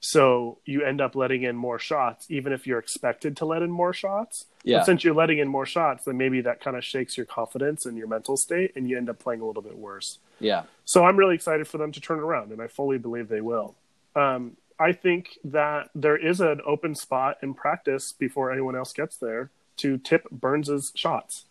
so 0.00 0.58
you 0.64 0.82
end 0.82 1.00
up 1.00 1.14
letting 1.14 1.44
in 1.44 1.56
more 1.56 1.78
shots, 1.78 2.26
even 2.30 2.52
if 2.52 2.66
you're 2.66 2.78
expected 2.78 3.36
to 3.38 3.44
let 3.44 3.62
in 3.62 3.70
more 3.70 3.92
shots. 3.92 4.46
Yeah. 4.64 4.78
But 4.78 4.86
since 4.86 5.04
you're 5.04 5.14
letting 5.14 5.38
in 5.38 5.48
more 5.48 5.66
shots, 5.66 6.04
then 6.04 6.16
maybe 6.16 6.40
that 6.40 6.60
kind 6.60 6.76
of 6.76 6.84
shakes 6.84 7.16
your 7.16 7.26
confidence 7.26 7.86
and 7.86 7.96
your 7.96 8.08
mental 8.08 8.36
state, 8.36 8.72
and 8.74 8.88
you 8.88 8.96
end 8.96 9.08
up 9.08 9.20
playing 9.20 9.40
a 9.40 9.46
little 9.46 9.62
bit 9.62 9.78
worse. 9.78 10.18
Yeah. 10.40 10.64
So 10.84 11.04
I'm 11.04 11.16
really 11.16 11.36
excited 11.36 11.68
for 11.68 11.78
them 11.78 11.92
to 11.92 12.00
turn 12.00 12.18
around, 12.18 12.50
and 12.50 12.60
I 12.60 12.66
fully 12.66 12.98
believe 12.98 13.28
they 13.28 13.40
will. 13.40 13.76
Um, 14.16 14.56
I 14.82 14.90
think 14.90 15.38
that 15.44 15.90
there 15.94 16.16
is 16.16 16.40
an 16.40 16.60
open 16.66 16.96
spot 16.96 17.38
in 17.40 17.54
practice 17.54 18.10
before 18.10 18.50
anyone 18.50 18.74
else 18.74 18.92
gets 18.92 19.16
there 19.16 19.50
to 19.76 19.96
tip 19.96 20.28
Burns's 20.32 20.90
shots. 20.96 21.44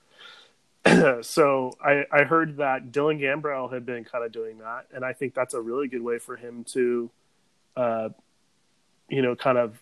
so 1.21 1.71
I, 1.81 2.03
I 2.11 2.23
heard 2.25 2.57
that 2.57 2.91
Dylan 2.91 3.21
Gambrell 3.21 3.71
had 3.71 3.85
been 3.85 4.03
kind 4.03 4.25
of 4.25 4.33
doing 4.33 4.57
that, 4.57 4.87
and 4.93 5.05
I 5.05 5.13
think 5.13 5.33
that's 5.33 5.53
a 5.53 5.61
really 5.61 5.87
good 5.87 6.01
way 6.01 6.19
for 6.19 6.35
him 6.35 6.65
to, 6.73 7.09
uh, 7.77 8.09
you 9.07 9.21
know, 9.21 9.37
kind 9.37 9.57
of 9.57 9.79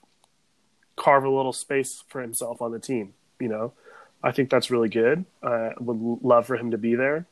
carve 0.95 1.23
a 1.23 1.29
little 1.29 1.53
space 1.53 2.03
for 2.07 2.21
himself 2.21 2.61
on 2.61 2.71
the 2.71 2.79
team. 2.79 3.15
You 3.39 3.47
know, 3.47 3.73
I 4.21 4.31
think 4.31 4.51
that's 4.51 4.69
really 4.69 4.89
good. 4.89 5.25
I 5.41 5.71
would 5.79 6.23
love 6.23 6.45
for 6.45 6.55
him 6.55 6.69
to 6.69 6.77
be 6.77 6.93
there. 6.93 7.25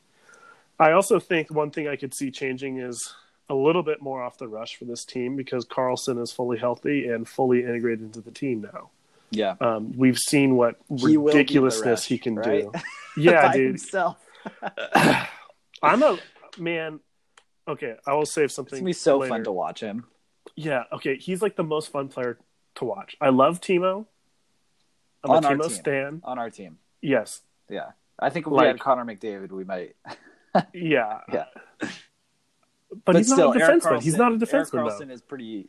I 0.80 0.94
also 0.94 1.20
think 1.20 1.52
one 1.52 1.70
thing 1.70 1.88
I 1.88 1.96
could 1.96 2.16
see 2.16 2.32
changing 2.32 2.80
is 2.80 3.14
a 3.50 3.56
little 3.56 3.84
bit 3.84 4.02
more 4.02 4.22
off 4.22 4.38
the 4.38 4.48
rush 4.48 4.76
for 4.76 4.86
this 4.86 5.06
team 5.06 5.36
because 5.36 5.66
Karlsson 5.66 6.22
is 6.22 6.32
fully 6.32 6.58
healthy 6.58 7.08
and 7.08 7.28
fully 7.28 7.62
integrated 7.64 8.02
into 8.02 8.22
the 8.22 8.32
team 8.32 8.62
now. 8.74 8.90
Yeah. 9.32 9.56
Um, 9.62 9.94
we've 9.98 10.18
seen 10.18 10.56
what 10.56 10.76
He 10.90 11.18
will 11.18 11.28
beat 11.28 11.32
the 11.34 11.38
ridiculousness 11.40 11.86
rush, 11.86 12.06
he 12.08 12.18
can 12.18 12.36
right? 12.36 12.64
do. 12.64 12.72
Yeah, 13.22 13.52
dude. 13.54 13.68
himself. 13.68 14.18
I'm 15.82 16.04
a 16.04 16.18
man. 16.58 17.00
Okay, 17.68 17.96
I 18.06 18.14
will 18.14 18.26
save 18.26 18.46
It's 18.46 18.56
something. 18.56 18.80
gonna 18.80 18.86
be 18.86 18.94
so 18.94 19.18
later. 19.20 19.30
fun 19.30 19.44
to 19.46 19.52
watch 19.52 19.80
him. 19.82 20.06
Yeah, 20.56 20.84
okay. 20.94 21.18
He's 21.18 21.42
like 21.42 21.56
the 21.56 21.64
most 21.64 21.92
fun 21.92 22.08
player 22.10 22.38
to 22.76 22.86
watch. 22.86 23.18
I 23.20 23.30
love 23.30 23.60
Timo. 23.60 24.06
I'm 25.24 25.32
On 25.32 25.44
a 25.46 25.50
Timo 25.50 25.62
team. 25.64 25.70
stan. 25.72 26.22
on 26.24 26.40
our 26.40 26.50
team. 26.50 26.78
Yes. 27.02 27.42
Yeah. 27.70 27.92
I 28.20 28.30
think 28.30 28.46
if 28.48 28.52
we 28.52 28.58
Like- 28.58 28.68
had 28.68 28.80
Connor 28.80 29.04
McDavid, 29.06 29.52
we 29.52 29.64
might. 29.64 29.96
Yeah. 30.74 31.20
Yeah. 31.32 31.46
But, 33.06 33.16
he's 33.16 33.32
still, 33.32 33.54
not 33.54 33.58
a 33.58 33.60
defenseman. 33.60 34.02
He's 34.02 34.18
not 34.18 34.34
a 34.34 34.38
defenseman 34.38 34.98
though. 35.00 35.14
Is 35.14 35.22
pretty 35.22 35.68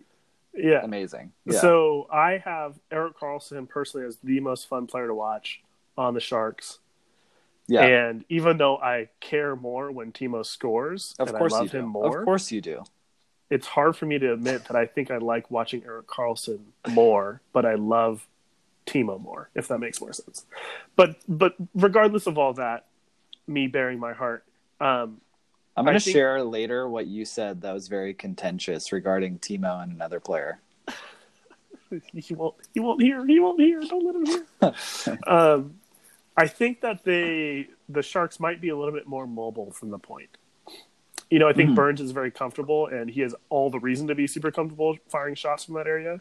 Yeah. 0.54 0.82
amazing. 0.84 1.32
Yeah. 1.44 1.58
So 1.60 2.06
I 2.12 2.38
have 2.38 2.78
Erik 2.90 3.18
Karlsson 3.18 3.68
personally 3.68 4.06
as 4.06 4.18
the 4.22 4.40
most 4.40 4.68
fun 4.68 4.86
player 4.86 5.06
to 5.08 5.14
watch 5.14 5.62
on 5.96 6.14
the 6.14 6.20
Sharks. 6.20 6.78
yeah. 7.66 7.82
And 7.84 8.24
even 8.28 8.56
though 8.56 8.76
I 8.78 9.08
care 9.20 9.54
more 9.56 9.90
when 9.90 10.12
Timo 10.12 10.44
scores 10.46 11.14
of 11.18 11.32
course 11.34 11.52
I 11.52 11.56
you 11.58 11.62
love 11.64 11.70
do. 11.72 11.78
him 11.78 11.86
more, 11.88 12.18
Of 12.20 12.24
course 12.24 12.50
you 12.52 12.60
do. 12.60 12.84
it's 13.50 13.66
hard 13.66 13.96
for 13.96 14.06
me 14.06 14.18
to 14.20 14.32
admit 14.32 14.64
that 14.66 14.76
I 14.76 14.86
think 14.86 15.10
I 15.10 15.18
like 15.18 15.50
watching 15.50 15.84
Erik 15.84 16.06
Karlsson 16.06 16.60
more, 16.88 17.40
but 17.52 17.66
I 17.66 17.74
love 17.74 18.26
Timo 18.86 19.20
more, 19.20 19.50
if 19.54 19.68
that 19.68 19.78
makes 19.80 20.00
more 20.00 20.12
sense. 20.14 20.46
But 20.96 21.16
but 21.28 21.56
regardless 21.74 22.26
of 22.26 22.38
all 22.38 22.54
that, 22.54 22.86
me 23.46 23.66
bearing 23.66 23.98
my 23.98 24.12
heart, 24.14 24.44
um, 24.80 25.20
I'm 25.78 25.84
going 25.84 25.96
to 25.98 26.00
think- 26.00 26.14
share 26.14 26.42
later 26.42 26.88
what 26.88 27.06
you 27.06 27.24
said 27.24 27.62
that 27.62 27.72
was 27.72 27.88
very 27.88 28.14
contentious 28.14 28.92
regarding 28.92 29.38
Timo 29.38 29.82
and 29.82 29.92
another 29.92 30.20
player. 30.20 30.60
he 32.14 32.34
won't 32.34 32.54
he 32.74 32.80
won't 32.80 33.00
hear 33.00 33.24
he 33.26 33.40
won't 33.40 33.58
hear 33.60 33.80
don't 33.80 34.04
let 34.04 34.14
him 34.14 34.26
hear 34.26 35.18
um 35.26 35.74
i 36.36 36.46
think 36.46 36.82
that 36.82 37.02
they 37.02 37.66
the 37.88 38.02
sharks 38.02 38.38
might 38.38 38.60
be 38.60 38.68
a 38.68 38.76
little 38.76 38.92
bit 38.92 39.06
more 39.06 39.26
mobile 39.26 39.70
from 39.70 39.88
the 39.90 39.98
point 39.98 40.28
you 41.30 41.38
know 41.38 41.48
i 41.48 41.52
think 41.54 41.70
Mhm. 41.70 41.74
burns 41.76 42.00
is 42.02 42.10
very 42.10 42.30
comfortable 42.30 42.86
and 42.88 43.08
he 43.08 43.22
has 43.22 43.34
all 43.48 43.70
the 43.70 43.78
reason 43.80 44.06
to 44.08 44.14
be 44.14 44.26
super 44.26 44.50
comfortable 44.50 44.98
firing 45.08 45.34
shots 45.34 45.64
from 45.64 45.76
that 45.76 45.86
area 45.86 46.20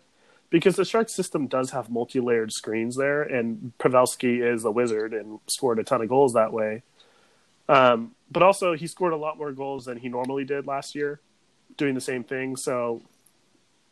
because 0.50 0.78
the 0.78 0.86
sharks 0.86 1.14
system 1.14 1.48
does 1.48 1.72
have 1.72 1.90
multi-layered 1.90 2.54
screens 2.54 2.96
there 2.96 3.22
and 3.24 3.74
pavelski 3.78 4.42
is 4.42 4.64
a 4.64 4.72
wizard 4.72 5.14
and 5.14 5.40
scored 5.48 5.80
a 5.80 5.84
ton 5.84 6.02
of 6.02 6.08
goals 6.08 6.32
that 6.34 6.54
way 6.54 6.82
um, 7.70 8.12
but 8.32 8.44
also 8.44 8.76
he 8.76 8.88
scored 8.88 9.14
a 9.14 9.18
lot 9.18 9.38
more 9.38 9.52
goals 9.52 9.86
than 9.86 9.98
he 9.98 10.10
normally 10.10 10.46
did 10.46 10.68
last 10.68 10.96
year 10.96 11.20
doing 11.78 11.96
the 11.96 12.02
same 12.02 12.24
thing 12.24 12.56
so 12.56 13.02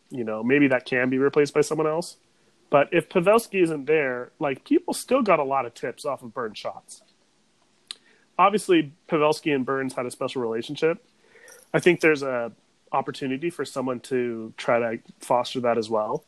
you 0.10 0.24
know, 0.24 0.44
maybe 0.44 0.68
that 0.68 0.86
can 0.86 1.10
be 1.10 1.18
replaced 1.18 1.54
by 1.54 1.62
someone 1.62 1.88
else. 1.88 2.18
But 2.70 2.90
if 2.92 3.10
Pavelski 3.10 3.62
isn't 3.64 3.86
there, 3.86 4.32
like 4.40 4.64
people 4.64 4.94
still 4.94 5.22
got 5.22 5.40
a 5.40 5.44
lot 5.44 5.66
of 5.66 5.74
tips 5.74 6.06
off 6.06 6.24
of 6.24 6.34
Burns 6.34 6.58
shots. 6.58 7.02
Obviously, 8.38 8.92
Pavelski 9.08 9.54
and 9.54 9.66
Burns 9.66 9.94
had 9.94 10.06
a 10.06 10.12
special 10.12 10.42
relationship. 10.42 11.04
I 11.74 11.80
think 11.80 12.02
there's 12.02 12.24
a 12.24 12.52
opportunity 12.92 13.50
for 13.50 13.66
someone 13.66 14.00
to 14.00 14.54
try 14.58 14.80
to 14.80 15.00
foster 15.20 15.60
that 15.62 15.78
as 15.78 15.90
well. 15.90 16.24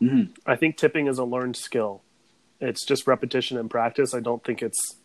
Mhm. 0.00 0.36
I 0.46 0.56
think 0.56 0.76
tipping 0.76 1.06
is 1.06 1.18
a 1.18 1.24
learned 1.24 1.56
skill. 1.56 2.02
It's 2.60 2.84
just 2.84 3.06
repetition 3.06 3.58
and 3.58 3.70
practice. 3.70 4.14
I 4.14 4.20
don't 4.20 4.42
think 4.44 4.62
it's 4.62 4.96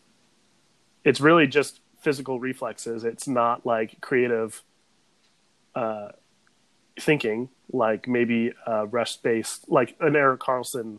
it's 1.04 1.20
really 1.20 1.46
just 1.46 1.80
physical 2.02 2.38
reflexes. 2.40 3.04
It's 3.04 3.26
not 3.26 3.64
like 3.64 4.00
creative 4.00 4.62
uh, 5.74 6.08
thinking, 7.00 7.48
like 7.72 8.06
maybe 8.06 8.52
uh, 8.66 8.86
rush 8.88 9.16
based, 9.16 9.70
like 9.70 9.96
an 10.00 10.16
Erik 10.16 10.40
Karlsson 10.40 10.98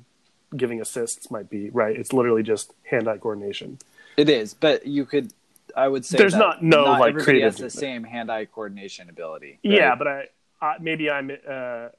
giving 0.55 0.81
assists 0.81 1.29
might 1.29 1.49
be 1.49 1.69
right. 1.69 1.95
It's 1.95 2.13
literally 2.13 2.43
just 2.43 2.73
hand 2.83 3.07
eye 3.07 3.17
coordination. 3.17 3.79
It 4.17 4.29
is, 4.29 4.53
but 4.53 4.85
you 4.87 5.05
could. 5.05 5.33
I 5.75 5.87
would 5.87 6.05
say 6.05 6.19
There's 6.19 6.33
that 6.33 6.39
not 6.39 6.63
no, 6.63 6.83
like, 6.83 7.09
everybody 7.09 7.41
has 7.41 7.55
creative- 7.55 7.73
the 7.73 7.79
same 7.79 8.03
hand-eye 8.03 8.45
coordination 8.45 9.09
ability. 9.09 9.59
Yeah, 9.63 9.95
but 9.95 10.07
I, 10.07 10.27
I 10.61 10.75
maybe 10.79 11.09
I'm 11.09 11.31
uh, 11.31 11.89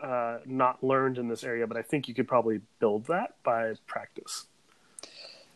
uh, 0.00 0.38
not 0.44 0.82
learned 0.82 1.18
in 1.18 1.28
this 1.28 1.44
area, 1.44 1.68
but 1.68 1.76
I 1.76 1.82
think 1.82 2.08
you 2.08 2.14
could 2.14 2.26
probably 2.26 2.60
build 2.80 3.06
that 3.06 3.36
by 3.44 3.74
practice. 3.86 4.46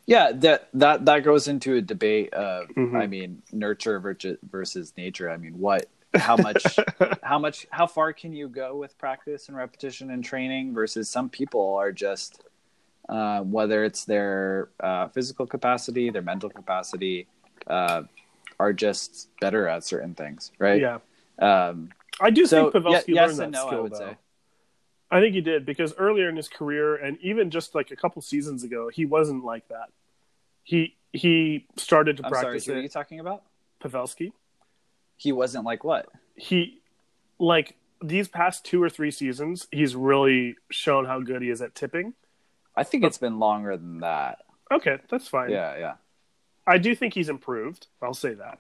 Yeah, 0.07 0.33
that 0.33 0.69
that 0.75 1.05
that 1.05 1.25
goes 1.25 1.49
into 1.49 1.75
a 1.77 1.83
debate 1.83 2.33
of, 2.33 2.69
Mhm. 2.69 2.97
I 2.97 3.07
mean, 3.07 3.43
nurture 3.53 3.99
versus 4.51 4.93
nature. 4.97 5.29
I 5.31 5.37
mean, 5.37 5.59
what, 5.59 5.87
how 6.15 6.37
much, 6.37 6.79
how 7.23 7.39
much, 7.39 7.67
how 7.71 7.87
far 7.87 8.13
can 8.13 8.33
you 8.33 8.49
go 8.49 8.77
with 8.77 8.97
practice 8.99 9.49
and 9.49 9.57
repetition 9.57 10.11
and 10.11 10.25
training 10.25 10.73
versus 10.75 11.09
some 11.09 11.29
people 11.29 11.75
are 11.75 11.93
just, 11.93 12.43
uh, 13.09 13.41
whether 13.41 13.85
it's 13.85 14.05
their 14.05 14.69
uh, 14.81 15.09
physical 15.09 15.47
capacity, 15.47 16.11
their 16.11 16.23
mental 16.23 16.51
capacity, 16.51 17.27
uh, 17.67 18.03
are 18.59 18.73
just 18.73 19.29
better 19.41 19.69
at 19.69 19.85
certain 19.85 20.15
things, 20.15 20.51
right? 20.59 20.81
Yeah, 20.81 20.99
Um, 21.39 21.91
I 22.21 22.31
do 22.31 22.47
so 22.47 22.71
think 22.71 22.85
Pavelski 22.85 23.09
yes 23.09 23.29
learned 23.29 23.39
that 23.39 23.43
and 23.45 23.53
no, 23.53 23.67
skill. 23.67 23.79
I 23.79 23.83
would 23.83 23.93
though. 23.93 23.99
say. 23.99 24.17
I 25.11 25.21
think 25.21 25.35
he 25.35 25.41
did 25.41 25.65
because 25.65 25.95
earlier 25.97 26.29
in 26.29 26.37
his 26.37 26.49
career, 26.49 26.97
and 26.97 27.19
even 27.21 27.51
just 27.51 27.75
like 27.75 27.91
a 27.91 27.97
couple 27.97 28.21
seasons 28.23 28.65
ago, 28.65 28.89
he 28.89 29.05
wasn't 29.05 29.45
like 29.45 29.69
that. 29.69 29.91
He 30.65 30.97
he 31.13 31.67
started 31.77 32.17
to 32.19 32.27
I'm 32.27 32.33
sorry, 32.33 32.45
practice 32.45 32.67
who 32.67 32.75
are 32.75 32.81
you 32.81 32.89
talking 32.89 33.21
about? 33.21 33.43
Pavelski. 33.83 34.33
He 35.17 35.33
wasn't 35.33 35.65
like 35.65 35.85
what? 35.85 36.09
He 36.35 36.81
like 37.39 37.77
these 38.03 38.29
past 38.29 38.65
two 38.65 38.83
or 38.83 38.91
three 38.91 39.11
seasons, 39.11 39.69
he's 39.71 39.95
really 39.95 40.57
shown 40.71 41.07
how 41.07 41.21
good 41.21 41.43
he 41.43 41.51
is 41.51 41.63
at 41.63 41.75
tipping. 41.75 42.15
I 42.75 42.83
think 42.83 43.05
it's 43.05 43.19
been 43.19 43.39
longer 43.39 43.77
than 43.77 44.01
that. 44.01 44.39
Okay, 44.71 44.99
that's 45.09 45.29
fine. 45.29 45.51
Yeah, 45.51 45.79
yeah. 45.79 45.95
I 46.67 46.79
do 46.79 46.95
think 46.95 47.15
he's 47.15 47.29
improved. 47.29 47.87
I'll 48.03 48.13
say 48.13 48.35
that, 48.35 48.59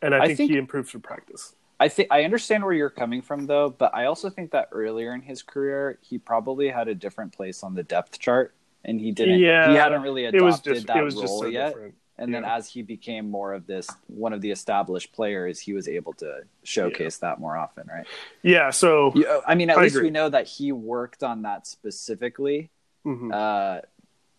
and 0.00 0.14
I, 0.14 0.18
I 0.18 0.26
think, 0.26 0.36
think- 0.38 0.50
he 0.52 0.56
improved 0.56 0.90
through 0.90 1.00
practice. 1.00 1.54
I 1.80 1.88
think 1.88 2.08
I 2.10 2.24
understand 2.24 2.64
where 2.64 2.72
you're 2.72 2.90
coming 2.90 3.22
from 3.22 3.46
though, 3.46 3.70
but 3.70 3.94
I 3.94 4.06
also 4.06 4.30
think 4.30 4.50
that 4.50 4.68
earlier 4.72 5.14
in 5.14 5.22
his 5.22 5.42
career, 5.42 5.98
he 6.02 6.18
probably 6.18 6.68
had 6.68 6.88
a 6.88 6.94
different 6.94 7.32
place 7.32 7.62
on 7.62 7.74
the 7.74 7.82
depth 7.84 8.18
chart, 8.18 8.54
and 8.84 9.00
he 9.00 9.12
didn't. 9.12 9.38
Yeah, 9.38 9.70
he 9.70 9.76
hadn't 9.76 10.02
really 10.02 10.24
adopted 10.24 10.40
It 10.42 10.44
was 10.44 10.60
just 10.60 10.86
that 10.88 10.96
it 10.96 11.02
was 11.02 11.14
role 11.14 11.22
just 11.24 11.38
so 11.38 11.46
yet. 11.46 11.68
different. 11.68 11.94
And 12.20 12.34
then 12.34 12.44
as 12.44 12.68
he 12.68 12.82
became 12.82 13.30
more 13.30 13.52
of 13.54 13.68
this 13.68 13.88
one 14.08 14.32
of 14.32 14.40
the 14.40 14.50
established 14.50 15.12
players, 15.12 15.60
he 15.60 15.72
was 15.72 15.86
able 15.86 16.14
to 16.14 16.40
showcase 16.64 17.18
that 17.18 17.38
more 17.38 17.56
often, 17.56 17.86
right? 17.86 18.06
Yeah. 18.42 18.70
So 18.70 19.12
You, 19.14 19.40
I 19.46 19.54
mean, 19.54 19.70
at 19.70 19.78
I 19.78 19.82
least 19.82 19.94
agree. 19.94 20.08
we 20.08 20.10
know 20.10 20.28
that 20.28 20.48
he 20.48 20.72
worked 20.72 21.22
on 21.22 21.42
that 21.42 21.68
specifically, 21.68 22.70
mhm. 23.06 23.32
uh, 23.32 23.82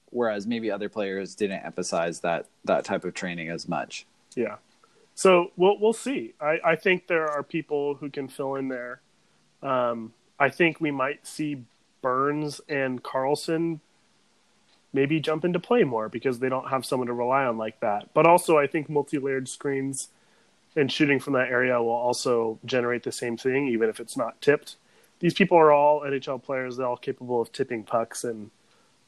whereas 0.09 0.45
maybe 0.45 0.69
other 0.71 0.89
players 0.89 1.35
didn't 1.35 1.61
emphasize 1.61 2.19
that 2.19 2.47
that 2.65 2.83
type 2.83 3.05
of 3.05 3.13
training 3.13 3.47
as 3.47 3.69
much. 3.69 4.05
Yeah. 4.35 4.57
So 5.19 5.51
we'll 5.57 5.77
we'll 5.77 5.91
see. 5.91 6.33
I, 6.39 6.59
I 6.63 6.75
think 6.77 7.07
there 7.07 7.29
are 7.29 7.43
people 7.43 7.95
who 7.95 8.09
can 8.09 8.29
fill 8.29 8.55
in 8.55 8.69
there. 8.69 9.01
Um, 9.61 10.13
I 10.39 10.47
think 10.47 10.79
we 10.79 10.91
might 10.91 11.27
see 11.27 11.65
Burns 12.01 12.61
and 12.69 13.03
Karlsson 13.03 13.81
maybe 14.93 15.19
jump 15.19 15.43
into 15.43 15.59
play 15.59 15.83
more 15.83 16.07
because 16.07 16.39
they 16.39 16.47
don't 16.47 16.69
have 16.69 16.85
someone 16.85 17.07
to 17.07 17.13
rely 17.13 17.43
on 17.43 17.57
like 17.57 17.81
that. 17.81 18.13
But 18.13 18.27
also, 18.27 18.57
I 18.57 18.65
think 18.65 18.89
multi-layered 18.89 19.49
screens 19.49 20.07
and 20.77 20.89
shooting 20.89 21.19
from 21.19 21.33
that 21.33 21.49
area 21.49 21.81
will 21.81 21.89
also 21.89 22.57
generate 22.63 23.03
the 23.03 23.11
same 23.11 23.35
thing, 23.35 23.67
even 23.67 23.89
if 23.89 23.99
it's 23.99 24.15
not 24.15 24.39
tipped. 24.39 24.77
These 25.19 25.33
people 25.33 25.57
are 25.57 25.73
all 25.73 25.99
NHL 25.99 26.41
players. 26.41 26.77
They're 26.77 26.87
all 26.87 26.95
capable 26.95 27.41
of 27.41 27.51
tipping 27.51 27.83
pucks 27.83 28.23
and 28.23 28.51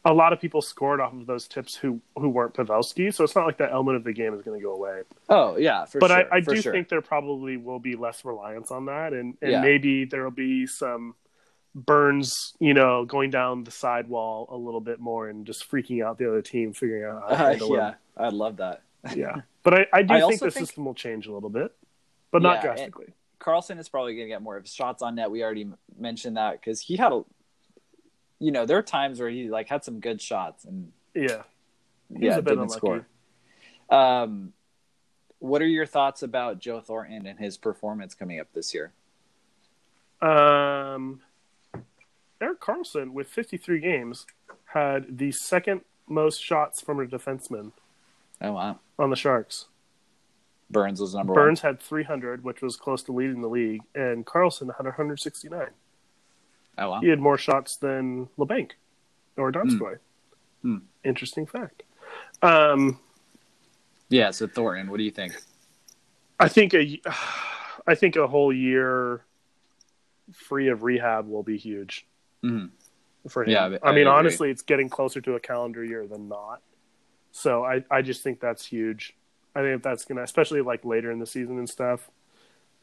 a 0.03 0.13
lot 0.13 0.33
of 0.33 0.39
people 0.41 0.61
scored 0.61 0.99
off 0.99 1.13
of 1.13 1.27
those 1.27 1.47
tips 1.47 1.75
who 1.75 2.01
who 2.17 2.29
weren't 2.29 2.53
Pavelski, 2.53 3.13
so 3.13 3.23
it's 3.23 3.35
not 3.35 3.45
like 3.45 3.57
that 3.57 3.71
element 3.71 3.97
of 3.97 4.03
the 4.03 4.13
game 4.13 4.33
is 4.33 4.41
going 4.41 4.59
to 4.59 4.63
go 4.63 4.73
away. 4.73 5.01
Oh 5.29 5.57
yeah, 5.57 5.85
for 5.85 5.99
but 5.99 6.07
sure. 6.09 6.33
I, 6.33 6.37
I 6.37 6.39
do 6.41 6.61
sure. 6.61 6.71
think 6.73 6.89
there 6.89 7.01
probably 7.01 7.57
will 7.57 7.79
be 7.79 7.95
less 7.95 8.25
reliance 8.25 8.71
on 8.71 8.85
that, 8.85 9.13
and 9.13 9.37
and 9.41 9.51
Yeah. 9.51 9.61
maybe 9.61 10.05
there 10.05 10.23
will 10.23 10.31
be 10.31 10.65
some 10.67 11.15
Burns, 11.73 12.53
you 12.59 12.73
know, 12.73 13.05
going 13.05 13.29
down 13.29 13.63
the 13.63 13.71
sidewall 13.71 14.47
a 14.51 14.57
little 14.57 14.81
bit 14.81 14.99
more 14.99 15.29
and 15.29 15.45
just 15.45 15.69
freaking 15.71 16.03
out 16.05 16.17
the 16.17 16.27
other 16.27 16.41
team, 16.41 16.73
figuring 16.73 17.03
out 17.05 17.21
how 17.21 17.27
to 17.29 17.33
Uh, 17.43 17.47
handle 17.49 17.75
yeah, 17.77 17.93
I'd 18.17 18.33
love 18.33 18.57
that. 18.57 18.81
Yeah, 19.15 19.37
but 19.63 19.73
I, 19.73 19.85
I 19.93 20.01
do 20.03 20.13
I 20.13 20.19
think 20.19 20.41
the 20.41 20.51
think- 20.51 20.67
system 20.67 20.83
will 20.85 20.93
change 20.93 21.27
a 21.27 21.33
little 21.33 21.49
bit, 21.49 21.73
but 22.31 22.41
not 22.41 22.55
Yeah, 22.55 22.55
and- 22.55 22.63
drastically. 22.77 23.13
Karlsson 23.39 23.79
is 23.79 23.89
probably 23.89 24.13
going 24.15 24.27
to 24.27 24.29
get 24.35 24.41
more 24.43 24.55
of 24.57 24.67
shots 24.67 25.01
on 25.01 25.15
net. 25.15 25.31
We 25.31 25.43
already 25.43 25.67
mentioned 25.97 26.37
that 26.37 26.59
because 26.59 26.79
he 26.81 26.95
had 26.97 27.11
a, 27.11 27.23
you 28.41 28.51
know, 28.51 28.65
there 28.65 28.77
are 28.77 28.81
times 28.83 29.19
where 29.19 29.29
he 29.29 29.49
like 29.49 29.69
had 29.69 29.83
some 29.83 29.99
good 29.99 30.19
shots 30.21 30.65
and 30.65 30.91
yeah, 31.13 31.43
He's 32.11 32.23
yeah, 32.23 32.37
a 32.37 32.41
bit 32.41 32.51
didn't 32.51 32.63
unlucky. 32.63 32.77
score. 32.77 33.07
Um, 33.89 34.53
what 35.39 35.61
are 35.61 35.67
your 35.67 35.85
thoughts 35.85 36.23
about 36.23 36.59
Joe 36.59 36.81
Thornton 36.81 37.25
and 37.27 37.39
his 37.39 37.57
performance 37.57 38.15
coming 38.15 38.39
up 38.39 38.47
this 38.53 38.73
year? 38.73 38.91
Um, 40.21 41.21
Erik 42.41 42.59
Karlsson 42.59 43.11
with 43.13 43.27
53 43.27 43.79
games 43.79 44.25
had 44.65 45.17
the 45.17 45.31
second 45.31 45.81
most 46.07 46.43
shots 46.43 46.81
from 46.81 46.99
a 46.99 47.05
defenseman 47.05 47.71
Oh 48.41 48.53
wow, 48.53 48.79
on 48.97 49.11
the 49.11 49.15
Sharks. 49.15 49.67
Burns 50.69 50.99
was 50.99 51.13
number 51.13 51.33
one. 51.33 51.43
Burns 51.43 51.61
had 51.61 51.79
300, 51.79 52.43
which 52.43 52.61
was 52.61 52.75
close 52.75 53.03
to 53.03 53.11
leading 53.11 53.41
the 53.41 53.47
league, 53.49 53.81
and 53.93 54.25
Karlsson 54.25 54.75
had 54.77 54.85
169. 54.85 55.67
Oh 56.77 56.89
wow, 56.91 57.01
He 57.01 57.09
had 57.09 57.19
more 57.19 57.37
shots 57.37 57.77
than 57.77 58.27
Labanc 58.37 58.71
or 59.37 59.51
Donskoi. 59.51 59.97
Hmm. 60.61 60.77
Interesting 61.03 61.45
fact. 61.45 61.83
Um, 62.41 62.99
yeah. 64.09 64.31
So 64.31 64.47
Thornton, 64.47 64.89
what 64.89 64.97
do 64.97 65.03
you 65.03 65.11
think? 65.11 65.33
I 66.39 66.47
think 66.47 66.73
a, 66.73 66.99
I 67.87 67.95
think 67.95 68.15
a 68.15 68.27
whole 68.27 68.51
year 68.53 69.23
free 70.33 70.69
of 70.69 70.83
rehab 70.83 71.27
will 71.27 71.43
be 71.43 71.57
huge 71.57 72.07
Mhm. 72.43 72.69
for 73.29 73.43
him. 73.43 73.49
Yeah, 73.51 73.77
I- 73.83 73.89
I, 73.89 73.95
mean, 73.95 74.07
honestly, 74.07 74.49
it's 74.49 74.61
getting 74.61 74.89
closer 74.89 75.19
to 75.21 75.35
a 75.35 75.39
calendar 75.39 75.83
year 75.83 76.07
than 76.07 76.27
not. 76.29 76.61
So 77.31 77.63
I, 77.63 77.83
I 77.91 78.01
just 78.01 78.23
think 78.23 78.39
that's 78.39 78.65
huge. 78.65 79.15
I 79.55 79.61
think 79.61 79.83
that's 79.83 80.05
gonna, 80.05 80.23
especially 80.23 80.61
like 80.61 80.85
later 80.85 81.11
in 81.11 81.19
the 81.19 81.25
season 81.25 81.57
and 81.59 81.69
stuff. 81.69 82.09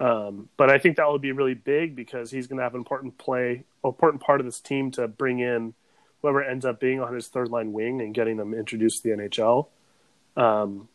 Um, 0.01 0.49
but 0.57 0.70
I 0.70 0.78
think 0.78 0.96
that 0.96 1.11
would 1.11 1.20
be 1.22 1.32
really 1.32 1.55
big 1.55 1.96
because 1.96 2.30
he's 2.30 2.46
gonna 2.46 2.62
have 2.62 2.74
an 2.74 2.80
important 2.80 3.18
play, 3.18 3.64
important 3.84 4.22
part 4.22 4.40
of 4.40 4.46
this 4.46 4.61
team 4.61 4.90
to 4.92 5.09
bring 5.09 5.40
in 5.40 5.74
whoever 6.22 6.42
ends 6.42 6.64
up 6.64 6.80
being 6.80 7.01
on 7.01 7.14
his 7.14 7.28
third 7.28 7.49
line 7.49 7.72
wing 7.72 8.01
and 8.01 8.14
getting 8.14 8.36
them 8.36 8.53
introduced 8.55 9.03
to 9.03 9.09
the 9.09 9.14
NHL. 9.22 9.68
Um, 10.36 10.88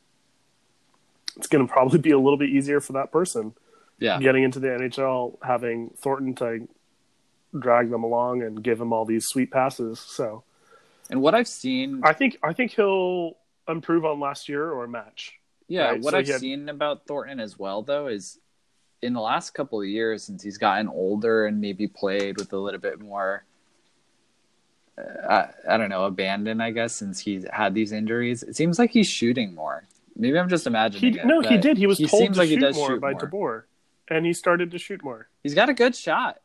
it's 1.38 1.47
going 1.47 1.66
to 1.66 1.72
probably 1.72 1.99
be 1.99 2.12
a 2.12 2.20
little 2.20 2.38
bit 2.38 2.49
easier 2.49 2.80
for 2.80 2.93
that 2.93 3.12
person 3.12 3.54
Yeah, 3.99 4.20
getting 4.20 4.43
into 4.43 4.60
the 4.60 4.68
NHL, 4.68 5.38
having 5.43 5.89
Thornton 5.97 6.36
to 6.36 6.68
drag 7.58 7.89
them 7.89 8.04
along 8.04 8.41
and 8.43 8.62
give 8.64 8.80
him 8.80 8.93
all 8.93 9.06
these 9.06 9.26
sweet 9.28 9.49
passes. 9.49 9.99
So 9.99 10.43
and 11.10 11.22
what 11.22 11.34
I've 11.36 11.47
seen, 11.47 12.01
I 12.04 12.14
think 12.14 12.38
I 12.43 12.54
think 12.54 12.74
he'll 12.74 13.38
improve 13.68 14.06
on 14.06 14.20
last 14.20 14.47
year 14.49 14.70
or 14.72 14.88
match. 14.88 15.39
yeah, 15.68 15.91
right, 15.91 16.01
what 16.01 16.12
so 16.12 16.18
I've 16.18 16.28
had- 16.28 16.39
seen 16.41 16.70
about 16.70 17.06
Thornton 17.08 17.39
as 17.39 17.58
well, 17.58 17.82
though, 17.82 18.08
is 18.08 18.39
in 19.04 19.14
the 19.14 19.22
last 19.22 19.51
couple 19.51 19.82
of 19.82 19.88
years 19.88 20.24
since 20.24 20.41
he's 20.41 20.58
gotten 20.58 20.88
older 20.88 21.45
and 21.45 21.60
maybe 21.60 21.88
played 21.88 22.38
with 22.38 22.54
a 22.54 22.58
little 22.58 22.80
bit 22.80 22.99
more. 22.99 23.43
Uh, 24.97 25.01
I, 25.68 25.74
I 25.74 25.78
don't 25.78 25.89
know, 25.89 26.06
abandon, 26.06 26.62
I 26.62 26.72
guess, 26.72 26.95
since 26.95 27.20
he's 27.20 27.45
had 27.51 27.74
these 27.74 27.91
injuries. 27.91 28.43
It 28.43 28.56
seems 28.56 28.80
like 28.80 28.91
he's 28.91 29.08
shooting 29.08 29.54
more. 29.54 29.88
Maybe 30.16 30.38
I'm 30.38 30.49
just 30.49 30.66
He 30.66 30.70
imagining 30.70 31.16
it. 31.16 31.26
no, 31.26 31.41
he 31.41 31.58
did. 31.58 31.78
He 31.78 31.88
was 31.88 31.97
he 31.97 32.08
told 32.08 32.34
to 32.34 32.39
like 32.39 32.49
he 32.49 32.60
shoot 32.60 32.76
more 32.76 32.89
shoot 32.89 33.01
by 33.01 33.12
more. 33.12 33.22
DeBoer, 33.22 33.64
and 34.16 34.26
he 34.26 34.34
started 34.34 34.72
to 34.72 34.78
shoot 34.78 35.04
more. 35.04 35.28
He's 35.41 35.56
got 35.56 35.70
a 35.70 35.74
good 35.74 35.95
shot. 35.95 36.39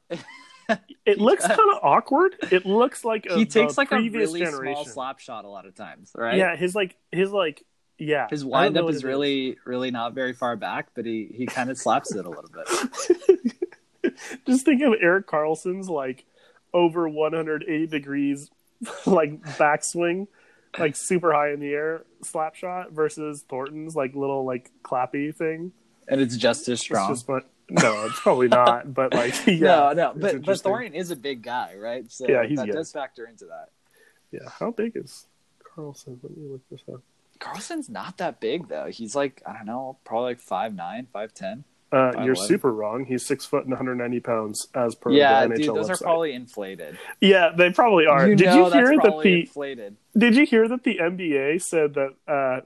It 1.04 1.18
looks 1.18 1.46
kind 1.46 1.60
of 1.60 1.78
awkward. 1.82 2.36
It 2.50 2.64
looks 2.64 3.04
like 3.04 3.26
a, 3.26 3.36
he 3.36 3.44
takes 3.44 3.76
like 3.76 3.92
a 3.92 3.96
really 3.96 4.40
generation. 4.40 4.84
small 4.84 4.84
slap 4.86 5.18
shot 5.18 5.44
a 5.44 5.48
lot 5.48 5.66
of 5.66 5.74
times, 5.74 6.12
right? 6.14 6.36
Yeah, 6.36 6.56
his 6.56 6.74
like 6.74 6.96
his 7.12 7.30
like 7.30 7.64
yeah. 7.98 8.28
His 8.30 8.44
windup 8.44 8.88
is 8.90 9.04
really, 9.04 9.56
really 9.64 9.90
not 9.90 10.14
very 10.14 10.32
far 10.32 10.56
back, 10.56 10.88
but 10.94 11.04
he, 11.04 11.28
he 11.34 11.46
kind 11.46 11.70
of 11.70 11.78
slaps 11.78 12.14
it 12.14 12.24
a 12.24 12.28
little 12.28 12.50
bit. 12.50 14.12
Just 14.46 14.64
think 14.64 14.82
of 14.82 14.94
Erik 15.00 15.26
Karlsson's 15.26 15.88
like 15.88 16.24
over 16.72 17.08
180 17.08 17.86
degrees, 17.86 18.50
like 19.06 19.40
backswing, 19.42 20.28
like 20.78 20.96
super 20.96 21.32
high 21.32 21.52
in 21.52 21.60
the 21.60 21.72
air 21.72 22.04
slap 22.22 22.54
shot 22.54 22.92
versus 22.92 23.44
Thornton's 23.48 23.94
like 23.96 24.14
little 24.14 24.44
like 24.44 24.70
clappy 24.82 25.34
thing. 25.34 25.72
And 26.06 26.20
it's 26.20 26.36
just 26.36 26.62
as 26.68 26.74
It's 26.74 26.82
strong. 26.82 27.10
just 27.12 27.26
fun. 27.26 27.42
No, 27.70 28.06
it's 28.06 28.20
probably 28.20 28.48
not. 28.60 28.94
But 28.94 29.12
like, 29.12 29.34
yeah, 29.46 29.58
no, 29.58 29.92
no, 29.92 30.12
but 30.16 30.42
but. 30.44 30.60
Thornton 30.60 30.94
is 30.94 31.10
a 31.10 31.16
big 31.16 31.42
guy, 31.42 31.74
right? 31.76 32.10
So 32.10 32.26
Yeah, 32.28 32.46
he's 32.46 32.58
that 32.58 32.66
good. 32.66 32.72
does 32.74 32.90
factor 32.92 33.26
into 33.26 33.44
that. 33.46 33.68
Yeah, 34.30 34.48
how 34.58 34.70
big 34.70 34.92
is 34.96 35.26
Karlsson? 35.76 36.18
Let 36.22 36.36
me 36.36 36.48
look 36.48 36.62
this 36.70 36.80
up. 36.92 37.02
Karlsson's 37.38 37.88
not 37.88 38.18
that 38.18 38.40
big 38.40 38.68
though. 38.68 38.86
He's 38.86 39.14
like 39.14 39.42
I 39.46 39.52
don't 39.54 39.66
know, 39.66 39.98
probably 40.04 40.30
like 40.32 40.40
five 40.40 40.74
nine, 40.74 41.06
five 41.12 41.32
ten. 41.34 41.64
Uh, 41.90 42.12
you're 42.22 42.34
5'11". 42.34 42.46
super 42.48 42.72
wrong. 42.72 43.04
He's 43.06 43.24
six 43.24 43.46
foot 43.46 43.62
and 43.62 43.70
190 43.70 44.20
pounds 44.20 44.68
as 44.74 44.94
per 44.94 45.10
Yeah, 45.10 45.46
the 45.46 45.54
NHL 45.54 45.56
dude, 45.56 45.74
those 45.74 45.88
website. 45.88 45.92
are 45.92 46.04
probably 46.04 46.32
inflated. 46.34 46.98
yeah, 47.20 47.50
they 47.56 47.70
probably 47.70 48.06
are. 48.06 48.28
You 48.28 48.36
Did 48.36 48.54
you 48.54 48.70
hear 48.70 48.96
that 48.98 49.20
the 49.22 49.40
inflated? 49.40 49.96
Did 50.16 50.36
you 50.36 50.44
hear 50.44 50.68
that 50.68 50.84
the 50.84 50.98
NBA 50.98 51.62
said 51.62 51.94
that 51.94 52.10
uh, 52.30 52.60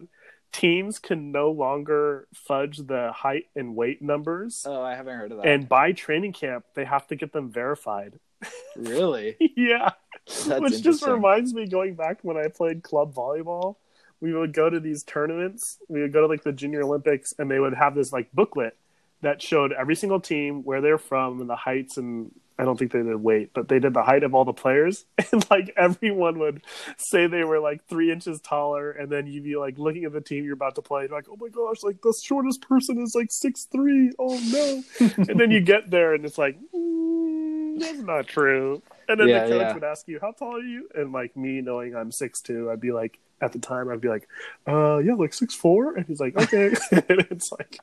teams 0.53 0.99
can 0.99 1.31
no 1.31 1.53
longer 1.53 2.27
fudge 2.35 2.79
the 2.79 3.13
height 3.15 3.45
and 3.55 3.77
weight 3.77 4.03
numbers, 4.03 4.65
Oh, 4.67 4.83
I 4.83 4.97
haven't 4.97 5.17
heard 5.17 5.31
of 5.31 5.39
that. 5.39 5.47
and 5.47 5.69
by 5.69 5.93
training 5.93 6.33
camp 6.33 6.65
they 6.75 6.85
have 6.85 7.07
to 7.07 7.15
get 7.15 7.33
them 7.33 7.49
verified? 7.53 8.19
really, 8.77 9.37
yeah, 9.57 9.91
that's 10.27 10.61
which 10.61 10.83
just 10.83 11.07
reminds 11.07 11.55
me 11.55 11.69
going 11.69 11.95
back 11.95 12.19
when 12.23 12.37
I 12.37 12.49
played 12.49 12.83
club 12.83 13.15
volleyball. 13.15 13.77
We 14.23 14.33
would 14.33 14.55
go 14.55 14.71
to 14.71 14.81
these 14.81 15.03
tournaments. 15.03 15.79
We 15.89 16.01
would 16.01 16.13
go 16.13 16.23
to 16.23 16.27
like 16.29 16.45
the 16.45 16.53
Junior 16.53 16.83
Olympics, 16.83 17.35
and 17.39 17.51
they 17.51 17.59
would 17.59 17.75
have 17.75 17.95
this 17.95 18.13
like 18.13 18.33
booklet 18.33 18.77
that 19.21 19.43
showed 19.43 19.73
every 19.73 19.97
single 19.97 20.21
team 20.21 20.63
where 20.63 20.81
they're 20.81 20.97
from 20.99 21.41
and 21.41 21.51
the 21.51 21.57
heights 21.57 21.97
and 21.97 22.33
I 22.59 22.65
don't 22.65 22.79
think 22.79 22.93
they 22.93 23.03
did 23.03 23.17
weight, 23.17 23.51
but 23.55 23.69
they 23.69 23.79
did 23.79 23.95
the 23.95 24.03
height 24.03 24.23
of 24.23 24.35
all 24.35 24.45
the 24.45 24.53
players, 24.53 25.05
and 25.33 25.45
like 25.51 25.73
everyone 25.77 26.39
would 26.39 26.63
say 26.97 27.27
they 27.27 27.45
were 27.45 27.59
like 27.59 27.87
three 27.89 28.13
inches 28.13 28.41
taller, 28.41 28.93
and 28.93 29.11
then 29.11 29.27
you'd 29.27 29.45
be 29.45 29.57
like 29.57 29.79
looking 29.79 30.05
at 30.05 30.13
the 30.13 30.21
team 30.21 30.45
you're 30.45 30.55
about 30.55 30.77
to 30.77 30.83
play, 30.83 31.09
like, 31.09 31.27
oh 31.29 31.37
my 31.41 31.49
gosh, 31.49 31.83
like 31.83 32.01
the 32.03 32.15
shortest 32.23 32.61
person 32.63 33.03
is 33.03 33.15
like 33.15 33.33
six 33.33 33.65
three. 33.65 34.13
Oh 34.19 34.39
no! 34.53 34.83
and 35.17 35.41
then 35.41 35.51
you 35.51 35.61
get 35.61 35.91
there, 35.91 36.15
and 36.15 36.25
it's 36.25 36.39
like, 36.39 36.57
mm, 36.75 37.81
that's 37.81 37.99
not 37.99 38.27
true. 38.27 38.83
And 39.13 39.21
then 39.21 39.29
Yeah, 39.29 39.45
the 39.45 39.51
coach 39.51 39.61
yeah. 39.61 39.75
would 39.75 39.85
ask 39.85 40.09
you, 40.09 40.19
"How 40.21 40.33
tall 40.33 40.57
are 40.57 40.61
you?" 40.61 40.89
And 40.95 41.13
like 41.13 41.37
me 41.37 41.61
knowing 41.61 41.95
I'm 41.95 42.11
six 42.11 42.41
two, 42.41 42.71
I'd 42.71 42.81
be 42.81 42.93
like, 42.93 43.19
at 43.43 43.53
the 43.53 43.59
time, 43.59 43.91
I'd 43.91 44.01
be 44.01 44.09
like, 44.09 44.29
"Uh, 44.67 44.99
yeah, 44.99 45.15
like 45.15 45.35
six 45.35 45.55
four. 45.55 45.97
And 45.97 46.07
he's 46.07 46.21
like, 46.21 46.37
"Okay." 46.37 46.69
and 46.93 47.27
it's 47.31 47.53
like, 47.53 47.79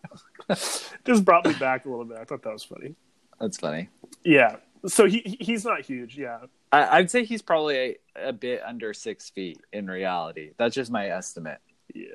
just 1.05 1.25
brought 1.25 1.45
me 1.45 1.53
back 1.53 1.85
a 1.85 1.89
little 1.89 2.05
bit. 2.05 2.17
I 2.17 2.23
thought 2.23 2.41
that 2.43 2.53
was 2.53 2.63
funny. 2.63 2.95
That's 3.39 3.57
funny. 3.57 3.89
Yeah. 4.23 4.57
So 4.87 5.05
he 5.05 5.19
he- 5.19 5.37
he's 5.43 5.65
not 5.65 5.81
huge. 5.81 6.17
Yeah. 6.17 6.39
I, 6.71 6.97
I'd 6.99 7.11
say 7.11 7.25
he's 7.25 7.41
probably 7.41 7.97
a, 8.15 8.29
a 8.29 8.33
bit 8.33 8.61
under 8.65 8.93
six 8.93 9.29
feet 9.29 9.59
in 9.73 9.87
reality. 9.87 10.51
That's 10.57 10.75
just 10.75 10.91
my 10.91 11.07
estimate. 11.09 11.59
Yeah. 11.93 12.05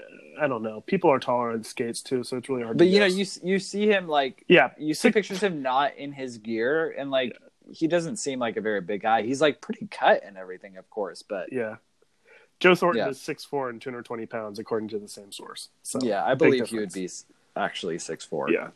I 0.40 0.46
don't 0.46 0.62
know. 0.62 0.80
People 0.80 1.10
are 1.10 1.18
taller 1.18 1.50
on 1.50 1.64
skates 1.64 2.00
too, 2.00 2.22
so 2.24 2.36
it's 2.36 2.48
really 2.48 2.62
hard. 2.62 2.78
But 2.78 2.86
you 2.88 3.00
know, 3.00 3.06
you 3.06 3.26
you 3.42 3.58
see 3.58 3.86
him 3.88 4.08
like 4.08 4.44
yeah. 4.48 4.70
you 4.78 4.94
see 4.94 5.10
pictures 5.10 5.42
of 5.42 5.52
him 5.52 5.62
not 5.62 5.96
in 5.96 6.12
his 6.12 6.38
gear, 6.38 6.94
and 6.96 7.10
like 7.10 7.36
he 7.72 7.86
doesn't 7.86 8.16
seem 8.16 8.38
like 8.38 8.56
a 8.56 8.60
very 8.60 8.80
big 8.80 9.02
guy. 9.02 9.22
He's 9.22 9.40
like 9.40 9.60
pretty 9.60 9.86
cut 9.90 10.22
and 10.24 10.36
everything, 10.36 10.76
of 10.76 10.88
course. 10.90 11.22
But 11.22 11.52
Yeah. 11.52 11.76
Joe 12.60 12.74
Thornton 12.74 13.04
Yeah. 13.04 13.10
is 13.10 13.20
six 13.20 13.44
four 13.44 13.68
and 13.68 13.80
two 13.82 13.90
hundred 13.90 14.04
twenty 14.04 14.26
pounds, 14.26 14.58
according 14.58 14.88
to 14.90 14.98
the 14.98 15.08
same 15.08 15.32
source. 15.32 15.70
So 15.82 15.98
yeah, 16.02 16.24
I 16.24 16.34
believe 16.34 16.66
he 16.68 16.78
would 16.78 16.92
be 16.92 17.08
actually 17.56 17.98
six 17.98 18.24
four. 18.24 18.50
Yeah. 18.50 18.68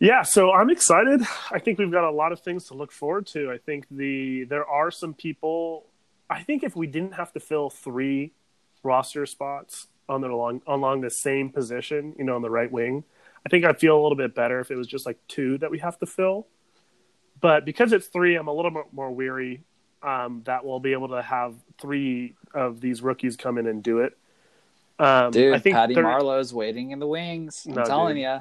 Yeah, 0.00 0.22
so 0.22 0.52
I'm 0.52 0.70
excited. 0.70 1.22
I 1.50 1.58
think 1.58 1.78
we've 1.78 1.90
got 1.90 2.04
a 2.04 2.10
lot 2.10 2.32
of 2.32 2.40
things 2.40 2.64
to 2.66 2.74
look 2.74 2.90
forward 2.92 3.26
to. 3.28 3.50
I 3.50 3.58
think 3.58 3.86
the 3.90 4.44
there 4.44 4.66
are 4.66 4.90
some 4.90 5.14
people. 5.14 5.86
I 6.28 6.42
think 6.42 6.62
if 6.64 6.74
we 6.74 6.86
didn't 6.86 7.12
have 7.14 7.32
to 7.34 7.40
fill 7.40 7.70
three 7.70 8.32
roster 8.82 9.24
spots 9.26 9.86
on 10.08 10.20
the 10.20 10.28
along 10.28 10.62
along 10.66 11.00
the 11.02 11.10
same 11.10 11.48
position, 11.50 12.14
you 12.18 12.24
know, 12.24 12.34
on 12.34 12.42
the 12.42 12.50
right 12.50 12.70
wing, 12.70 13.04
I 13.46 13.48
think 13.48 13.64
I'd 13.64 13.78
feel 13.78 13.98
a 13.98 14.02
little 14.02 14.16
bit 14.16 14.34
better 14.34 14.60
if 14.60 14.70
it 14.70 14.76
was 14.76 14.86
just 14.86 15.06
like 15.06 15.18
two 15.28 15.58
that 15.58 15.70
we 15.70 15.78
have 15.78 15.98
to 16.00 16.06
fill. 16.06 16.46
But 17.44 17.66
because 17.66 17.92
it's 17.92 18.06
three, 18.06 18.36
I'm 18.36 18.48
a 18.48 18.52
little 18.54 18.70
bit 18.70 18.84
more 18.90 19.10
weary 19.10 19.60
um, 20.02 20.40
that 20.46 20.64
we'll 20.64 20.80
be 20.80 20.92
able 20.94 21.08
to 21.08 21.20
have 21.20 21.54
three 21.78 22.36
of 22.54 22.80
these 22.80 23.02
rookies 23.02 23.36
come 23.36 23.58
in 23.58 23.66
and 23.66 23.82
do 23.82 23.98
it. 23.98 24.16
Um, 24.98 25.30
Dude, 25.30 25.52
I 25.52 25.58
think 25.58 25.76
Patty 25.76 25.92
there- 25.94 26.04
Marleau's 26.04 26.54
waiting 26.54 26.92
in 26.92 27.00
the 27.00 27.06
wings. 27.06 27.66
I'm 27.68 27.74
No, 27.74 27.84
telling 27.84 28.16
you. 28.16 28.38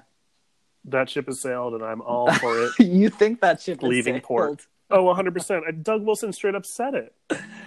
that 0.86 1.10
ship 1.10 1.26
has 1.26 1.42
sailed, 1.42 1.74
and 1.74 1.84
I'm 1.84 2.02
all 2.02 2.32
for 2.36 2.58
it. 2.64 2.80
you 2.80 3.10
think 3.10 3.42
that 3.42 3.60
ship 3.60 3.84
is 3.84 3.90
Leaving 3.90 4.22
port. 4.22 4.66
Oh, 4.90 5.04
100%. 5.14 5.84
Doug 5.84 6.04
Wilson 6.06 6.32
straight 6.32 6.56
up 6.56 6.66
said 6.66 6.94
it. 6.94 7.14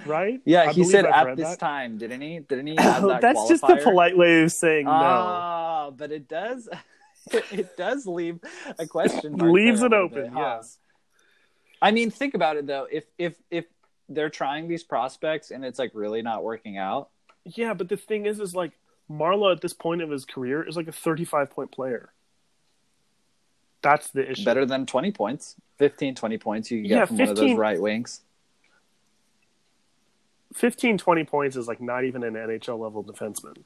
right? 0.06 0.40
Yeah, 0.46 0.62
I 0.70 0.72
he 0.72 0.84
said 0.84 1.04
I've 1.04 1.28
at 1.28 1.36
this 1.36 1.50
that. 1.50 1.58
time, 1.58 1.98
didn't 1.98 2.22
he? 2.22 2.38
Didn't 2.38 2.66
he 2.68 2.76
Oh, 2.80 3.08
that 3.08 3.20
that's 3.20 3.46
just 3.46 3.60
the 3.66 3.76
polite 3.82 4.16
way 4.16 4.42
of 4.42 4.52
saying 4.52 4.86
no. 4.86 4.90
Ah, 4.92 5.90
but 5.90 6.12
it 6.12 6.28
does. 6.28 6.66
It 7.50 7.76
does 7.76 8.06
leave 8.06 8.38
a 8.78 8.86
question 8.86 9.36
mark. 9.36 9.50
Leaves 9.52 9.82
it 9.82 9.92
open. 9.92 10.32
Yes. 10.34 10.78
I 11.80 11.90
mean, 11.90 12.10
think 12.10 12.34
about 12.34 12.56
it 12.56 12.66
though. 12.66 12.86
If 12.90 13.04
if 13.18 13.36
if 13.50 13.66
they're 14.08 14.30
trying 14.30 14.68
these 14.68 14.84
prospects 14.84 15.50
and 15.50 15.64
it's 15.64 15.78
like 15.78 15.90
really 15.94 16.22
not 16.22 16.44
working 16.44 16.78
out, 16.78 17.10
Yeah, 17.44 17.74
but 17.74 17.88
the 17.88 17.96
thing 17.96 18.26
is, 18.26 18.40
is 18.40 18.54
like 18.54 18.72
Marleau 19.10 19.52
at 19.52 19.60
this 19.60 19.72
point 19.72 20.02
of 20.02 20.10
his 20.10 20.24
career 20.24 20.62
is 20.62 20.76
like 20.76 20.88
a 20.88 20.92
35 20.92 21.50
point 21.50 21.72
player. 21.72 22.12
That's 23.82 24.10
the 24.10 24.30
issue. 24.30 24.44
better 24.44 24.66
than 24.66 24.86
20 24.86 25.12
points, 25.12 25.54
15, 25.78 26.14
20 26.14 26.38
points 26.38 26.70
you 26.70 26.78
can 26.78 26.88
get 26.88 26.96
Yeah, 26.96 27.04
from 27.04 27.18
one 27.18 27.28
of 27.28 27.36
those 27.36 27.56
right 27.56 27.80
wings. 27.80 28.22
15, 30.54 30.98
20 30.98 31.24
points 31.24 31.56
is 31.56 31.68
like 31.68 31.80
not 31.80 32.04
even 32.04 32.24
an 32.24 32.34
NHL 32.34 32.78
level 32.78 33.04
defenseman. 33.04 33.58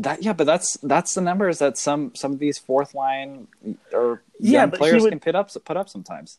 That 0.00 0.22
yeah, 0.22 0.32
but 0.32 0.44
that's 0.44 0.76
that's 0.82 1.14
the 1.14 1.20
numbers 1.20 1.58
that 1.58 1.76
some 1.76 2.14
some 2.14 2.32
of 2.32 2.38
these 2.38 2.58
fourth 2.58 2.94
line 2.94 3.48
or 3.92 4.22
Yeah, 4.38 4.66
players 4.66 5.02
would- 5.02 5.10
can 5.10 5.20
put 5.20 5.34
up 5.34 5.50
put 5.64 5.76
up 5.76 5.88
sometimes. 5.88 6.38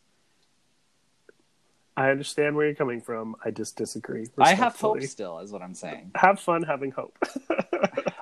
I 1.98 2.10
understand 2.10 2.56
where 2.56 2.66
you're 2.66 2.76
coming 2.76 3.02
from. 3.02 3.36
I 3.44 3.52
just 3.52 3.76
disagree. 3.76 4.26
I 4.40 4.54
have 4.54 4.80
hope 4.80 5.02
still, 5.04 5.40
is 5.40 5.52
what 5.52 5.62
I'm 5.62 5.74
saying. 5.76 6.12
Have 6.16 6.40
fun 6.40 6.64
having 6.64 6.92
hope. 6.92 7.18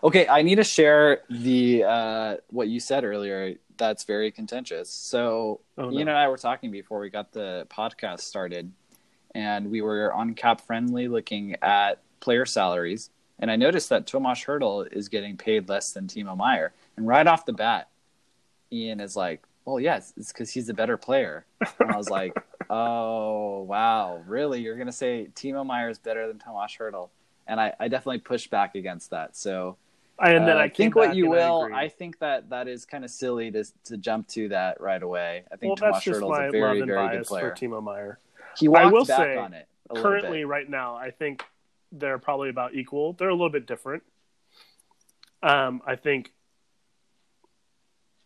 Okay, 0.02 0.30
I 0.30 0.44
need 0.44 0.56
to 0.56 0.64
share 0.64 1.24
the 1.30 1.84
uh, 1.84 2.38
what 2.52 2.70
you 2.70 2.80
said 2.80 3.04
earlier. 3.04 3.56
That's 3.76 4.06
very 4.06 4.32
contentious. 4.32 4.90
So 4.90 5.60
Oh, 5.78 5.90
no. 5.90 5.92
Ian 5.92 6.08
and 6.08 6.18
I 6.18 6.30
were 6.30 6.38
talking 6.38 6.72
before 6.72 7.02
we 7.02 7.10
got 7.10 7.34
the 7.34 7.68
podcast 7.70 8.22
started, 8.22 8.72
and 9.36 9.70
we 9.70 9.82
were 9.82 10.14
on 10.14 10.36
Cap 10.36 10.62
Friendly 10.62 11.10
looking 11.10 11.58
at 11.62 12.00
player 12.22 12.46
salaries, 12.46 13.10
and 13.40 13.50
I 13.50 13.56
noticed 13.56 13.90
that 13.90 14.08
Tomas 14.08 14.40
Hertl 14.40 14.92
is 14.92 15.10
getting 15.10 15.38
paid 15.38 15.70
less 15.70 15.92
than 15.94 16.08
Timo 16.08 16.36
Meier, 16.36 16.74
and 16.98 17.08
right 17.08 17.26
off 17.26 17.46
the 17.46 17.54
bat, 17.54 17.90
Ian 18.72 19.00
is 19.00 19.16
like, 19.16 19.44
"Well, 19.66 19.80
yes, 19.80 20.14
it's 20.18 20.32
because 20.32 20.52
he's 20.52 20.70
a 20.70 20.74
better 20.74 20.98
player," 20.98 21.46
and 21.80 21.92
I 21.92 21.98
was 21.98 22.10
like, 22.10 22.34
"Oh, 22.70 23.62
wow, 23.62 24.22
really? 24.28 24.62
You're 24.62 24.78
gonna 24.78 24.92
say 24.92 25.30
Timo 25.36 25.66
Meier 25.66 25.90
is 25.90 26.00
better 26.00 26.28
than 26.28 26.40
Tomas 26.40 26.76
Hertl?" 26.78 27.10
And 27.48 27.60
I, 27.60 27.74
I 27.80 27.88
definitely 27.88 28.20
pushed 28.20 28.52
back 28.52 28.76
against 28.76 29.10
that. 29.10 29.36
So 29.36 29.78
and 30.22 30.48
then 30.48 30.58
uh, 30.58 30.62
I 30.62 30.70
think 30.70 30.96
what 30.96 31.16
you 31.16 31.30
will. 31.30 31.64
agreed. 31.64 31.76
I, 31.76 31.88
think 31.88 32.20
that 32.20 32.50
that 32.50 32.68
is 32.68 32.86
kind 32.86 33.04
of 33.04 33.10
silly 33.10 33.52
to 33.52 33.64
to 33.86 33.98
jump 33.98 34.28
to 34.30 34.50
that 34.50 34.80
right 34.82 35.02
away. 35.02 35.44
I 35.52 35.56
think 35.56 35.70
well, 35.70 35.76
Tomas 35.78 35.96
that's 35.96 36.06
just 36.06 36.22
Hertl's 36.22 36.38
my 36.38 36.46
a 36.46 36.52
very 36.52 36.82
very 36.82 37.18
good 37.18 37.26
player. 37.26 37.56
for 37.56 37.56
Timo 37.56 37.82
Meier. 37.82 38.20
He 38.58 38.68
walked 38.68 38.92
will 38.92 39.06
back 39.06 39.18
say, 39.20 39.38
on 39.38 39.54
it 39.54 39.68
a 39.90 39.96
Currently, 39.96 40.40
bit. 40.40 40.48
right 40.48 40.70
now, 40.70 40.96
I 40.96 41.12
think 41.12 41.44
they're 41.92 42.20
probably 42.20 42.50
about 42.50 42.76
equal. 42.76 43.14
They're 43.14 43.30
a 43.30 43.34
little 43.34 43.50
bit 43.50 43.66
different. 43.66 44.04
Um, 45.42 45.82
I 45.86 45.96
think, 45.96 46.34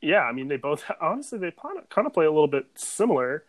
yeah, 0.01 0.21
I 0.21 0.31
mean, 0.31 0.47
they 0.47 0.57
both 0.57 0.83
honestly 1.01 1.39
they 1.39 1.51
kind 1.89 2.07
of 2.07 2.13
play 2.13 2.25
a 2.25 2.31
little 2.31 2.47
bit 2.47 2.67
similar. 2.75 3.43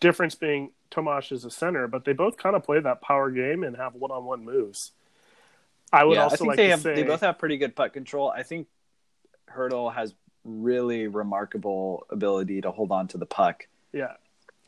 Difference 0.00 0.34
being 0.34 0.70
Tomas 0.90 1.30
is 1.30 1.44
a 1.44 1.50
center, 1.50 1.86
but 1.86 2.04
they 2.04 2.12
both 2.12 2.36
kind 2.36 2.56
of 2.56 2.64
play 2.64 2.80
that 2.80 3.02
power 3.02 3.30
game 3.30 3.62
and 3.62 3.76
have 3.76 3.94
one-on-one 3.94 4.44
moves. 4.44 4.92
I 5.92 6.04
would 6.04 6.14
yeah, 6.14 6.24
also 6.24 6.34
I 6.34 6.36
think 6.36 6.48
like 6.48 6.56
they 6.56 6.64
to 6.64 6.70
have 6.70 6.80
say 6.80 6.94
they 6.94 7.02
both 7.02 7.20
have 7.20 7.38
pretty 7.38 7.56
good 7.56 7.74
puck 7.74 7.92
control. 7.92 8.30
I 8.30 8.42
think 8.42 8.68
Hertl 9.48 9.92
has 9.92 10.14
really 10.44 11.06
remarkable 11.06 12.06
ability 12.10 12.60
to 12.62 12.70
hold 12.70 12.92
on 12.92 13.08
to 13.08 13.18
the 13.18 13.26
puck, 13.26 13.66
yeah, 13.92 14.14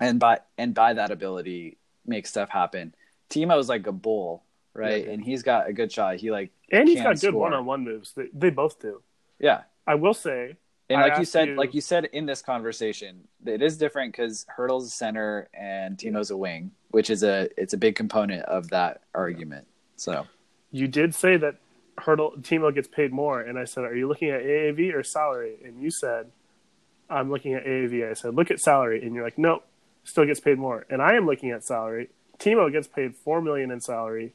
and 0.00 0.18
by 0.18 0.40
and 0.58 0.74
by 0.74 0.94
that 0.94 1.10
ability 1.10 1.78
make 2.04 2.26
stuff 2.26 2.48
happen. 2.48 2.94
Timo 3.30 3.58
is 3.58 3.68
like 3.68 3.86
a 3.86 3.92
bull, 3.92 4.42
right? 4.74 5.04
Yeah. 5.06 5.12
And 5.12 5.22
he's 5.24 5.42
got 5.42 5.68
a 5.68 5.72
good 5.72 5.90
shot. 5.92 6.16
He 6.16 6.30
like 6.30 6.50
and 6.70 6.88
he's 6.88 7.02
got 7.02 7.20
good 7.20 7.34
one-on-one 7.34 7.84
moves. 7.84 8.12
They, 8.12 8.28
they 8.32 8.50
both 8.50 8.80
do. 8.80 9.02
yeah. 9.38 9.62
I 9.86 9.96
will 9.96 10.14
say, 10.14 10.54
And 10.88 11.00
I 11.00 11.08
like 11.08 11.18
you 11.18 11.24
said, 11.24 11.48
you- 11.48 11.56
like 11.56 11.74
you 11.74 11.80
said 11.80 12.04
in 12.06 12.24
this 12.26 12.40
conversation, 12.40 13.26
it 13.44 13.60
is 13.62 13.76
different 13.76 14.12
because 14.12 14.46
Hertl's 14.56 14.86
a 14.86 14.90
center 14.90 15.48
and 15.52 15.96
Timo's 15.98 16.30
a 16.30 16.36
wing, 16.36 16.70
which 16.92 17.10
is 17.10 17.22
a 17.24 17.48
it's 17.56 17.72
a 17.74 17.76
big 17.78 17.96
component 17.96 18.42
of 18.44 18.70
that 18.70 19.00
argument. 19.14 19.66
So 19.96 20.26
you 20.70 20.86
did 20.88 21.14
say 21.14 21.36
that 21.36 21.56
Hertl 21.98 22.40
Timo 22.42 22.72
gets 22.74 22.88
paid 22.88 23.12
more, 23.12 23.40
and 23.40 23.58
I 23.58 23.64
said, 23.64 23.84
"Are 23.84 23.94
you 23.96 24.06
looking 24.08 24.30
at 24.30 24.40
AAV 24.42 24.94
or 24.94 25.02
salary?" 25.02 25.56
And 25.64 25.82
you 25.82 25.90
said, 25.90 26.30
"I'm 27.10 27.28
looking 27.30 27.54
at 27.54 27.64
AAV." 27.66 28.08
I 28.10 28.14
said, 28.14 28.34
"Look 28.34 28.50
at 28.50 28.60
salary," 28.60 29.04
and 29.04 29.14
you're 29.14 29.24
like, 29.24 29.36
"Nope, 29.38 29.64
still 30.04 30.24
gets 30.24 30.40
paid 30.40 30.58
more." 30.58 30.86
And 30.88 31.02
I 31.02 31.14
am 31.16 31.26
looking 31.26 31.50
at 31.50 31.64
salary. 31.64 32.08
Timo 32.38 32.70
gets 32.72 32.86
paid 32.88 33.14
four 33.16 33.42
million 33.42 33.70
in 33.70 33.80
salary. 33.80 34.32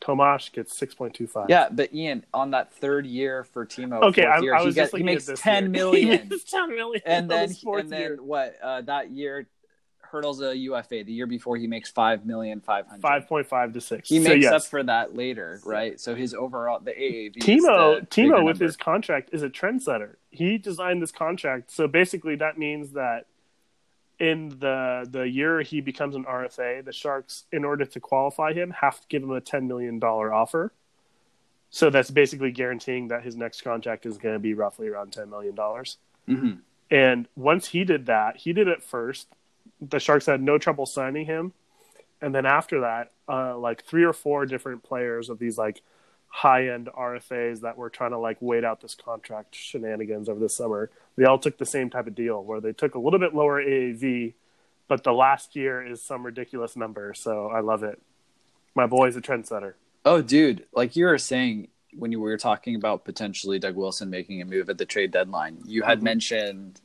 Tomas 0.00 0.48
gets 0.48 0.76
six 0.76 0.94
point 0.94 1.14
two 1.14 1.26
five. 1.26 1.46
yeah, 1.48 1.68
but 1.70 1.92
Ian, 1.94 2.24
on 2.32 2.52
that 2.52 2.72
third 2.72 3.06
year 3.06 3.44
for 3.44 3.66
Timo, 3.66 4.02
Okay, 4.02 4.24
I, 4.24 4.38
year, 4.40 4.54
I 4.54 4.62
was 4.62 4.74
get- 4.74 4.84
just 4.84 4.92
he 4.96 5.02
looking 5.02 5.06
makes 5.06 5.40
ten 5.40 5.70
million, 5.70 6.22
He 6.22 6.28
makes 6.28 6.44
ten 6.44 6.68
million. 6.74 7.02
and 7.06 7.30
then 7.30 7.50
and 7.66 7.90
then 7.90 8.00
year. 8.00 8.18
what? 8.22 8.56
Uh, 8.62 8.80
that 8.82 9.10
year, 9.10 9.46
Hertl's 10.00 10.40
a 10.42 10.56
UFA. 10.56 11.04
The 11.04 11.12
year 11.12 11.26
before, 11.26 11.56
he 11.56 11.66
makes 11.68 11.88
five 11.90 12.24
million 12.26 12.60
five 12.60 12.86
hundred. 12.86 13.02
five 13.02 13.28
point 13.28 13.46
five 13.46 13.72
to 13.74 13.80
six. 13.80 14.08
He 14.08 14.22
so 14.22 14.30
makes 14.30 14.42
yes. 14.44 14.52
up 14.52 14.62
for 14.64 14.82
that 14.82 15.14
later, 15.14 15.60
right? 15.64 16.00
So 16.00 16.14
his 16.14 16.34
overall 16.34 16.80
the 16.80 16.90
AAV. 16.92 17.36
Timo 17.36 18.08
Timo 18.08 18.38
with 18.44 18.56
number. 18.56 18.64
his 18.64 18.76
contract 18.76 19.30
is 19.32 19.42
a 19.42 19.48
trendsetter. 19.50 20.16
He 20.30 20.58
designed 20.58 21.02
this 21.02 21.12
contract, 21.12 21.70
so 21.70 21.86
basically 21.86 22.36
that 22.36 22.58
means 22.58 22.92
that 22.92 23.26
in 24.20 24.50
the 24.60 25.08
the 25.10 25.22
year 25.22 25.62
he 25.62 25.80
becomes 25.80 26.14
an 26.14 26.24
RFA, 26.24 26.84
the 26.84 26.92
Sharks, 26.92 27.44
in 27.50 27.64
order 27.64 27.86
to 27.86 28.00
qualify 28.00 28.52
him, 28.52 28.70
have 28.70 29.00
to 29.00 29.06
give 29.08 29.22
him 29.22 29.30
a 29.30 29.40
ten 29.40 29.66
million 29.66 29.98
dollar 29.98 30.32
offer. 30.32 30.72
So 31.70 31.88
that's 31.88 32.10
basically 32.10 32.50
guaranteeing 32.50 33.08
that 33.08 33.22
his 33.22 33.36
next 33.36 33.62
contract 33.62 34.04
is 34.04 34.18
going 34.18 34.34
to 34.34 34.38
be 34.40 34.54
roughly 34.54 34.88
around 34.88 35.12
ten 35.12 35.30
million 35.30 35.54
dollars. 35.54 35.96
Mhm. 36.28 36.60
And 36.90 37.28
once 37.34 37.68
he 37.68 37.84
did 37.84 38.06
that, 38.06 38.36
he 38.36 38.52
did 38.52 38.68
it 38.68 38.82
first. 38.82 39.28
The 39.80 40.00
Sharks 40.00 40.26
had 40.26 40.42
no 40.42 40.58
trouble 40.58 40.84
signing 40.84 41.24
him, 41.24 41.54
and 42.20 42.34
then 42.34 42.44
after 42.44 42.80
that, 42.80 43.12
uh, 43.26 43.56
like 43.56 43.84
three 43.84 44.04
or 44.04 44.12
four 44.12 44.44
different 44.44 44.82
players 44.82 45.30
of 45.30 45.38
these 45.38 45.56
like 45.56 45.80
high 46.32 46.68
end 46.68 46.88
RFAs 46.96 47.60
that 47.62 47.76
were 47.76 47.90
trying 47.90 48.12
to 48.12 48.18
like 48.18 48.38
wait 48.40 48.64
out 48.64 48.80
this 48.80 48.94
contract 48.94 49.54
shenanigans 49.54 50.28
over 50.28 50.38
the 50.40 50.48
summer. 50.48 50.88
They 51.16 51.24
all 51.24 51.38
took 51.38 51.58
the 51.58 51.66
same 51.66 51.90
type 51.90 52.06
of 52.06 52.14
deal 52.14 52.42
where 52.42 52.60
they 52.60 52.72
took 52.72 52.94
a 52.94 52.98
little 53.00 53.18
bit 53.18 53.34
lower 53.34 53.60
AAV, 53.62 54.34
but 54.86 55.02
the 55.02 55.12
last 55.12 55.56
year 55.56 55.84
is 55.84 56.00
some 56.02 56.24
ridiculous 56.24 56.76
number. 56.76 57.12
So 57.14 57.48
I 57.48 57.60
love 57.60 57.82
it. 57.82 58.00
My 58.76 58.86
boy's 58.86 59.16
a 59.16 59.20
trendsetter. 59.20 59.74
Oh, 60.04 60.22
dude, 60.22 60.64
like 60.72 60.94
you 60.96 61.04
were 61.06 61.18
saying 61.18 61.68
when 61.98 62.12
you 62.12 62.20
were 62.20 62.36
talking 62.38 62.76
about 62.76 63.04
potentially 63.04 63.58
Doug 63.58 63.74
Wilson 63.74 64.08
making 64.08 64.40
a 64.40 64.44
move 64.44 64.70
at 64.70 64.78
the 64.78 64.86
trade 64.86 65.10
deadline, 65.10 65.58
you 65.66 65.82
had 65.82 65.98
Mhm. 65.98 66.02
mentioned, 66.04 66.80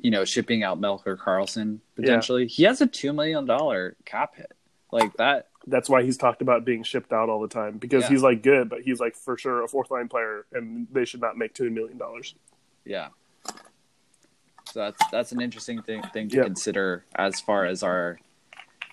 you 0.00 0.12
know, 0.12 0.24
shipping 0.24 0.62
out 0.62 0.80
Melker 0.80 1.16
Karlsson 1.18 1.80
potentially. 1.96 2.46
He 2.46 2.62
has 2.62 2.80
a 2.80 2.86
two 2.86 3.12
million 3.12 3.44
dollar 3.44 3.96
cap 4.04 4.36
hit, 4.36 4.52
like 4.92 5.12
that. 5.14 5.47
That's 5.68 5.88
why 5.88 6.02
he's 6.02 6.16
talked 6.16 6.42
about 6.42 6.64
being 6.64 6.82
shipped 6.82 7.12
out 7.12 7.28
all 7.28 7.40
the 7.40 7.48
time 7.48 7.78
because 7.78 8.04
Yeah. 8.04 8.08
he's 8.10 8.22
like 8.22 8.42
good, 8.42 8.68
but 8.68 8.80
he's 8.82 9.00
like 9.00 9.14
for 9.14 9.36
sure 9.36 9.62
a 9.62 9.68
fourth 9.68 9.90
line 9.90 10.08
player, 10.08 10.46
and 10.52 10.86
they 10.92 11.04
should 11.04 11.20
not 11.20 11.36
make 11.36 11.54
two 11.54 11.70
million 11.70 11.98
dollars. 11.98 12.34
Yeah. 12.84 13.08
So 14.66 14.80
that's 14.80 15.02
that's 15.10 15.32
an 15.32 15.40
interesting 15.40 15.82
thing 15.82 16.02
thing 16.12 16.28
to 16.30 16.42
consider 16.42 17.04
as 17.14 17.40
far 17.40 17.64
as 17.64 17.82
our 17.82 18.18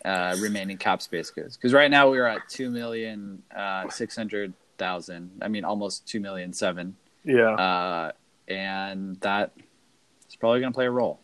uh, 0.06 0.36
remaining 0.40 0.78
cap 0.78 1.02
space 1.02 1.30
goes. 1.30 1.58
Because 1.58 1.74
right 1.74 1.92
now 1.92 2.10
we 2.10 2.18
are 2.20 2.28
at 2.28 2.48
two 2.50 2.70
million 2.70 3.44
uh, 3.56 3.90
six 3.90 4.16
hundred 4.16 4.54
thousand. 4.78 5.32
I 5.42 5.48
mean, 5.48 5.66
almost 5.66 6.08
two 6.08 6.20
million 6.20 6.54
seven. 6.54 6.96
Yeah, 7.24 7.52
uh, 7.56 8.12
and 8.48 9.20
that 9.22 9.52
is 10.30 10.36
probably 10.36 10.60
going 10.62 10.72
to 10.72 10.76
play 10.76 10.86
a 10.86 10.92
role 10.92 11.20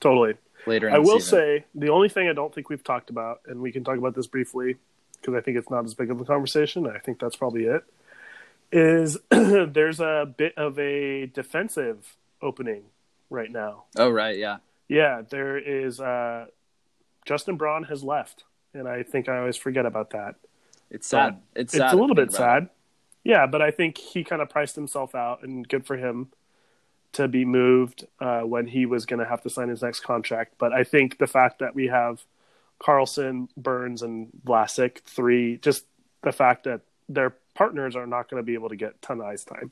totally. 0.00 0.34
later. 0.66 0.88
In 0.88 0.94
I 0.94 0.98
will 0.98 1.20
season. 1.20 1.38
say 1.38 1.64
the 1.74 1.90
only 1.90 2.08
thing 2.08 2.28
I 2.28 2.32
don't 2.32 2.52
think 2.54 2.70
we've 2.70 2.82
talked 2.82 3.10
about, 3.10 3.40
and 3.46 3.60
we 3.60 3.70
can 3.70 3.84
talk 3.84 3.98
about 3.98 4.14
this 4.16 4.26
briefly 4.26 4.76
because 5.22 5.34
I 5.34 5.40
think 5.40 5.56
it's 5.56 5.70
not 5.70 5.84
as 5.84 5.94
big 5.94 6.10
of 6.10 6.20
a 6.20 6.24
conversation. 6.24 6.86
I 6.86 6.98
think 6.98 7.20
that's 7.20 7.36
probably 7.36 7.64
it. 7.64 7.84
Is 8.70 9.18
there's 9.30 10.00
a 10.00 10.32
bit 10.36 10.56
of 10.58 10.78
a 10.78 11.26
defensive 11.26 12.16
opening 12.40 12.84
right 13.30 13.50
now? 13.50 13.84
Oh 13.96 14.10
right, 14.10 14.36
yeah, 14.36 14.58
Yeah, 14.88 15.22
there 15.28 15.56
is. 15.56 16.00
Uh, 16.00 16.46
Justin 17.24 17.56
Braun 17.56 17.84
has 17.84 18.02
left, 18.02 18.44
and 18.74 18.88
I 18.88 19.02
think 19.02 19.28
I 19.28 19.38
always 19.38 19.56
forget 19.56 19.86
about 19.86 20.10
that. 20.10 20.34
it's 20.90 21.06
sad. 21.06 21.38
It's, 21.54 21.74
It's 21.74 21.82
sad 21.82 21.94
a 21.94 21.96
little 21.96 22.16
bit 22.16 22.32
sad. 22.32 22.68
Yeah, 23.24 23.46
but 23.46 23.62
I 23.62 23.70
think 23.70 23.98
he 23.98 24.24
kind 24.24 24.42
of 24.42 24.48
priced 24.48 24.74
himself 24.74 25.14
out, 25.14 25.42
and 25.42 25.66
good 25.68 25.86
for 25.86 25.96
him 25.96 26.28
to 27.12 27.28
be 27.28 27.44
moved 27.44 28.06
uh, 28.20 28.40
when 28.40 28.66
he 28.66 28.86
was 28.86 29.06
going 29.06 29.20
to 29.20 29.26
have 29.26 29.42
to 29.42 29.50
sign 29.50 29.68
his 29.68 29.82
next 29.82 30.00
contract. 30.00 30.54
But 30.58 30.72
I 30.72 30.82
think 30.82 31.18
the 31.18 31.26
fact 31.26 31.58
that 31.60 31.74
we 31.74 31.86
have 31.88 32.24
Karlsson, 32.82 33.48
Burns, 33.56 34.02
and 34.02 34.28
Vlasic 34.44 35.02
three, 35.02 35.58
just 35.58 35.84
the 36.22 36.32
fact 36.32 36.64
that 36.64 36.80
their 37.08 37.30
partners 37.54 37.96
are 37.96 38.06
not 38.06 38.30
going 38.30 38.42
to 38.42 38.46
be 38.46 38.54
able 38.54 38.68
to 38.70 38.76
get 38.76 39.00
ton 39.02 39.20
of 39.20 39.26
ice 39.26 39.44
time 39.44 39.70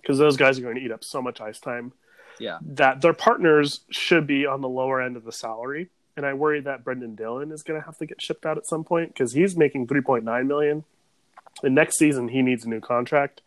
because 0.00 0.18
those 0.18 0.36
guys 0.36 0.58
are 0.58 0.62
going 0.62 0.76
to 0.76 0.82
eat 0.82 0.92
up 0.92 1.04
so 1.04 1.22
much 1.22 1.40
ice 1.40 1.60
time 1.60 1.92
Yeah, 2.38 2.58
that 2.62 3.00
their 3.00 3.14
partners 3.14 3.80
should 3.90 4.26
be 4.26 4.46
on 4.46 4.60
the 4.60 4.68
lower 4.68 5.00
end 5.00 5.16
of 5.16 5.24
the 5.24 5.32
salary 5.32 5.90
and 6.16 6.26
I 6.26 6.34
worry 6.34 6.60
that 6.60 6.84
Brendan 6.84 7.14
Dillon 7.14 7.52
is 7.52 7.62
going 7.62 7.80
to 7.80 7.86
have 7.86 7.96
to 7.98 8.06
get 8.06 8.20
shipped 8.20 8.44
out 8.44 8.58
at 8.58 8.66
some 8.66 8.84
point 8.84 9.08
because 9.12 9.32
he's 9.32 9.56
making 9.56 9.86
3.9 9.86 10.46
million, 10.46 10.84
and 11.62 11.74
next 11.74 11.98
season 11.98 12.28
he 12.28 12.42
needs 12.42 12.64
a 12.64 12.68
new 12.68 12.80
contract, 12.80 13.40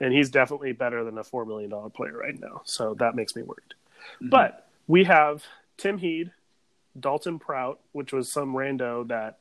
and 0.00 0.12
he's 0.12 0.30
definitely 0.30 0.72
better 0.72 1.04
than 1.04 1.18
a 1.18 1.24
four 1.24 1.44
million 1.44 1.70
dollar 1.70 1.90
player 1.90 2.16
right 2.16 2.38
now. 2.38 2.62
So 2.64 2.94
that 2.94 3.14
makes 3.14 3.34
me 3.34 3.42
worried. 3.42 3.74
Mm-hmm. 4.16 4.28
But 4.28 4.68
we 4.86 5.04
have 5.04 5.44
Tim 5.76 5.98
Heed, 5.98 6.30
Dalton 6.98 7.38
Prout, 7.38 7.80
which 7.92 8.12
was 8.12 8.30
some 8.30 8.54
rando 8.54 9.06
that 9.08 9.38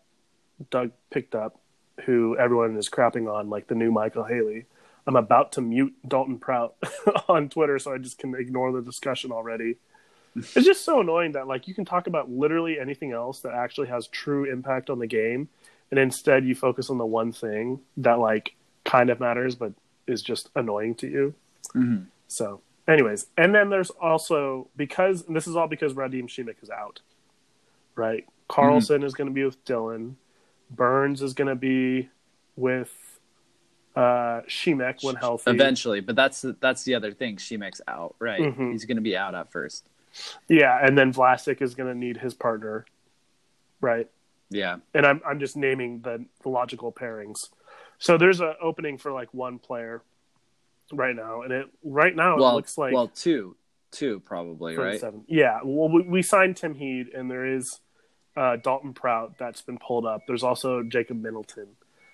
Doug 0.70 0.92
picked 1.12 1.36
up, 1.36 1.60
who 2.06 2.38
everyone 2.38 2.76
is 2.78 2.90
crapping 2.90 3.32
on 3.32 3.50
like 3.50 3.68
the 3.68 3.76
new 3.76 3.92
Micheal 3.92 4.28
Haley. 4.28 4.66
I'm 5.06 5.16
about 5.16 5.52
to 5.54 5.62
mute 5.62 5.94
Dalton 6.08 6.40
Prout 6.40 6.76
on 7.28 7.50
Twitter, 7.50 7.78
so 7.78 7.94
I 7.94 7.98
just 7.98 8.18
can 8.18 8.34
ignore 8.36 8.72
the 8.72 8.82
discussion 8.82 9.32
already. 9.32 9.76
it's 10.36 10.66
just 10.66 10.84
so 10.84 11.02
annoying 11.02 11.34
that 11.34 11.48
like 11.48 11.68
you 11.68 11.76
can 11.76 11.86
talk 11.86 12.08
about 12.08 12.30
literally 12.30 12.80
anything 12.80 13.12
else 13.12 13.42
that 13.42 13.54
actually 13.54 13.88
has 13.88 14.08
true 14.08 14.46
impact 14.52 14.90
on 14.90 15.00
the 15.00 15.08
game, 15.08 15.50
and 15.92 16.00
instead 16.00 16.46
you 16.46 16.56
focus 16.56 16.90
on 16.90 16.98
the 16.98 17.06
one 17.06 17.32
thing 17.32 17.80
that 17.98 18.20
like 18.20 18.56
kind 18.86 19.10
of 19.10 19.20
matters 19.20 19.56
but 19.56 19.74
is 20.08 20.22
just 20.22 20.50
annoying 20.56 20.96
to 20.96 21.08
you. 21.08 21.34
Mm-hmm. 21.76 22.06
So, 22.28 22.62
anyways, 22.88 23.28
and 23.38 23.54
then 23.54 23.70
there's 23.70 23.90
also 23.92 24.68
because 24.76 25.24
this 25.26 25.48
is 25.48 25.56
all 25.56 25.68
because 25.68 25.94
Radim 25.94 26.24
Simek 26.24 26.62
is 26.62 26.70
out, 26.70 27.02
right? 27.96 28.26
Karlsson 28.50 28.98
mm-hmm. 28.98 29.06
is 29.06 29.14
going 29.14 29.28
to 29.28 29.34
be 29.34 29.44
with 29.44 29.64
Dylan. 29.66 30.16
Burns 30.70 31.22
is 31.22 31.34
going 31.34 31.48
to 31.48 31.56
be 31.56 32.10
with 32.56 32.92
uh 33.96 34.42
Simek 34.48 35.04
when 35.04 35.16
healthy. 35.16 35.52
Eventually, 35.52 36.00
but 36.00 36.16
that's 36.16 36.46
that's 36.60 36.84
the 36.84 36.96
other 36.96 37.12
thing. 37.12 37.38
Simek's 37.38 37.82
out, 37.88 38.16
right? 38.20 38.42
Mm-hmm. 38.42 38.72
He's 38.72 38.86
going 38.86 38.98
to 38.98 39.04
be 39.04 39.16
out 39.16 39.36
at 39.36 39.52
first. 39.52 39.88
Yeah, 40.48 40.78
and 40.82 40.98
then 40.98 41.14
Vlasic 41.14 41.62
is 41.62 41.76
going 41.76 41.92
to 41.92 41.98
need 41.98 42.18
his 42.18 42.34
partner, 42.34 42.86
right? 43.82 44.10
Yeah. 44.50 44.78
And 44.94 45.06
I'm 45.06 45.22
I'm 45.26 45.40
just 45.40 45.58
naming 45.58 46.02
the, 46.02 46.26
the 46.42 46.50
logical 46.50 46.92
pairings. 46.92 47.50
So 47.98 48.18
there's 48.18 48.40
an 48.40 48.54
opening 48.62 48.98
for 48.98 49.12
like 49.12 49.34
one 49.34 49.60
player 49.60 50.02
right 50.92 51.16
now, 51.16 51.42
and 51.42 51.52
it 51.52 51.68
right 51.84 52.16
now 52.16 52.38
well, 52.38 52.52
it 52.52 52.56
looks 52.56 52.78
like 52.78 52.94
well 52.94 53.08
two, 53.08 53.56
two 53.94 54.20
probably 54.20 54.76
right. 54.76 55.00
Seven. 55.00 55.24
Yeah. 55.28 55.60
Well, 55.64 55.90
we, 55.90 56.02
we 56.02 56.22
signed 56.22 56.58
Tim 56.58 56.76
Heed, 56.76 57.10
and 57.10 57.30
there 57.30 57.46
is 57.46 57.80
uh, 58.36 58.58
Dalton 58.58 58.94
Prout 58.94 59.36
that's 59.38 59.62
been 59.62 59.78
pulled 59.78 60.06
up. 60.06 60.22
There's 60.28 60.44
also 60.44 60.84
Jacob 60.84 61.22
Middleton. 61.22 61.68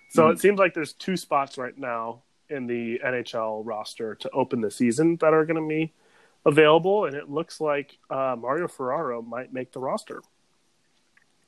So 0.10 0.24
mm. 0.24 0.34
it 0.34 0.40
seems 0.40 0.60
like 0.60 0.74
there's 0.74 0.94
two 0.94 1.18
spots 1.18 1.58
right 1.58 1.78
now 1.78 2.24
in 2.50 2.68
the 2.68 3.00
NHL 3.06 3.62
roster 3.66 4.16
to 4.16 4.30
open 4.32 4.62
the 4.62 4.72
season 4.72 5.18
that 5.18 5.34
are 5.34 5.46
going 5.46 5.62
to 5.62 5.68
be 5.68 5.94
available, 6.46 7.06
and 7.06 7.16
it 7.16 7.30
looks 7.30 7.62
like 7.62 7.98
uh, 8.10 8.36
Mario 8.38 8.68
Ferraro 8.68 9.22
might 9.22 9.54
make 9.54 9.72
the 9.72 9.80
roster. 9.80 10.22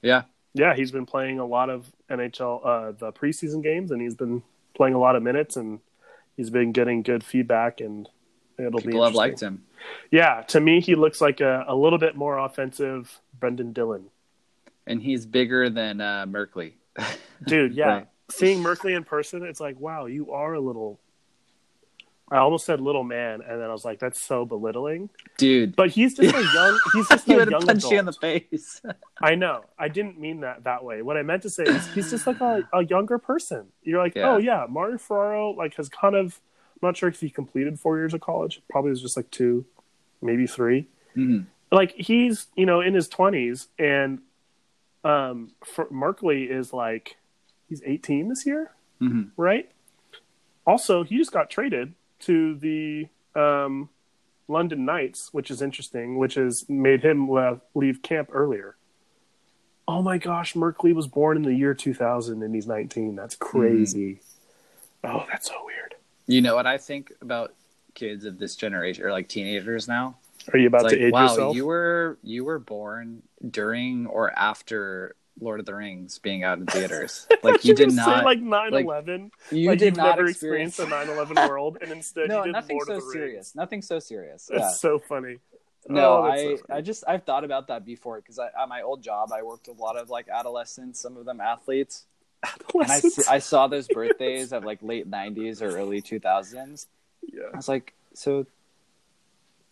Yeah, 0.01 0.23
yeah, 0.53 0.75
he's 0.75 0.91
been 0.91 1.05
playing 1.05 1.39
a 1.39 1.45
lot 1.45 1.69
of 1.69 1.91
NHL 2.09 2.65
uh, 2.65 2.91
the 2.97 3.11
preseason 3.11 3.63
games, 3.63 3.91
and 3.91 4.01
he's 4.01 4.15
been 4.15 4.43
playing 4.75 4.93
a 4.93 4.99
lot 4.99 5.15
of 5.15 5.23
minutes, 5.23 5.55
and 5.55 5.79
he's 6.37 6.49
been 6.49 6.71
getting 6.71 7.03
good 7.03 7.23
feedback, 7.23 7.81
and 7.81 8.07
it'll 8.57 8.79
People 8.79 8.99
be. 8.99 9.05
have 9.05 9.15
liked 9.15 9.39
him. 9.39 9.63
Yeah, 10.11 10.41
to 10.49 10.59
me, 10.59 10.81
he 10.81 10.95
looks 10.95 11.21
like 11.21 11.41
a, 11.41 11.65
a 11.67 11.75
little 11.75 11.99
bit 11.99 12.15
more 12.15 12.37
offensive 12.37 13.21
Brendan 13.39 13.73
Dillon. 13.73 14.05
And 14.87 15.01
he's 15.01 15.25
bigger 15.25 15.69
than 15.69 16.01
uh, 16.01 16.25
Merkley. 16.27 16.73
Dude, 17.45 17.73
yeah. 17.73 17.87
right 17.87 18.07
seeing 18.31 18.63
Merkley 18.63 18.95
in 18.95 19.03
person, 19.03 19.43
it's 19.43 19.59
like, 19.59 19.79
wow, 19.79 20.05
you 20.05 20.31
are 20.31 20.53
a 20.53 20.59
little. 20.59 20.99
I 22.29 22.37
almost 22.37 22.65
said 22.65 22.79
little 22.79 23.03
man, 23.03 23.41
and 23.41 23.59
then 23.59 23.69
I 23.69 23.73
was 23.73 23.83
like, 23.83 23.99
that's 23.99 24.21
so 24.21 24.45
belittling, 24.45 25.09
dude. 25.37 25.75
But 25.75 25.89
he's 25.89 26.15
just 26.15 26.33
a 26.33 26.53
young. 26.53 26.79
He's 26.93 27.07
just 27.09 27.25
he 27.27 27.33
a 27.33 27.39
young 27.39 27.65
punch 27.65 27.79
adult. 27.79 27.91
you 27.91 27.99
in 27.99 28.05
the 28.05 28.13
face. 28.13 28.81
I 29.21 29.35
know. 29.35 29.65
I 29.77 29.89
didn't 29.89 30.17
mean 30.17 30.39
that 30.39 30.63
that 30.63 30.83
way. 30.85 31.01
What 31.01 31.17
I 31.17 31.23
meant 31.23 31.41
to 31.43 31.49
say 31.49 31.63
is 31.63 31.85
he's 31.93 32.09
just 32.09 32.25
like 32.25 32.39
a, 32.39 32.67
a 32.71 32.85
younger 32.85 33.17
person. 33.17 33.67
You're 33.83 34.01
like, 34.01 34.15
yeah. 34.15 34.29
oh 34.29 34.37
yeah, 34.37 34.65
Mario 34.69 34.97
Ferraro 34.97 35.51
like 35.51 35.75
has 35.75 35.89
kind 35.89 36.15
of. 36.15 36.39
I'm 36.81 36.87
not 36.87 36.97
sure 36.97 37.09
if 37.09 37.19
he 37.19 37.29
completed 37.29 37.79
four 37.79 37.97
years 37.97 38.13
of 38.13 38.21
college. 38.21 38.61
Probably 38.69 38.89
was 38.91 39.01
just 39.01 39.15
like 39.15 39.29
two, 39.29 39.65
maybe 40.21 40.47
3 40.47 40.87
mm-hmm. 41.15 41.39
Like 41.71 41.93
he's 41.93 42.47
you 42.55 42.65
know 42.65 42.81
in 42.81 42.93
his 42.93 43.07
twenties, 43.07 43.69
and 43.79 44.19
um, 45.05 45.51
for 45.63 45.85
Merkley 45.85 46.49
is 46.49 46.73
like 46.73 47.15
he's 47.69 47.81
18 47.85 48.27
this 48.27 48.45
year, 48.45 48.71
mm-hmm. 49.01 49.29
right? 49.37 49.71
Also, 50.67 51.03
he 51.03 51.17
just 51.17 51.31
got 51.31 51.49
traded 51.49 51.93
to 52.19 52.55
the 52.55 53.07
um, 53.35 53.89
London 54.47 54.85
Knights, 54.85 55.29
which 55.31 55.49
is 55.49 55.61
interesting, 55.61 56.17
which 56.17 56.35
has 56.35 56.67
made 56.69 57.03
him 57.03 57.29
leave 57.73 58.01
camp 58.01 58.29
earlier. 58.31 58.75
Oh 59.87 60.01
my 60.01 60.17
gosh, 60.17 60.53
Merkley 60.53 60.93
was 60.93 61.07
born 61.07 61.37
in 61.37 61.43
the 61.43 61.55
year 61.55 61.73
2000 61.73 62.43
and 62.43 62.53
he's 62.53 62.67
19. 62.67 63.15
That's 63.15 63.35
crazy. 63.35 64.19
Mm. 65.03 65.09
Oh, 65.09 65.25
that's 65.31 65.47
so 65.47 65.55
weird. 65.65 65.95
You 66.27 66.41
know 66.41 66.55
what 66.55 66.67
I 66.67 66.77
think 66.77 67.11
about 67.21 67.53
kids 67.93 68.25
of 68.25 68.37
this 68.37 68.55
generation 68.55 69.03
or 69.03 69.11
like 69.11 69.27
teenagers 69.27 69.87
now? 69.87 70.17
Are 70.53 70.57
you 70.57 70.67
about 70.67 70.89
to 70.89 70.99
age 70.99 71.13
wow, 71.13 71.23
yourself? 71.23 71.55
you 71.55 71.65
were 71.65 72.17
you 72.23 72.43
were 72.43 72.59
born 72.59 73.21
during 73.47 74.07
or 74.07 74.31
after 74.31 75.15
Lord 75.39 75.59
of 75.59 75.65
the 75.65 75.75
Rings 75.75 76.19
being 76.19 76.43
out 76.43 76.59
in 76.59 76.65
theaters. 76.65 77.27
Like 77.43 77.65
you 77.65 77.73
did 77.73 77.91
not 77.91 78.23
like 78.23 78.39
9/11. 78.39 79.23
Like, 79.23 79.31
you 79.51 79.69
like 79.69 79.79
did 79.79 79.97
not 79.97 80.15
never 80.15 80.29
experience 80.29 80.77
a 80.77 80.85
9/11 80.85 81.49
world, 81.49 81.79
and 81.81 81.91
instead 81.91 82.29
no, 82.29 82.39
you 82.39 82.43
did 82.45 82.51
nothing 82.53 82.75
Lord 82.75 82.87
so 82.87 82.93
of 82.93 83.03
the 83.03 83.11
serious. 83.11 83.33
Rings. 83.33 83.55
Nothing 83.55 83.81
so 83.81 83.97
serious. 83.97 84.45
That's 84.45 84.61
yeah. 84.61 84.69
so 84.69 84.99
funny. 84.99 85.39
No, 85.89 86.17
oh, 86.17 86.23
I 86.23 86.37
so 86.37 86.61
I 86.69 86.81
just 86.81 87.03
I've 87.07 87.23
thought 87.23 87.43
about 87.43 87.69
that 87.69 87.83
before 87.83 88.21
because 88.21 88.37
at 88.37 88.69
my 88.69 88.83
old 88.83 89.01
job 89.01 89.31
I 89.33 89.41
worked 89.41 89.67
with 89.67 89.79
a 89.79 89.81
lot 89.81 89.97
of 89.97 90.11
like 90.11 90.27
adolescents, 90.29 90.99
some 90.99 91.17
of 91.17 91.25
them 91.25 91.41
athletes, 91.41 92.05
and 92.75 92.91
I, 92.91 93.01
I 93.27 93.39
saw 93.39 93.67
those 93.67 93.87
birthdays 93.93 94.53
of 94.53 94.63
like 94.63 94.83
late 94.83 95.09
'90s 95.09 95.63
or 95.63 95.75
early 95.75 96.03
2000s. 96.03 96.85
Yeah, 97.21 97.43
I 97.53 97.57
was 97.57 97.67
like, 97.67 97.93
so 98.13 98.45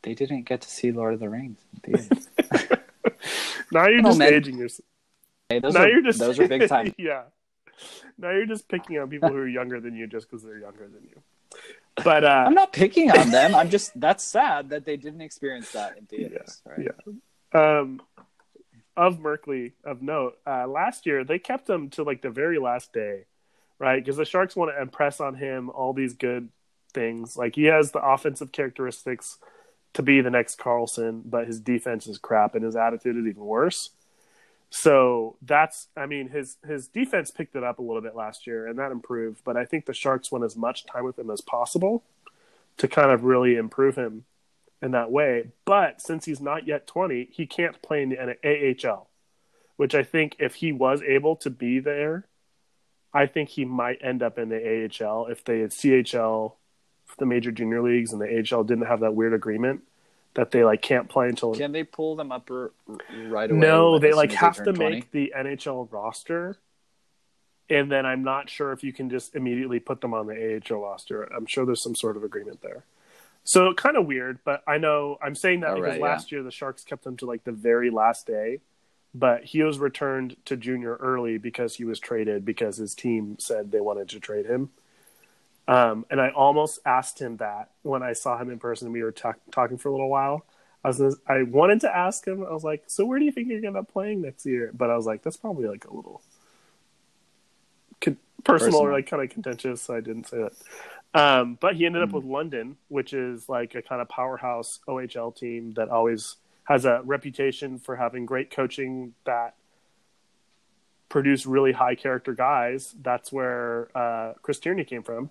they 0.02 0.14
didn't 0.14 0.44
get 0.44 0.62
to 0.62 0.70
see 0.70 0.92
Lord 0.92 1.14
of 1.14 1.20
the 1.20 1.30
Rings. 1.30 1.60
now 3.72 3.88
you're 3.88 4.02
just 4.02 4.22
aging 4.22 4.58
yourself. 4.58 4.86
Hey, 5.50 5.60
those 5.60 5.74
now 5.74 5.82
are, 5.82 5.90
you're 5.90 6.04
just 6.04 6.20
those 6.20 6.40
are 6.40 6.48
big 6.48 6.68
time. 6.68 6.94
yeah. 6.98 7.24
Now 8.18 8.32
you're 8.32 8.46
just 8.46 8.68
picking 8.68 9.00
on 9.00 9.10
people 9.10 9.30
who 9.30 9.38
are 9.38 9.48
younger 9.48 9.80
than 9.80 9.96
you 9.96 10.08
just 10.08 10.30
because 10.30 10.44
they're 10.44 10.60
younger 10.60 10.88
than 10.88 11.04
you. 11.04 11.22
But 12.04 12.24
uh, 12.24 12.44
I'm 12.46 12.54
not 12.54 12.72
picking 12.72 13.12
on 13.12 13.32
them. 13.32 13.56
I'm 13.56 13.70
just 13.70 13.92
that's 14.00 14.24
sad 14.24 14.70
that 14.70 14.86
they 14.86 14.98
didn't 14.98 15.22
experience 15.22 15.72
that 15.72 15.98
in 15.98 16.06
theaters. 16.06 16.62
Yeah. 16.66 16.72
Right? 16.72 16.88
yeah. 17.54 17.80
Um, 17.80 18.02
of 18.96 19.20
Merkley, 19.20 19.72
of 19.84 20.02
note, 20.02 20.38
uh, 20.46 20.68
last 20.68 21.06
year 21.06 21.24
they 21.24 21.40
kept 21.40 21.70
him 21.70 21.90
to 21.92 22.04
like 22.04 22.22
the 22.22 22.30
very 22.30 22.60
last 22.60 22.94
day, 22.94 23.26
right? 23.80 24.04
Because 24.04 24.18
the 24.18 24.26
Sharks 24.26 24.56
want 24.56 24.72
to 24.76 24.82
impress 24.82 25.20
on 25.20 25.36
him 25.36 25.70
all 25.70 25.94
these 25.94 26.14
good 26.14 26.50
things. 26.94 27.38
Like 27.38 27.56
he 27.56 27.66
has 27.66 27.92
the 27.92 28.00
offensive 28.00 28.52
characteristics 28.52 29.38
to 29.94 30.02
be 30.02 30.22
the 30.22 30.30
next 30.30 30.60
Karlsson, 30.60 31.24
but 31.26 31.48
his 31.48 31.60
defense 31.60 32.08
is 32.08 32.18
crap 32.18 32.56
and 32.56 32.64
his 32.64 32.76
attitude 32.76 33.18
is 33.18 33.26
even 33.26 33.44
worse. 33.44 33.92
So 34.70 35.36
that's, 35.42 35.88
I 35.98 36.06
mean, 36.06 36.30
his 36.30 36.58
his 36.66 36.88
defense 36.88 37.32
picked 37.32 37.56
it 37.56 37.64
up 37.64 37.80
a 37.80 37.82
little 37.82 38.02
bit 38.02 38.16
last 38.16 38.46
year, 38.46 38.68
and 38.68 38.78
that 38.78 38.92
improved. 38.92 39.42
But 39.44 39.58
I 39.58 39.66
think 39.66 39.86
the 39.86 39.94
Sharks 39.94 40.32
want 40.32 40.44
as 40.44 40.56
much 40.56 40.86
time 40.86 41.06
with 41.06 41.18
him 41.18 41.32
as 41.32 41.42
possible 41.42 42.04
to 42.78 42.88
kind 42.88 43.12
of 43.12 43.24
really 43.24 43.56
improve 43.56 43.96
him 43.96 44.26
in 44.82 44.92
that 44.92 45.12
way. 45.12 45.50
But 45.66 46.02
since 46.02 46.26
he's 46.26 46.40
not 46.40 46.68
yet 46.68 46.88
20, 46.88 47.30
he 47.32 47.46
can't 47.46 47.82
play 47.82 48.04
in 48.04 48.10
the 48.10 48.88
AHL, 48.88 49.10
which 49.76 49.96
I 49.96 50.04
think 50.04 50.36
if 50.40 50.56
he 50.56 50.72
was 50.72 51.02
able 51.02 51.36
to 51.38 51.50
be 51.50 51.80
there, 51.80 52.26
I 53.14 53.26
think 53.26 53.50
he 53.50 53.66
might 53.66 54.00
end 54.02 54.22
up 54.22 54.38
in 54.38 54.50
the 54.50 54.90
AHL 55.04 55.28
if 55.28 55.44
they 55.44 55.60
had 55.60 55.72
CHL, 55.72 56.54
the 57.20 57.26
major 57.26 57.52
junior 57.52 57.82
leagues, 57.82 58.14
and 58.14 58.22
the 58.22 58.28
AHL 58.28 58.64
didn't 58.64 58.86
have 58.86 59.02
that 59.02 59.14
weird 59.14 59.34
agreement 59.34 59.84
that 60.36 60.52
they 60.52 60.64
like 60.64 60.82
can't 60.82 61.10
play 61.10 61.30
until. 61.30 61.54
Can 61.54 61.72
they 61.72 61.84
pull 61.84 62.16
them 62.16 62.32
up 62.32 62.50
r- 62.52 62.72
right 63.28 63.50
away? 63.50 63.60
No, 63.60 64.00
they 64.00 64.14
like 64.14 64.32
have 64.34 64.58
to 64.58 64.74
20? 64.74 64.80
make 64.80 65.12
the 65.12 65.34
NHL 65.36 65.92
roster, 65.92 66.58
and 67.70 67.92
then 67.92 68.06
I'm 68.06 68.24
not 68.24 68.50
sure 68.50 68.72
if 68.72 68.84
you 68.84 68.94
can 68.94 69.10
just 69.10 69.36
immediately 69.36 69.80
put 69.80 70.02
them 70.02 70.14
on 70.14 70.28
the 70.28 70.62
AHL 70.70 70.82
roster. 70.82 71.24
I'm 71.24 71.46
sure 71.46 71.66
there's 71.66 71.84
some 71.84 71.96
sort 71.96 72.18
of 72.18 72.24
agreement 72.24 72.62
there. 72.62 72.84
So 73.44 73.74
kind 73.74 73.98
of 73.98 74.06
weird, 74.06 74.40
but 74.44 74.64
I 74.68 74.78
know 74.78 75.18
I'm 75.22 75.36
saying 75.36 75.62
that 75.62 75.72
oh, 75.72 75.76
because 75.76 75.94
right, 75.94 76.02
last 76.02 76.32
yeah. 76.32 76.38
year 76.38 76.44
the 76.44 76.52
Sharks 76.52 76.84
kept 76.84 77.06
him 77.06 77.18
to 77.18 77.26
like 77.26 77.44
the 77.44 77.52
very 77.52 77.90
last 77.90 78.28
day, 78.28 78.60
but 79.14 79.44
he 79.44 79.64
was 79.64 79.80
returned 79.80 80.36
to 80.46 80.56
junior 80.58 80.96
early 80.98 81.38
because 81.38 81.76
he 81.76 81.84
was 81.84 82.00
traded 82.00 82.46
because 82.46 82.78
his 82.78 82.94
team 82.94 83.38
said 83.40 83.72
they 83.72 83.80
wanted 83.80 84.10
to 84.10 84.20
trade 84.20 84.46
him. 84.46 84.70
Um, 85.70 86.08
and 86.10 86.20
I 86.20 86.30
almost 86.30 86.80
asked 86.84 87.22
him 87.22 87.38
that 87.38 87.70
when 87.84 88.02
I 88.02 88.14
saw 88.14 88.40
him 88.40 88.50
in 88.50 88.58
person. 88.58 88.92
We 88.92 89.04
were 89.04 89.12
t- 89.12 89.30
talking 89.52 89.78
for 89.78 89.90
a 89.90 89.92
little 89.92 90.10
while. 90.10 90.44
I 90.84 90.88
was 90.88 91.20
I 91.28 91.44
wanted 91.44 91.82
to 91.82 91.96
ask 91.96 92.26
him. 92.26 92.44
I 92.44 92.52
was 92.52 92.64
like, 92.64 92.86
"So 92.88 93.06
where 93.06 93.20
do 93.20 93.26
you 93.26 93.32
think 93.32 93.50
you're 93.50 93.62
going 93.62 93.74
to 93.74 93.78
end 93.80 93.88
up 93.88 93.94
playing 93.94 94.24
next 94.24 94.48
year?" 94.48 94.72
But 94.74 94.90
I 94.90 94.96
was 94.96 95.06
like, 95.06 95.22
"That's 95.22 95.38
probably 95.38 95.68
like 95.68 95.86
a 95.86 95.94
little 95.94 96.24
con- 98.02 98.18
personal, 98.44 98.72
personal, 98.72 98.88
or 98.88 98.94
like 98.94 99.06
kind 99.08 99.22
of 99.22 99.30
contentious." 99.30 99.84
So 99.84 99.96
I 99.96 100.00
didn't 100.02 100.28
say 100.28 100.38
that. 100.38 100.54
Um, 101.14 101.60
but 101.62 101.76
he 101.76 101.86
ended 101.86 102.02
mm 102.02 102.06
up 102.06 102.10
hmm. 102.10 102.16
with 102.16 102.26
London, 102.26 102.78
which 102.88 103.14
is 103.14 103.48
like 103.48 103.76
a 103.76 103.84
kind 103.84 104.02
of 104.02 104.10
powerhouse 104.10 104.80
OHL 104.88 105.36
team 105.36 105.74
that 105.74 105.90
always 105.90 106.38
has 106.64 106.86
a 106.86 107.04
reputation 107.06 107.78
for 107.78 107.96
having 107.96 108.26
great 108.26 108.50
coaching 108.50 109.14
that 109.26 109.54
produce 111.10 111.46
really 111.46 111.74
high 111.74 111.94
character 111.94 112.34
guys. 112.34 112.96
That's 113.00 113.32
where 113.32 113.96
uh, 113.96 114.34
Chris 114.42 114.58
Tierney 114.58 114.84
came 114.84 115.04
from. 115.04 115.30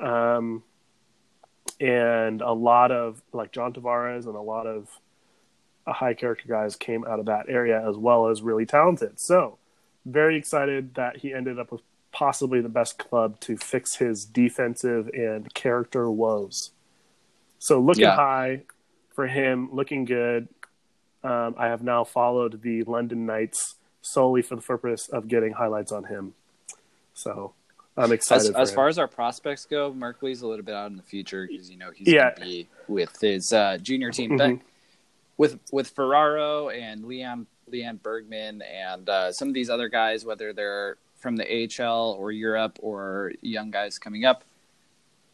Um, 0.00 0.62
and 1.80 2.40
a 2.40 2.52
lot 2.52 2.90
of 2.92 3.22
like 3.32 3.52
John 3.52 3.72
Tavares 3.72 4.26
and 4.26 4.36
a 4.36 4.40
lot 4.40 4.66
of 4.66 4.88
uh, 5.86 5.92
high 5.92 6.14
character 6.14 6.46
guys 6.48 6.76
came 6.76 7.04
out 7.04 7.18
of 7.18 7.26
that 7.26 7.46
area 7.48 7.86
as 7.88 7.96
well 7.96 8.28
as 8.28 8.42
really 8.42 8.66
talented. 8.66 9.20
So 9.20 9.58
very 10.06 10.36
excited 10.36 10.94
that 10.94 11.18
he 11.18 11.32
ended 11.32 11.58
up 11.58 11.72
with 11.72 11.82
possibly 12.12 12.60
the 12.60 12.68
best 12.68 12.98
club 12.98 13.40
to 13.40 13.56
fix 13.56 13.96
his 13.96 14.24
defensive 14.24 15.08
and 15.08 15.52
character 15.54 16.10
woes. 16.10 16.70
So 17.58 17.80
looking 17.80 18.02
Yeah. 18.02 18.14
high 18.14 18.62
for 19.14 19.26
him, 19.26 19.68
looking 19.72 20.04
good. 20.04 20.48
Um, 21.24 21.54
I 21.58 21.66
have 21.66 21.82
now 21.82 22.04
followed 22.04 22.62
the 22.62 22.82
London 22.84 23.26
Knights 23.26 23.76
solely 24.02 24.42
for 24.42 24.54
the 24.54 24.62
purpose 24.62 25.08
of 25.08 25.26
getting 25.26 25.54
highlights 25.54 25.90
on 25.90 26.04
him. 26.04 26.34
So 27.14 27.54
I'm 27.96 28.12
excited. 28.12 28.46
As, 28.48 28.52
for 28.52 28.58
as 28.60 28.74
far 28.74 28.88
as 28.88 28.98
our 28.98 29.06
prospects 29.08 29.66
go, 29.66 29.92
Merkley's 29.92 30.42
a 30.42 30.46
little 30.46 30.64
bit 30.64 30.74
out 30.74 30.90
in 30.90 30.96
the 30.96 31.02
future 31.02 31.46
because 31.48 31.70
you 31.70 31.76
know 31.76 31.90
he's 31.94 32.08
Yeah. 32.08 32.30
going 32.30 32.34
to 32.36 32.40
be 32.44 32.68
with 32.88 33.20
his 33.20 33.52
uh, 33.52 33.78
junior 33.80 34.10
team. 34.10 34.32
Mhm. 34.32 34.38
But 34.38 34.58
with 35.36 35.58
with 35.72 35.90
Ferraro 35.90 36.68
and 36.70 37.04
Lean 37.04 37.46
Lean 37.68 37.98
Bergmann 38.02 38.62
and 38.62 39.08
uh, 39.08 39.32
some 39.32 39.48
of 39.48 39.54
these 39.54 39.70
other 39.70 39.88
guys, 39.88 40.24
whether 40.24 40.52
they're 40.52 40.96
from 41.16 41.36
the 41.36 41.44
AHL 41.46 42.16
or 42.18 42.32
Europe 42.32 42.78
or 42.82 43.32
young 43.40 43.70
guys 43.70 43.98
coming 43.98 44.24
up, 44.24 44.44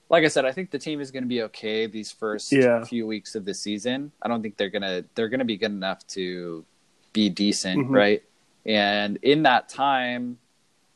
like 0.08 0.24
I 0.24 0.28
said, 0.28 0.44
I 0.44 0.52
think 0.52 0.70
the 0.70 0.78
team 0.78 1.00
is 1.00 1.10
going 1.10 1.24
to 1.24 1.28
be 1.28 1.42
okay 1.42 1.86
these 1.86 2.12
first 2.12 2.52
Yeah. 2.52 2.84
few 2.84 3.06
weeks 3.06 3.34
of 3.34 3.44
the 3.44 3.54
season. 3.54 4.12
I 4.22 4.28
don't 4.28 4.42
think 4.42 4.56
they're 4.56 4.70
gonna 4.70 5.04
they're 5.14 5.28
gonna 5.30 5.44
be 5.46 5.56
good 5.56 5.72
enough 5.72 6.06
to 6.08 6.64
be 7.12 7.28
decent, 7.30 7.88
Mhm. 7.88 7.90
right? 7.90 8.22
And 8.66 9.16
in 9.22 9.42
that 9.44 9.68
time, 9.70 10.38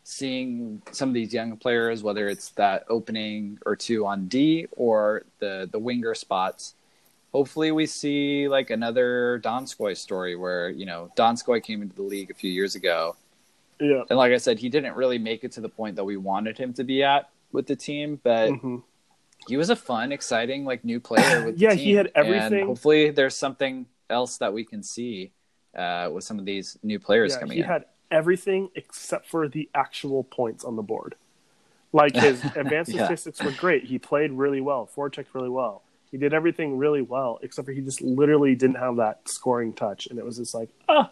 seeing 0.05 0.83
some 0.93 1.09
of 1.11 1.15
these 1.15 1.35
young 1.35 1.57
players, 1.57 2.03
whether 2.05 2.29
it's 2.29 2.51
that 2.51 2.85
opening 2.91 3.59
or 3.67 3.77
two 3.77 4.07
on 4.07 4.29
D 4.29 4.69
or 4.77 5.25
the 5.41 5.69
the 5.73 5.79
winger 5.81 6.15
spots, 6.15 6.75
hopefully 7.33 7.73
we 7.73 7.87
see 7.87 8.49
like 8.49 8.71
another 8.71 9.41
Donskoi 9.45 9.97
story 9.97 10.37
where 10.37 10.71
you 10.71 10.87
know 10.87 11.11
Donskoi 11.17 11.63
came 11.63 11.83
into 11.83 11.97
the 11.97 12.03
league 12.03 12.31
a 12.31 12.35
few 12.35 12.51
years 12.53 12.75
ago, 12.77 13.17
yeah, 13.81 14.05
and 14.09 14.19
like 14.19 14.33
I 14.33 14.39
said, 14.39 14.59
he 14.59 14.69
didn't 14.69 14.97
really 14.97 15.19
make 15.19 15.45
it 15.45 15.53
to 15.53 15.61
the 15.61 15.69
point 15.69 15.97
that 15.97 16.05
we 16.05 16.17
wanted 16.17 16.59
him 16.59 16.73
to 16.75 16.85
be 16.85 17.03
at 17.03 17.31
with 17.53 17.67
the 17.67 17.77
team, 17.77 18.21
but 18.23 18.51
Mhm. 18.51 18.83
he 19.47 19.57
was 19.57 19.71
a 19.71 19.77
fun, 19.77 20.13
exciting 20.13 20.65
like 20.65 20.85
new 20.85 21.01
player 21.01 21.43
with 21.43 21.57
the 21.59 21.61
Yeah, 21.61 21.75
team. 21.75 21.89
he 21.89 21.95
had 21.95 22.07
And 22.07 22.15
everything. 22.17 22.67
hopefully, 22.67 23.11
there's 23.11 23.37
something 23.37 23.87
else 24.11 24.39
that 24.39 24.53
we 24.53 24.65
can 24.65 24.83
see 24.83 25.33
uh, 25.77 26.11
with 26.13 26.25
some 26.25 26.39
of 26.39 26.45
these 26.45 26.79
new 26.83 26.99
players 26.99 27.35
yeah, 27.35 27.41
coming 27.41 27.57
he 27.57 27.63
in. 27.63 27.67
had 27.69 27.85
everything 28.15 28.71
except 28.75 29.27
for 29.29 29.49
the 29.49 29.69
actual 29.75 30.25
points 30.25 30.65
on 30.65 30.77
the 30.77 30.83
board. 30.83 31.17
Like 31.93 32.15
his 32.15 32.43
advanced 32.57 32.93
Yeah. 32.93 33.05
statistics 33.07 33.43
were 33.43 33.51
great. 33.53 33.85
He 33.85 33.99
played 33.99 34.33
really 34.33 34.61
well, 34.61 34.89
forechecked 34.97 35.27
really 35.35 35.49
well. 35.51 35.83
He 36.11 36.17
did 36.19 36.33
everything 36.33 36.79
really 36.79 37.03
well, 37.03 37.41
except 37.43 37.67
for 37.67 37.73
he 37.73 37.81
just 37.81 38.01
literally 38.01 38.55
didn't 38.55 38.77
have 38.77 38.97
that 38.97 39.29
scoring 39.29 39.73
touch, 39.73 40.07
and 40.07 40.19
it 40.19 40.25
was 40.25 40.37
just 40.37 40.55
like, 40.55 40.69
ah, 40.89 41.11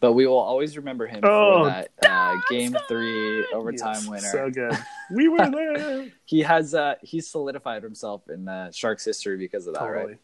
But 0.00 0.12
we 0.14 0.26
will 0.26 0.38
always 0.38 0.76
remember 0.76 1.06
him 1.06 1.20
Oh, 1.24 1.64
for 1.64 1.70
that 1.70 1.90
uh, 2.10 2.36
game 2.50 2.76
three 2.88 3.46
overtime 3.54 3.94
yes, 3.94 4.08
winner. 4.08 4.28
so 4.28 4.50
good. 4.50 4.76
We 5.12 5.28
were 5.28 5.48
there. 5.58 6.06
he 6.24 6.40
has 6.42 6.74
uh, 6.74 6.96
he's 7.02 7.28
solidified 7.30 7.84
himself 7.84 8.28
in 8.28 8.48
uh, 8.48 8.72
Sharks 8.72 9.04
history 9.04 9.36
because 9.36 9.66
of 9.68 9.74
that, 9.74 9.80
totally. 9.80 10.16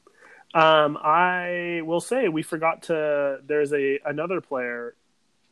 right? 0.54 0.84
Um, 0.84 0.96
I 1.00 1.80
will 1.84 2.00
say 2.00 2.28
we 2.28 2.42
forgot 2.42 2.82
to. 2.84 3.38
There's 3.46 3.72
a 3.72 4.00
another 4.04 4.40
player. 4.40 4.94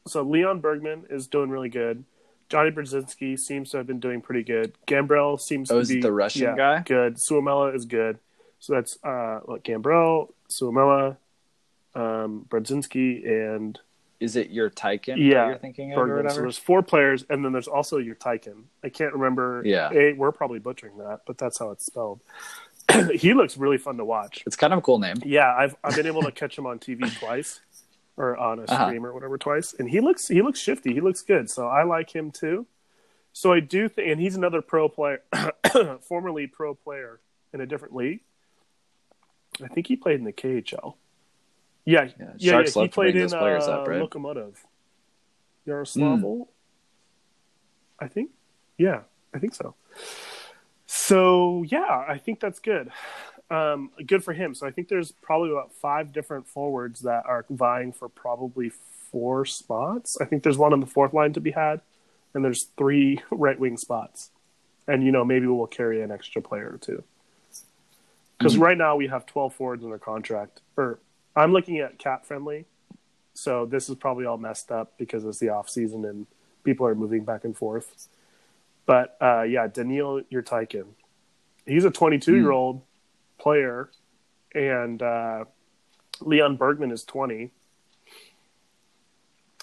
So 0.06 0.22
Lean 0.22 0.60
Bergmann 0.60 1.04
is 1.10 1.26
doing 1.26 1.50
really 1.50 1.68
good. 1.68 2.04
Jonny 2.48 2.70
Brodzinski 2.70 3.38
seems 3.38 3.70
to 3.70 3.78
have 3.78 3.86
been 3.86 4.00
doing 4.00 4.20
pretty 4.20 4.42
good. 4.42 4.74
Gambrell 4.86 5.40
seems 5.40 5.70
Oh, 5.70 5.76
to 5.76 5.80
is 5.80 5.88
be 5.88 6.00
the 6.00 6.12
Russian 6.12 6.42
yeah, 6.42 6.56
guy? 6.56 6.82
Good. 6.82 7.16
Suomela 7.16 7.74
is 7.74 7.86
good. 7.86 8.18
So 8.58 8.74
that's 8.74 8.98
uh, 9.02 9.40
what 9.44 9.64
Gambrell, 9.64 10.28
Suomela, 10.50 11.16
um, 11.94 12.44
Brzezinski, 12.48 13.26
and 13.26 13.78
Is 14.20 14.36
it 14.36 14.50
your 14.50 14.70
Tyken 14.70 15.16
Yeah, 15.16 15.34
that 15.44 15.46
you're 15.48 15.56
thinking 15.58 15.92
of 15.92 15.98
or 15.98 16.06
Bergmann. 16.06 16.16
So 16.18 16.24
whatever? 16.24 16.42
there's 16.42 16.58
four 16.58 16.82
players, 16.82 17.24
and 17.30 17.44
then 17.44 17.52
there's 17.52 17.68
also 17.68 17.96
your 17.98 18.14
Tyken. 18.16 18.64
I 18.84 18.88
can't 18.90 19.14
remember. 19.14 19.62
Yeah. 19.64 19.90
A, 19.92 20.12
we're 20.12 20.32
probably 20.32 20.58
butchering 20.58 20.98
that, 20.98 21.20
but 21.26 21.38
that's 21.38 21.58
how 21.58 21.70
it's 21.70 21.86
spelled. 21.86 22.20
he 23.14 23.32
looks 23.32 23.56
really 23.56 23.78
fun 23.78 23.96
to 23.96 24.04
watch. 24.04 24.42
It's 24.46 24.56
kind 24.56 24.72
of 24.72 24.78
a 24.80 24.82
cool 24.82 24.98
name. 24.98 25.16
Yeah, 25.24 25.54
I've 25.54 25.74
I've 25.82 25.96
been 25.96 26.06
able 26.06 26.22
to 26.22 26.32
catch 26.32 26.58
him 26.58 26.66
on 26.66 26.78
TV 26.80 27.16
twice, 27.18 27.60
or 28.16 28.36
on 28.36 28.58
a 28.58 28.62
Uh-huh. 28.64 28.86
stream 28.86 29.04
or 29.06 29.12
whatever 29.14 29.38
twice, 29.38 29.74
and 29.78 29.88
he 29.88 30.00
looks 30.00 30.28
he 30.28 30.42
looks 30.42 30.60
shifty. 30.60 30.92
He 30.94 31.00
looks 31.00 31.22
good, 31.22 31.48
so 31.50 31.66
I 31.66 31.82
like 31.84 32.14
him 32.14 32.30
too. 32.30 32.66
So 33.32 33.52
I 33.52 33.60
do 33.60 33.88
think, 33.88 34.08
and 34.10 34.20
he's 34.20 34.36
another 34.36 34.60
pro 34.60 34.88
player, 34.88 35.22
formerly 36.02 36.46
pro 36.46 36.74
player 36.74 37.20
in 37.52 37.60
a 37.62 37.66
different 37.66 37.94
league. 37.94 38.20
I 39.62 39.68
think 39.68 39.86
he 39.86 39.96
played 39.96 40.18
in 40.18 40.24
the 40.24 40.32
KHL. 40.32 40.94
Yeah, 41.84 42.04
Yeah, 42.04 42.10
yeah, 42.38 42.60
yeah. 42.60 42.82
He 42.82 42.88
played 42.88 43.16
in 43.16 43.28
players 43.30 43.64
uh, 43.64 43.80
up, 43.80 43.88
right? 43.88 44.00
Lokomotiv, 44.02 44.54
Yaroslavl. 45.66 46.48
I 47.98 48.08
think. 48.08 48.30
Yeah, 48.78 49.00
I 49.34 49.38
think 49.38 49.54
so. 49.54 49.74
So 50.86 51.62
yeah, 51.66 52.04
I 52.08 52.18
think 52.18 52.40
that's 52.40 52.58
good. 52.60 52.90
Um, 53.52 53.90
good 54.06 54.24
for 54.24 54.32
him. 54.32 54.54
So 54.54 54.66
I 54.66 54.70
think 54.70 54.88
there's 54.88 55.12
probably 55.12 55.50
about 55.50 55.72
five 55.74 56.10
different 56.12 56.48
forwards 56.48 57.00
that 57.00 57.26
are 57.26 57.44
vying 57.50 57.92
for 57.92 58.08
probably 58.08 58.70
four 59.10 59.44
spots. 59.44 60.16
I 60.20 60.24
think 60.24 60.42
there's 60.42 60.56
one 60.56 60.72
on 60.72 60.80
the 60.80 60.86
fourth 60.86 61.12
line 61.12 61.34
to 61.34 61.40
be 61.40 61.50
had, 61.50 61.82
and 62.32 62.42
there's 62.42 62.64
three 62.78 63.20
right 63.30 63.58
wing 63.58 63.76
spots. 63.76 64.30
And 64.88 65.04
you 65.04 65.12
know 65.12 65.24
maybe 65.24 65.46
we'll 65.46 65.66
carry 65.66 66.00
an 66.02 66.10
extra 66.10 66.40
player 66.40 66.70
or 66.72 66.78
two. 66.78 67.04
Because 68.38 68.56
Mhm. 68.56 68.60
right 68.62 68.78
now 68.78 68.96
we 68.96 69.08
have 69.08 69.26
12 69.26 69.54
forwards 69.54 69.84
under 69.84 69.98
contract. 69.98 70.60
Or 70.78 70.98
I'm 71.36 71.52
looking 71.52 71.78
at 71.78 71.98
cap 71.98 72.24
friendly, 72.24 72.64
so 73.34 73.66
this 73.66 73.88
is 73.90 73.96
probably 73.96 74.24
all 74.24 74.38
messed 74.38 74.72
up 74.72 74.96
because 74.96 75.24
it's 75.26 75.38
the 75.38 75.50
off 75.50 75.68
season 75.68 76.04
and 76.06 76.26
people 76.64 76.86
are 76.86 76.94
moving 76.94 77.24
back 77.24 77.44
and 77.44 77.54
forth. 77.56 78.08
But 78.86 79.16
uh, 79.20 79.42
yeah, 79.42 79.66
Daniil 79.68 80.22
Yurtaikin, 80.32 80.86
he's 81.66 81.84
a 81.84 81.90
22 81.90 82.34
year 82.36 82.50
old 82.50 82.80
player, 83.42 83.90
and 84.54 85.02
uh, 85.02 85.44
Lean 86.20 86.56
Bergmann 86.56 86.92
is 86.92 87.04
20. 87.04 87.50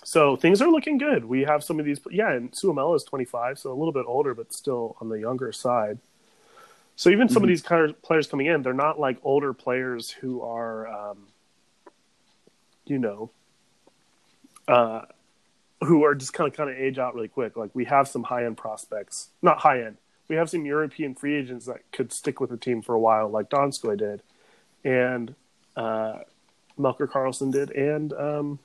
So 0.04 0.36
things 0.36 0.62
are 0.62 0.70
looking 0.70 0.98
good. 0.98 1.26
We 1.26 1.44
have 1.44 1.64
some 1.64 1.80
of 1.80 1.86
these, 1.86 2.00
yeah, 2.12 2.32
and 2.32 2.52
Suomela 2.52 2.96
is 2.96 3.04
25, 3.04 3.60
so 3.60 3.72
a 3.72 3.78
little 3.78 3.92
bit 3.92 4.06
older, 4.08 4.34
but 4.34 4.52
still 4.52 4.98
on 5.00 5.10
the 5.10 5.20
younger 5.20 5.52
side. 5.52 6.00
So 6.96 7.10
even 7.10 7.30
some 7.30 7.44
of 7.44 7.48
these 7.48 7.62
kind 7.62 7.90
of 7.90 8.02
players 8.02 8.28
coming 8.28 8.48
in, 8.48 8.62
they're 8.62 8.74
not 8.74 9.00
like 9.00 9.18
older 9.24 9.54
players 9.54 10.10
who 10.10 10.42
are, 10.42 10.88
um, 10.88 11.28
you 12.86 13.00
know, 13.00 13.32
uh, 14.68 15.04
who 15.82 16.04
are 16.04 16.14
just 16.14 16.34
kind 16.34 16.50
of 16.50 16.58
kind 16.58 16.70
of 16.70 16.76
age 16.76 17.00
out 17.00 17.16
really 17.16 17.30
quick. 17.30 17.56
Like 17.56 17.72
we 17.74 17.86
have 17.86 18.10
some 18.10 18.24
high 18.24 18.46
end 18.46 18.58
prospects, 18.58 19.30
not 19.42 19.60
high 19.60 19.84
end. 19.84 19.98
We 20.30 20.36
have 20.36 20.50
some 20.50 20.66
European 20.66 21.16
free 21.16 21.36
agents 21.36 21.66
that 21.66 21.92
could 21.92 22.14
stick 22.14 22.40
with 22.40 22.52
the 22.52 22.58
team 22.58 22.82
for 22.82 22.96
a 22.96 23.00
while, 23.00 23.28
like 23.30 23.50
Donskoi 23.50 23.98
did, 23.98 24.22
and 24.84 25.36
uh, 25.76 26.20
Melker 26.80 27.08
Karlsson 27.08 27.52
did, 27.52 27.72
and 27.72 28.14
um, 28.14 28.60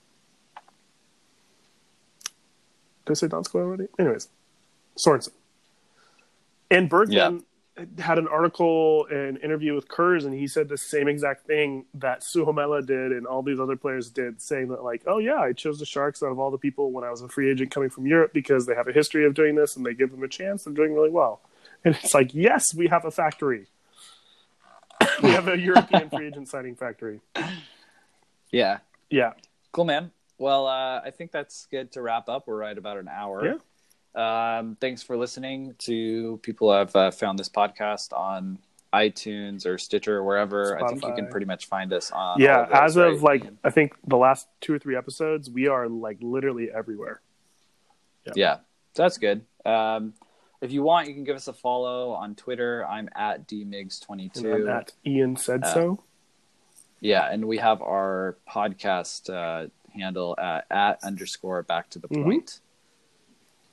did 3.06 3.12
I 3.12 3.14
say 3.14 3.26
Donskoi 3.26 3.56
already? 3.56 3.88
Anyways, 3.98 4.28
Sorensen 4.96 5.32
and 6.70 6.88
Bergmann 6.88 7.44
had 7.98 8.18
an 8.18 8.28
article 8.28 9.06
and 9.10 9.36
interview 9.38 9.74
with 9.74 9.88
Kurz, 9.88 10.24
and 10.24 10.34
he 10.34 10.46
said 10.46 10.68
the 10.68 10.78
same 10.78 11.08
exact 11.08 11.46
thing 11.46 11.84
that 11.94 12.20
Suomela 12.20 12.84
did 12.86 13.10
and 13.10 13.26
all 13.26 13.42
these 13.42 13.58
other 13.58 13.74
players 13.76 14.10
did, 14.10 14.40
saying 14.40 14.68
that 14.68 14.84
like, 14.84 15.02
oh 15.06 15.18
yeah, 15.18 15.40
I 15.40 15.52
chose 15.52 15.78
the 15.78 15.86
Sharks 15.86 16.22
out 16.22 16.30
of 16.30 16.38
all 16.38 16.50
the 16.50 16.58
people 16.58 16.92
when 16.92 17.04
I 17.04 17.10
was 17.10 17.22
a 17.22 17.28
free 17.28 17.50
agent 17.50 17.72
coming 17.72 17.90
from 17.90 18.06
Europe 18.06 18.32
because 18.32 18.66
they 18.66 18.74
have 18.74 18.86
a 18.86 18.92
history 18.92 19.24
of 19.24 19.34
doing 19.34 19.56
this 19.56 19.76
and 19.76 19.84
they 19.84 19.94
give 19.94 20.12
them 20.12 20.22
a 20.22 20.28
chance. 20.28 20.64
They're 20.64 20.72
doing 20.72 20.94
really 20.94 21.10
well, 21.10 21.40
and 21.94 21.94
it's 21.94 22.14
like, 22.14 22.34
yes, 22.34 22.74
we 22.74 22.88
have 22.88 23.04
a 23.04 23.10
factory. 23.10 23.66
we 25.22 25.30
have 25.30 25.48
a 25.48 25.58
European 25.58 26.08
free 26.08 26.26
agent 26.28 26.48
signing 26.48 26.76
factory. 26.76 27.20
Yeah, 28.50 28.78
Yeah, 29.10 29.32
cool, 29.72 29.84
man. 29.84 30.10
Well, 30.38 30.66
uh, 30.66 31.00
I 31.04 31.10
think 31.10 31.30
that's 31.30 31.66
good 31.66 31.92
to 31.92 32.02
wrap 32.02 32.28
up. 32.28 32.46
We're 32.46 32.56
right 32.56 32.76
about 32.76 32.98
an 32.98 33.08
hour. 33.08 33.44
Yeah. 33.46 34.58
Um, 34.58 34.76
thanks 34.80 35.02
for 35.02 35.16
listening 35.16 35.74
to 35.80 36.38
people 36.42 36.70
who 36.70 36.78
have 36.78 36.96
uh, 36.96 37.10
found 37.10 37.38
this 37.38 37.48
podcast 37.48 38.12
on 38.12 38.58
iTunes 38.92 39.66
or 39.66 39.76
Stitcher 39.76 40.18
or 40.18 40.24
wherever. 40.24 40.82
I 40.82 40.88
think 40.88 41.04
you 41.04 41.12
can 41.14 41.28
pretty 41.28 41.46
much 41.46 41.66
find 41.66 41.92
us 41.92 42.10
on. 42.12 42.40
yeah. 42.40 42.66
those, 42.66 42.72
As 42.72 42.96
of 42.96 43.22
like, 43.22 43.44
I 43.64 43.70
think 43.70 43.94
the 44.06 44.16
last 44.16 44.46
two 44.60 44.72
or 44.72 44.78
three 44.78 44.96
episodes, 44.96 45.50
we 45.50 45.66
are 45.66 45.88
like 45.88 46.18
literally 46.20 46.70
everywhere. 46.72 47.20
Yeah, 48.34 48.58
so 48.94 49.02
that's 49.02 49.18
good. 49.18 49.44
Um, 49.66 50.14
if 50.64 50.72
you 50.72 50.82
want, 50.82 51.08
you 51.08 51.14
can 51.14 51.24
give 51.24 51.36
us 51.36 51.46
a 51.48 51.52
follow 51.52 52.10
on 52.12 52.34
Twitter. 52.34 52.86
I'm 52.86 53.08
at 53.14 53.50
And 53.52 53.74
I'm 53.74 53.88
dmigs22. 53.88 54.68
at 54.78 54.92
Ian 55.06 55.36
said 55.36 55.62
Uh, 55.64 55.74
so. 55.74 56.02
Yeah, 57.00 57.28
and 57.30 57.46
we 57.46 57.58
have 57.58 57.82
our 57.82 58.36
podcast 58.50 59.28
uh, 59.32 59.68
handle 59.92 60.34
at, 60.38 60.64
at 60.70 61.04
underscore 61.04 61.62
back 61.62 61.90
to 61.90 61.98
the 61.98 62.08
Mhm. 62.08 62.24
point. 62.24 62.60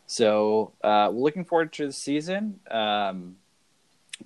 So 0.07 0.73
uh, 0.83 1.09
we're 1.13 1.21
looking 1.23 1.45
forward 1.45 1.71
to 1.73 1.85
the 1.87 1.93
season. 1.93 2.59
Um, 2.69 3.37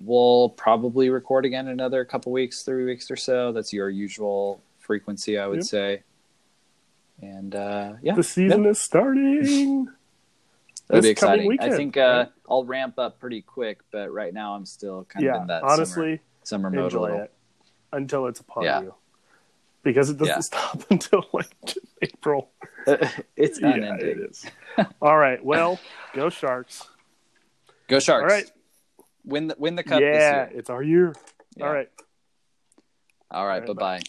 we'll 0.00 0.48
probably 0.50 1.08
record 1.10 1.44
again 1.44 1.68
another 1.68 2.04
couple 2.04 2.32
weeks, 2.32 2.64
three 2.64 2.84
weeks 2.84 3.10
or 3.10 3.16
so. 3.16 3.52
That's 3.52 3.72
your 3.72 3.88
usual 3.88 4.60
frequency, 4.80 5.38
I 5.38 5.46
would 5.46 5.58
Yep. 5.58 5.64
say. 5.64 6.02
And 7.22 7.54
uh, 7.54 7.94
yeah, 8.02 8.14
The 8.14 8.22
season 8.24 8.66
is 8.66 8.80
starting. 8.80 9.88
That'll 10.88 11.02
be 11.02 11.08
exciting. 11.08 11.56
I 11.60 11.70
think 11.70 11.96
uh, 11.96 12.00
right? 12.00 12.28
I'll 12.48 12.64
ramp 12.64 12.98
up 12.98 13.18
pretty 13.18 13.42
quick, 13.42 13.80
but 13.90 14.12
right 14.12 14.32
now 14.32 14.54
I'm 14.54 14.66
still 14.66 15.04
kind 15.04 15.26
of 15.26 15.40
in 15.42 15.46
that 15.48 15.60
summer, 15.62 15.72
honestly, 15.72 16.20
summer 16.44 16.70
mode 16.70 16.92
a 16.94 17.00
little. 17.00 17.20
it 17.22 17.32
until 17.92 18.26
it's 18.26 18.40
upon 18.40 18.64
Yeah. 18.64 18.82
you, 18.82 18.94
because 19.82 20.10
it 20.10 20.18
doesn't 20.18 20.34
Yeah. 20.34 20.40
stop 20.40 20.82
until 20.90 21.24
like 21.32 21.48
April. 22.02 22.50
it's 23.36 23.60
Yeah, 23.60 23.68
unending. 23.74 24.08
it 24.08 24.18
is. 24.30 24.44
All 25.00 25.16
right, 25.16 25.42
well, 25.44 25.78
go 26.14 26.28
Sharks. 26.30 26.88
Go 27.88 27.98
Sharks! 28.00 28.22
All 28.22 28.28
right, 28.38 28.50
Win 29.24 29.48
the 29.48 29.56
win 29.58 29.74
the 29.76 29.82
cup 29.82 30.00
this 30.00 30.20
yeah, 30.20 30.48
year. 30.48 30.50
it's 30.54 30.70
our 30.70 30.82
year. 30.82 31.14
Yeah. 31.56 31.66
All 31.66 31.72
right. 31.72 31.88
All 33.30 33.46
right. 33.46 33.54
All 33.62 33.66
right, 33.66 33.66
bye. 33.76 33.98
bye. 33.98 34.02